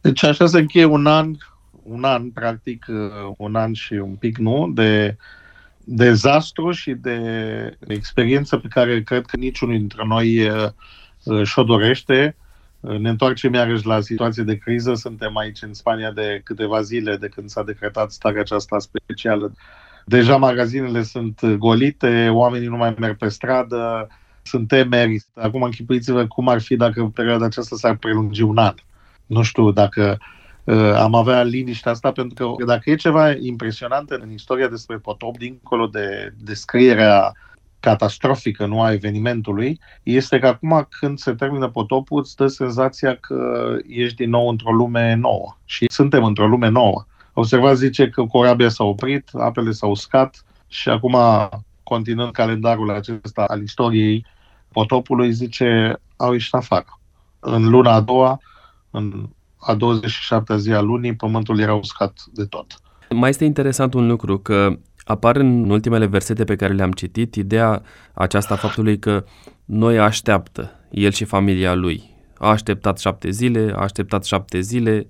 Deci 0.00 0.22
așa 0.22 0.46
se 0.46 0.58
încheie 0.58 0.84
un 0.84 1.06
an, 1.06 1.36
un 1.82 2.04
an, 2.04 2.30
practic, 2.30 2.86
uh, 2.88 3.34
un 3.36 3.54
an 3.54 3.72
și 3.72 3.92
un 3.92 4.14
pic, 4.14 4.38
nu, 4.38 4.70
de 4.74 5.16
dezastru 5.84 6.70
și 6.70 6.92
de 6.92 7.18
experiență 7.86 8.56
pe 8.56 8.68
care 8.68 9.02
cred 9.02 9.26
că 9.26 9.36
niciunul 9.36 9.78
dintre 9.78 10.04
noi 10.06 10.48
uh, 10.48 11.42
și-o 11.44 11.62
dorește 11.62 12.36
ne 12.80 13.08
întoarcem 13.08 13.52
iarăși 13.52 13.86
la 13.86 14.00
situație 14.00 14.42
de 14.42 14.56
criză. 14.56 14.94
Suntem 14.94 15.36
aici 15.36 15.62
în 15.62 15.74
Spania 15.74 16.10
de 16.10 16.40
câteva 16.44 16.80
zile 16.80 17.16
de 17.16 17.28
când 17.28 17.48
s-a 17.48 17.62
decretat 17.62 18.10
starea 18.10 18.40
aceasta 18.40 18.78
specială 18.78 19.52
Deja 20.08 20.36
magazinele 20.36 21.02
sunt 21.02 21.46
golite, 21.46 22.28
oamenii 22.28 22.68
nu 22.68 22.76
mai 22.76 22.94
merg 22.98 23.16
pe 23.16 23.28
stradă, 23.28 24.08
sunt 24.42 24.68
temeri. 24.68 25.24
Acum 25.34 25.62
închipuiți-vă 25.62 26.26
cum 26.26 26.48
ar 26.48 26.60
fi 26.60 26.76
dacă 26.76 27.10
perioada 27.14 27.44
aceasta 27.44 27.76
s-ar 27.76 27.96
prelungi 27.96 28.42
un 28.42 28.58
an. 28.58 28.74
Nu 29.26 29.42
știu 29.42 29.70
dacă 29.70 30.18
uh, 30.64 30.92
am 30.94 31.14
avea 31.14 31.42
liniștea 31.42 31.92
asta, 31.92 32.12
pentru 32.12 32.54
că 32.54 32.64
dacă 32.64 32.90
e 32.90 32.94
ceva 32.94 33.30
impresionant 33.30 34.10
în 34.10 34.30
istoria 34.30 34.68
despre 34.68 34.96
potop, 34.96 35.38
dincolo 35.38 35.86
de 35.86 36.34
descrierea 36.44 37.32
catastrofică, 37.80 38.66
nu 38.66 38.82
a 38.82 38.92
evenimentului, 38.92 39.80
este 40.02 40.38
că 40.38 40.46
acum 40.46 40.86
când 41.00 41.18
se 41.18 41.34
termină 41.34 41.68
potopul, 41.68 42.20
îți 42.20 42.36
dă 42.36 42.46
senzația 42.46 43.14
că 43.14 43.70
ești 43.88 44.16
din 44.16 44.30
nou 44.30 44.48
într-o 44.48 44.72
lume 44.72 45.14
nouă. 45.14 45.56
Și 45.64 45.84
suntem 45.88 46.24
într-o 46.24 46.46
lume 46.46 46.68
nouă. 46.68 47.06
Observați, 47.38 47.78
zice 47.78 48.08
că 48.08 48.22
corabia 48.22 48.68
s-a 48.68 48.84
oprit, 48.84 49.28
apele 49.32 49.70
s-au 49.70 49.90
uscat 49.90 50.44
și 50.68 50.88
acum, 50.88 51.16
continuând 51.82 52.32
calendarul 52.32 52.90
acesta 52.90 53.44
al 53.48 53.62
istoriei 53.62 54.26
potopului, 54.72 55.32
zice, 55.32 56.00
au 56.16 56.32
ieșit 56.32 56.54
afară. 56.54 57.00
În 57.40 57.68
luna 57.68 57.92
a 57.92 58.00
doua, 58.00 58.40
în 58.90 59.28
a 59.56 59.76
27-a 59.76 60.56
zi 60.56 60.72
a 60.72 60.80
lunii, 60.80 61.16
pământul 61.16 61.58
era 61.58 61.74
uscat 61.74 62.24
de 62.32 62.44
tot. 62.44 62.80
Mai 63.10 63.28
este 63.28 63.44
interesant 63.44 63.94
un 63.94 64.06
lucru, 64.06 64.38
că 64.38 64.78
apar 65.04 65.36
în 65.36 65.70
ultimele 65.70 66.06
versete 66.06 66.44
pe 66.44 66.56
care 66.56 66.72
le-am 66.72 66.92
citit 66.92 67.34
ideea 67.34 67.82
aceasta 68.14 68.56
faptului 68.56 68.98
că 68.98 69.24
noi 69.64 69.98
așteaptă, 69.98 70.70
el 70.90 71.10
și 71.10 71.24
familia 71.24 71.74
lui. 71.74 72.14
A 72.38 72.48
așteptat 72.48 72.98
șapte 72.98 73.30
zile, 73.30 73.72
a 73.74 73.80
așteptat 73.80 74.24
șapte 74.24 74.60
zile 74.60 75.06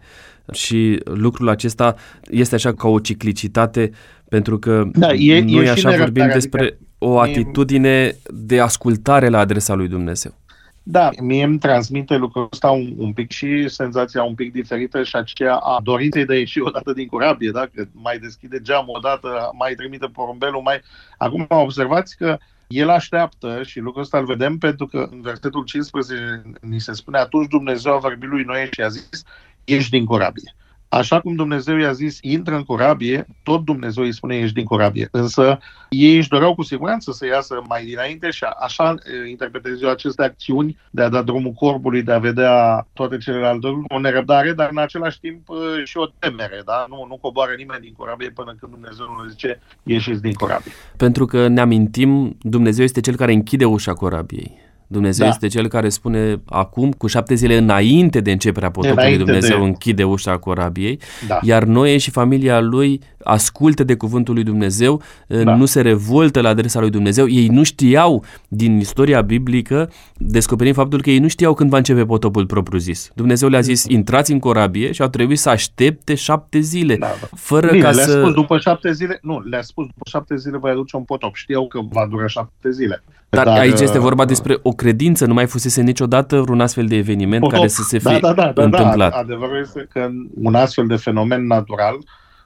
și 0.53 1.01
lucrul 1.05 1.49
acesta 1.49 1.95
este 2.31 2.55
așa 2.55 2.75
ca 2.75 2.89
o 2.89 2.99
ciclicitate 2.99 3.91
pentru 4.29 4.59
că 4.59 4.85
da, 4.93 5.13
e, 5.13 5.41
noi 5.41 5.65
e 5.65 5.71
așa 5.71 5.97
vorbim 5.97 6.29
despre 6.33 6.61
adică 6.61 6.77
o 6.99 7.19
atitudine 7.19 8.17
de 8.29 8.61
ascultare 8.61 9.29
la 9.29 9.39
adresa 9.39 9.75
lui 9.75 9.89
Dumnezeu. 9.89 10.35
Da, 10.83 11.11
mie 11.21 11.45
îmi 11.45 11.59
transmite 11.59 12.17
lucrul 12.17 12.49
ăsta 12.53 12.71
un, 12.71 12.95
un 12.97 13.13
pic 13.13 13.31
și 13.31 13.69
senzația 13.69 14.23
un 14.23 14.35
pic 14.35 14.53
diferită 14.53 15.03
și 15.03 15.17
aceea 15.17 15.57
a 15.57 15.81
dorinței 15.83 16.25
de 16.25 16.33
a 16.33 16.37
ieși 16.37 16.61
odată 16.61 16.93
din 16.93 17.07
corabie, 17.07 17.51
da? 17.51 17.67
Că 17.75 17.85
mai 17.93 18.19
deschide 18.19 18.61
geamul 18.63 18.97
odată, 18.97 19.51
mai 19.59 19.75
trimite 19.75 20.07
porumbelul, 20.07 20.61
mai... 20.61 20.81
Acum 21.19 21.47
observați 21.49 22.17
că 22.17 22.39
el 22.67 22.89
așteaptă 22.89 23.63
și 23.63 23.79
lucrul 23.79 24.03
ăsta 24.03 24.19
îl 24.19 24.25
vedem 24.25 24.59
pentru 24.59 24.87
că 24.87 25.09
în 25.11 25.21
versetul 25.21 25.65
15 25.65 26.43
ni 26.61 26.81
se 26.81 26.93
spune 26.93 27.19
atunci 27.19 27.49
Dumnezeu 27.49 27.95
a 27.95 27.99
vorbit 27.99 28.29
lui 28.29 28.43
Noe 28.43 28.69
și 28.73 28.81
a 28.81 28.89
zis 28.89 29.23
ieși 29.67 29.91
din 29.91 30.05
corabie. 30.05 30.55
Așa 30.89 31.21
cum 31.21 31.35
Dumnezeu 31.35 31.77
i-a 31.77 31.93
zis, 31.93 32.19
intră 32.21 32.55
în 32.55 32.63
corabie, 32.63 33.27
tot 33.43 33.65
Dumnezeu 33.65 34.05
îi 34.05 34.15
spune, 34.15 34.37
ieși 34.37 34.53
din 34.53 34.65
corabie. 34.65 35.09
Însă 35.11 35.59
ei 35.89 36.17
își 36.17 36.29
doreau 36.29 36.55
cu 36.55 36.63
siguranță 36.63 37.13
să 37.13 37.27
iasă 37.27 37.63
mai 37.69 37.85
dinainte 37.85 38.31
și 38.31 38.45
așa 38.45 38.95
interpretez 39.29 39.83
eu 39.83 39.91
aceste 39.91 40.23
acțiuni 40.23 40.79
de 40.91 41.03
a 41.03 41.09
da 41.09 41.23
drumul 41.23 41.53
corbului, 41.53 42.03
de 42.03 42.13
a 42.13 42.19
vedea 42.19 42.87
toate 42.93 43.17
celelalte 43.17 43.67
lucruri, 43.67 43.95
o 43.95 43.99
nerăbdare, 43.99 44.53
dar 44.53 44.69
în 44.71 44.79
același 44.79 45.21
timp 45.21 45.49
și 45.85 45.97
o 45.97 46.07
temere. 46.19 46.63
Da? 46.65 46.87
Nu, 46.89 47.07
nu 47.09 47.19
coboară 47.21 47.53
nimeni 47.57 47.81
din 47.81 47.95
corabie 47.97 48.31
până 48.31 48.55
când 48.59 48.73
Dumnezeu 48.73 49.07
nu 49.07 49.29
zice, 49.29 49.61
ieșiți 49.83 50.23
din 50.23 50.33
corabie. 50.33 50.73
Pentru 50.97 51.25
că 51.25 51.49
ne 51.49 51.61
amintim, 51.61 52.37
Dumnezeu 52.41 52.85
este 52.85 53.01
cel 53.01 53.17
care 53.17 53.33
închide 53.33 53.65
ușa 53.65 53.93
corabiei. 53.93 54.65
Dumnezeu 54.87 55.27
da. 55.27 55.33
este 55.33 55.47
cel 55.47 55.69
care 55.69 55.89
spune 55.89 56.41
acum, 56.45 56.93
cu 56.93 57.07
șapte 57.07 57.35
zile 57.35 57.57
înainte 57.57 58.21
de 58.21 58.31
începerea 58.31 58.71
potopului, 58.71 59.03
înainte 59.03 59.25
Dumnezeu 59.25 59.59
de... 59.59 59.65
închide 59.65 60.05
ușa 60.05 60.39
corabiei, 60.39 61.01
da. 61.29 61.39
iar 61.43 61.65
noi 61.65 61.99
și 61.99 62.11
familia 62.11 62.61
lui 62.61 63.01
ascultă 63.23 63.85
de 63.85 63.97
cuvântul 63.97 64.35
lui 64.35 64.43
Dumnezeu, 64.43 65.03
da. 65.27 65.57
nu 65.57 65.65
se 65.65 65.81
revoltă 65.81 66.41
la 66.41 66.49
adresa 66.49 66.81
lui 66.81 66.91
Dumnezeu. 66.91 67.29
Ei 67.29 67.47
nu 67.47 67.63
știau 67.63 68.25
din 68.49 68.79
istoria 68.79 69.21
biblică, 69.21 69.91
descoperim 70.17 70.73
faptul 70.73 71.03
că 71.03 71.11
ei 71.11 71.19
nu 71.19 71.29
știau 71.29 71.55
când 71.55 71.71
va 71.71 71.77
începe 71.77 72.05
potopul 72.05 72.47
propriu-zis. 72.47 73.11
Dumnezeu 73.15 73.49
le-a 73.49 73.61
zis, 73.61 73.85
intrați 73.85 74.33
în 74.33 74.39
corabie 74.39 74.93
și 74.93 75.03
au 75.03 75.09
trebuit 75.09 75.39
să 75.39 75.49
aștepte 75.49 76.15
șapte 76.15 76.59
zile. 76.59 76.97
Da, 76.97 77.07
da. 77.21 77.27
Fără 77.37 77.71
Bine, 77.71 77.83
ca 77.83 77.91
le-a 77.91 78.05
să... 78.05 78.19
spus 78.21 78.33
după 78.33 78.59
șapte 78.59 78.93
zile, 78.93 79.19
nu, 79.23 79.41
le-a 79.41 79.63
spus 79.63 79.87
după 79.87 80.03
șapte 80.05 80.37
zile 80.37 80.59
va 80.59 80.71
aduce 80.71 80.97
un 80.97 81.03
potop. 81.03 81.35
Știau 81.35 81.67
că 81.67 81.81
va 81.91 82.07
dura 82.11 82.27
șapte 82.27 82.71
zile. 82.71 83.03
Dar, 83.37 83.47
dar 83.47 83.59
aici 83.59 83.81
este 83.81 83.99
vorba 83.99 84.23
uh, 84.23 84.29
despre 84.29 84.59
o 84.63 84.71
credință, 84.71 85.27
nu 85.27 85.35
mai 85.35 85.47
fusese 85.47 85.83
niciodată 85.83 86.45
un 86.49 86.61
astfel 86.61 86.87
de 86.87 86.97
eveniment 86.97 87.41
potop. 87.41 87.57
care 87.57 87.69
să 87.69 87.83
se 87.83 87.99
da, 87.99 88.11
fie 88.11 88.19
da, 88.19 88.33
da, 88.33 88.43
da, 88.43 88.53
da, 88.53 88.63
întâmplat. 88.63 89.11
Da, 89.11 89.19
adevărul 89.19 89.59
este 89.61 89.89
că 89.93 90.11
un 90.35 90.55
astfel 90.55 90.87
de 90.87 90.97
fenomen 90.97 91.47
natural 91.47 91.95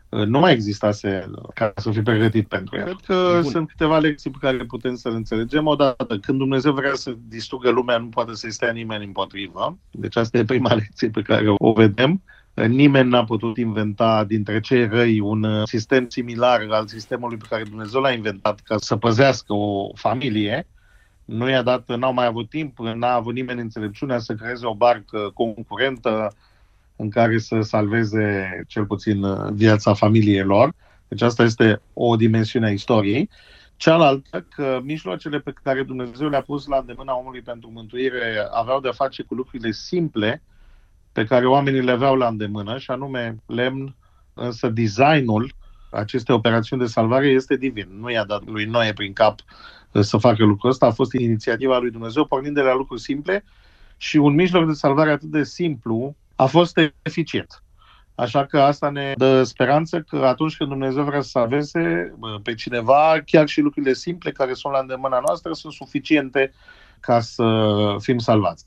uh, 0.08 0.26
nu 0.26 0.38
mai 0.38 0.52
existase 0.52 1.30
ca 1.54 1.72
să 1.76 1.90
fi 1.90 2.00
pregătit 2.00 2.48
pentru 2.48 2.76
el. 2.76 2.84
Cred 2.84 2.96
că 3.06 3.38
Bun. 3.42 3.50
sunt 3.50 3.68
câteva 3.68 3.98
lecții 3.98 4.30
pe 4.30 4.38
care 4.40 4.56
putem 4.56 4.94
să 4.94 5.08
le 5.08 5.16
înțelegem. 5.16 5.66
Odată, 5.66 6.18
când 6.20 6.38
Dumnezeu 6.38 6.72
vrea 6.72 6.94
să 6.94 7.14
distrugă 7.28 7.70
lumea, 7.70 7.98
nu 7.98 8.06
poate 8.06 8.34
să-i 8.34 8.52
stea 8.52 8.72
nimeni 8.72 9.04
împotrivă. 9.04 9.78
Deci 9.90 10.16
asta 10.16 10.38
e 10.38 10.44
prima 10.44 10.74
lecție 10.82 11.08
pe 11.08 11.22
care 11.22 11.46
o 11.56 11.72
vedem. 11.72 12.22
Nimeni 12.54 13.08
n-a 13.08 13.24
putut 13.24 13.56
inventa 13.56 14.24
dintre 14.24 14.60
cei 14.60 14.86
răi 14.86 15.20
un 15.20 15.42
uh, 15.42 15.62
sistem 15.66 16.08
similar 16.08 16.66
al 16.70 16.86
sistemului 16.86 17.36
pe 17.36 17.46
care 17.48 17.62
Dumnezeu 17.62 18.00
l-a 18.00 18.10
inventat 18.10 18.60
ca 18.60 18.76
să 18.78 18.96
păzească 18.96 19.52
o 19.52 19.90
familie 19.94 20.66
nu 21.30 21.48
i-a 21.48 21.62
dat, 21.62 21.96
n-au 21.96 22.12
mai 22.12 22.26
avut 22.26 22.48
timp, 22.48 22.78
n-a 22.78 23.12
avut 23.12 23.34
nimeni 23.34 23.60
înțelepciunea 23.60 24.18
să 24.18 24.34
creeze 24.34 24.66
o 24.66 24.74
barcă 24.74 25.30
concurentă 25.34 26.32
în 26.96 27.10
care 27.10 27.38
să 27.38 27.60
salveze 27.60 28.64
cel 28.66 28.86
puțin 28.86 29.24
viața 29.54 29.94
familiei 29.94 30.42
lor. 30.42 30.74
Deci 31.08 31.22
asta 31.22 31.42
este 31.42 31.80
o 31.92 32.16
dimensiune 32.16 32.66
a 32.66 32.70
istoriei. 32.70 33.28
Cealaltă, 33.76 34.46
că 34.54 34.80
mijloacele 34.82 35.38
pe 35.38 35.52
care 35.62 35.82
Dumnezeu 35.82 36.28
le-a 36.28 36.42
pus 36.42 36.66
la 36.66 36.76
îndemâna 36.76 37.16
omului 37.16 37.40
pentru 37.40 37.70
mântuire 37.70 38.48
aveau 38.52 38.80
de-a 38.80 38.92
face 38.92 39.22
cu 39.22 39.34
lucrurile 39.34 39.70
simple 39.70 40.42
pe 41.12 41.24
care 41.24 41.46
oamenii 41.46 41.82
le 41.82 41.90
aveau 41.90 42.14
la 42.14 42.26
îndemână, 42.26 42.78
și 42.78 42.90
anume 42.90 43.36
lemn, 43.46 43.94
însă 44.34 44.68
designul 44.68 45.54
acestei 45.90 46.34
operațiuni 46.34 46.82
de 46.82 46.88
salvare 46.88 47.28
este 47.28 47.56
divin. 47.56 47.88
Nu 47.98 48.10
i-a 48.10 48.24
dat 48.24 48.46
lui 48.46 48.64
Noe 48.64 48.92
prin 48.92 49.12
cap 49.12 49.40
să 50.00 50.16
facă 50.16 50.44
lucrul 50.44 50.70
ăsta. 50.70 50.86
A 50.86 50.90
fost 50.90 51.12
inițiativa 51.12 51.78
lui 51.78 51.90
Dumnezeu, 51.90 52.24
pornind 52.24 52.54
de 52.54 52.60
la 52.60 52.74
lucruri 52.74 53.00
simple 53.00 53.44
și 53.96 54.16
un 54.16 54.34
mijloc 54.34 54.66
de 54.66 54.72
salvare 54.72 55.10
atât 55.10 55.28
de 55.28 55.44
simplu 55.44 56.16
a 56.36 56.46
fost 56.46 56.78
eficient. 57.02 57.62
Așa 58.14 58.46
că 58.46 58.60
asta 58.60 58.90
ne 58.90 59.12
dă 59.16 59.42
speranță 59.42 60.00
că 60.00 60.16
atunci 60.16 60.56
când 60.56 60.70
Dumnezeu 60.70 61.04
vrea 61.04 61.20
să 61.20 61.28
salveze 61.28 62.14
pe 62.42 62.54
cineva, 62.54 63.16
chiar 63.26 63.48
și 63.48 63.60
lucrurile 63.60 63.92
simple 63.92 64.30
care 64.32 64.54
sunt 64.54 64.72
la 64.72 64.78
îndemâna 64.78 65.20
noastră 65.26 65.52
sunt 65.52 65.72
suficiente 65.72 66.52
ca 67.00 67.20
să 67.20 67.46
fim 67.98 68.18
salvați. 68.18 68.64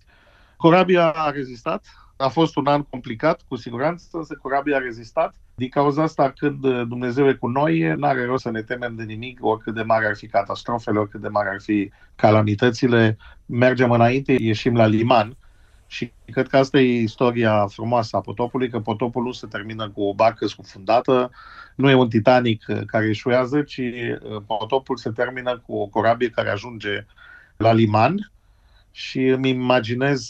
Corabia 0.57 1.09
a 1.09 1.29
rezistat, 1.29 1.85
a 2.17 2.27
fost 2.27 2.55
un 2.55 2.67
an 2.67 2.83
complicat, 2.83 3.41
cu 3.47 3.55
siguranță, 3.55 4.05
însă 4.11 4.37
corabia 4.41 4.75
a 4.75 4.79
rezistat 4.79 5.35
din 5.55 5.69
cauza 5.69 6.03
asta, 6.03 6.33
când 6.37 6.63
uh, 6.63 6.87
Dumnezeu 6.87 7.27
e 7.27 7.33
cu 7.33 7.47
noi, 7.47 7.95
n-are 7.95 8.25
rost 8.25 8.43
să 8.43 8.51
ne 8.51 8.61
temem 8.61 8.95
de 8.95 9.03
nimic, 9.03 9.37
oricât 9.41 9.73
de 9.73 9.81
mari 9.81 10.05
ar 10.05 10.15
fi 10.15 10.27
catastrofele, 10.27 10.99
oricât 10.99 11.21
de 11.21 11.27
mari 11.27 11.49
ar 11.49 11.61
fi 11.61 11.91
calamitățile. 12.15 13.17
Mergem 13.45 13.91
înainte, 13.91 14.35
ieșim 14.39 14.75
la 14.75 14.85
liman 14.85 15.37
și 15.87 16.11
cred 16.31 16.47
că 16.47 16.57
asta 16.57 16.79
e 16.79 17.01
istoria 17.01 17.67
frumoasă 17.67 18.15
a 18.15 18.21
potopului, 18.21 18.69
că 18.69 18.79
potopul 18.79 19.23
nu 19.23 19.31
se 19.31 19.47
termină 19.47 19.89
cu 19.89 20.01
o 20.01 20.13
barcă 20.13 20.47
scufundată, 20.47 21.31
nu 21.75 21.89
e 21.89 21.93
un 21.93 22.09
Titanic 22.09 22.65
uh, 22.67 22.81
care 22.85 23.09
eșuează, 23.09 23.61
ci 23.61 23.77
uh, 23.77 24.41
potopul 24.47 24.97
se 24.97 25.09
termină 25.09 25.61
cu 25.65 25.75
o 25.75 25.87
corabie 25.87 26.29
care 26.29 26.49
ajunge 26.49 27.05
la 27.57 27.73
liman 27.73 28.31
și 28.91 29.25
îmi 29.25 29.49
imaginez, 29.49 30.29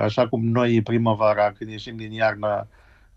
așa 0.00 0.28
cum 0.28 0.44
noi 0.44 0.82
primăvara, 0.82 1.52
când 1.52 1.70
ieșim 1.70 1.96
din 1.96 2.12
iarnă, 2.12 2.68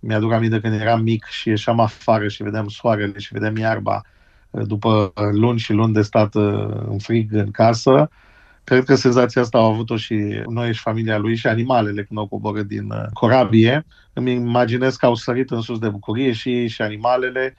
mi-aduc 0.05 0.31
aminte 0.31 0.59
când 0.59 0.81
eram 0.81 1.01
mic 1.01 1.25
și 1.25 1.49
ieșeam 1.49 1.79
afară 1.79 2.27
și 2.27 2.43
vedeam 2.43 2.67
soarele 2.67 3.19
și 3.19 3.33
vedeam 3.33 3.57
iarba 3.57 4.01
uh, 4.49 4.67
după 4.67 5.13
luni 5.31 5.59
și 5.59 5.73
luni 5.73 5.93
de 5.93 6.01
stat 6.01 6.35
uh, 6.35 6.67
în 6.89 6.97
frig 6.97 7.33
în 7.33 7.51
casă. 7.51 8.09
Cred 8.63 8.83
că 8.83 8.95
senzația 8.95 9.41
asta 9.41 9.57
au 9.57 9.71
avut-o 9.71 9.97
și 9.97 10.43
noi 10.47 10.73
și 10.73 10.81
familia 10.81 11.17
lui 11.17 11.35
și 11.35 11.47
animalele 11.47 12.03
când 12.03 12.19
au 12.19 12.27
coborât 12.27 12.67
din 12.67 12.91
uh, 12.91 13.05
corabie. 13.13 13.85
Îmi 14.13 14.31
imaginez 14.31 14.95
că 14.95 15.05
au 15.05 15.15
sărit 15.15 15.51
în 15.51 15.61
sus 15.61 15.79
de 15.79 15.89
bucurie 15.89 16.31
și 16.31 16.49
ei 16.49 16.67
și 16.67 16.81
animalele. 16.81 17.55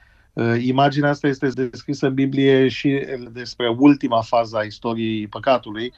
Imaginea 0.59 1.09
asta 1.09 1.27
este 1.27 1.47
descrisă 1.47 2.07
în 2.07 2.13
Biblie 2.13 2.67
și 2.67 3.05
despre 3.31 3.75
ultima 3.77 4.21
fază 4.21 4.57
a 4.57 4.63
istoriei 4.63 5.27
păcatului, 5.27 5.93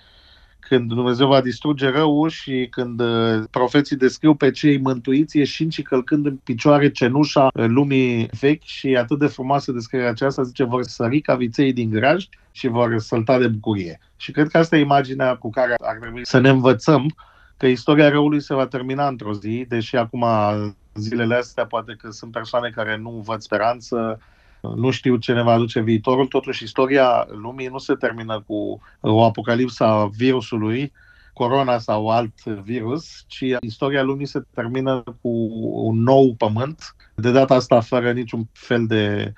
când 0.60 0.88
Dumnezeu 0.94 1.28
va 1.28 1.42
distruge 1.42 1.90
răul 1.90 2.30
și 2.30 2.68
când 2.70 3.00
uh, 3.00 3.44
profeții 3.52 3.96
descriu 3.96 4.36
pe 4.36 4.52
cei 4.52 4.78
mântuiți 4.78 5.38
ieșind 5.38 5.72
și 5.72 5.82
călcând 5.82 6.26
în 6.26 6.36
picioare 6.36 6.92
cenușa 6.92 7.50
uh, 7.54 7.66
lumii 7.68 8.30
vechi 8.40 8.64
și 8.64 8.96
atât 8.96 9.20
de 9.20 9.28
frumoasă 9.28 9.72
descrierea 9.72 10.10
aceasta, 10.10 10.44
zice, 10.44 10.64
vor 10.64 10.84
sări 10.84 11.22
ca 11.22 11.36
viței 11.36 11.74
din 11.74 11.90
graj 11.90 12.26
și 12.52 12.68
vor 12.68 13.00
sălta 13.00 13.38
de 13.38 13.48
bucurie. 13.48 14.00
Și 14.16 14.32
cred 14.32 14.48
că 14.48 14.58
asta 14.58 14.78
e 14.78 14.80
imaginea 14.80 15.36
cu 15.36 15.50
care 15.50 15.76
ar 15.82 15.98
trebui 16.00 16.26
să 16.26 16.40
ne 16.40 16.50
învățăm 16.50 17.16
că 17.58 17.68
istoria 17.68 18.10
răului 18.10 18.42
se 18.42 18.54
va 18.54 18.68
termina 18.68 19.08
într-o 19.08 19.34
zi, 19.34 19.66
deși 19.68 19.96
acum 19.96 20.26
zilele 20.94 21.36
astea 21.36 21.66
poate 21.66 21.96
că 22.02 22.10
sunt 22.10 22.32
persoane 22.32 22.70
care 22.70 22.98
nu 22.98 23.10
văd 23.26 23.42
speranță, 23.42 24.20
Nu 24.62 24.90
știu 24.90 25.16
ce 25.16 25.34
ne 25.34 25.44
va 25.44 25.52
aduce 25.52 25.82
viitorul, 25.82 26.28
totuși 26.28 26.64
istoria 26.64 27.28
lumii 27.30 27.68
nu 27.68 27.78
se 27.78 27.94
termină 27.94 28.44
cu 28.48 28.82
o 29.00 29.24
apocalipsă 29.24 29.84
a 29.84 30.06
virusului, 30.06 30.92
corona 31.34 31.78
sau 31.78 32.10
alt 32.10 32.44
virus, 32.44 33.24
ci 33.28 33.44
istoria 33.62 34.04
lumii 34.04 34.26
se 34.26 34.42
termină 34.54 35.04
cu 35.22 35.30
un 35.74 36.02
nou 36.02 36.34
pământ, 36.38 36.96
de 37.16 37.32
data 37.32 37.56
asta 37.56 37.80
fără 37.80 38.12
niciun 38.12 38.50
fel 38.52 38.86
de 38.88 39.34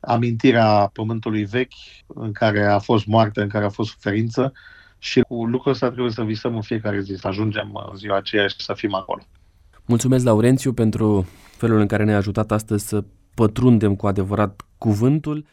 amintirea 0.00 0.90
pământului 0.92 1.44
vechi, 1.44 1.72
în 2.06 2.32
care 2.32 2.64
a 2.64 2.78
fost 2.78 3.06
moarte, 3.06 3.40
în 3.40 3.48
care 3.48 3.64
a 3.64 3.68
fost 3.68 3.90
suferință 3.90 4.52
și 4.98 5.20
cu 5.20 5.44
lucrul 5.46 5.72
ăsta 5.72 5.86
trebuie 5.86 6.12
să 6.12 6.22
visăm 6.22 6.54
în 6.54 6.62
fiecare 6.62 7.00
zi, 7.00 7.14
să 7.14 7.28
ajungem 7.28 7.88
în 7.90 7.96
ziua 7.96 8.16
aceea 8.16 8.46
și 8.46 8.56
să 8.58 8.72
fim 8.72 8.94
acolo. 8.94 9.22
Mulțumesc, 9.86 10.24
Laurențiu, 10.24 10.72
pentru 10.72 11.26
felul 11.56 11.80
în 11.80 11.86
care 11.86 12.04
ne-a 12.04 12.16
ajutat 12.16 12.50
astăzi 12.50 12.86
să 12.86 13.04
pătrundem 13.38 13.94
cu 13.96 14.06
adevărat 14.06 14.66
cuvântul 14.78 15.44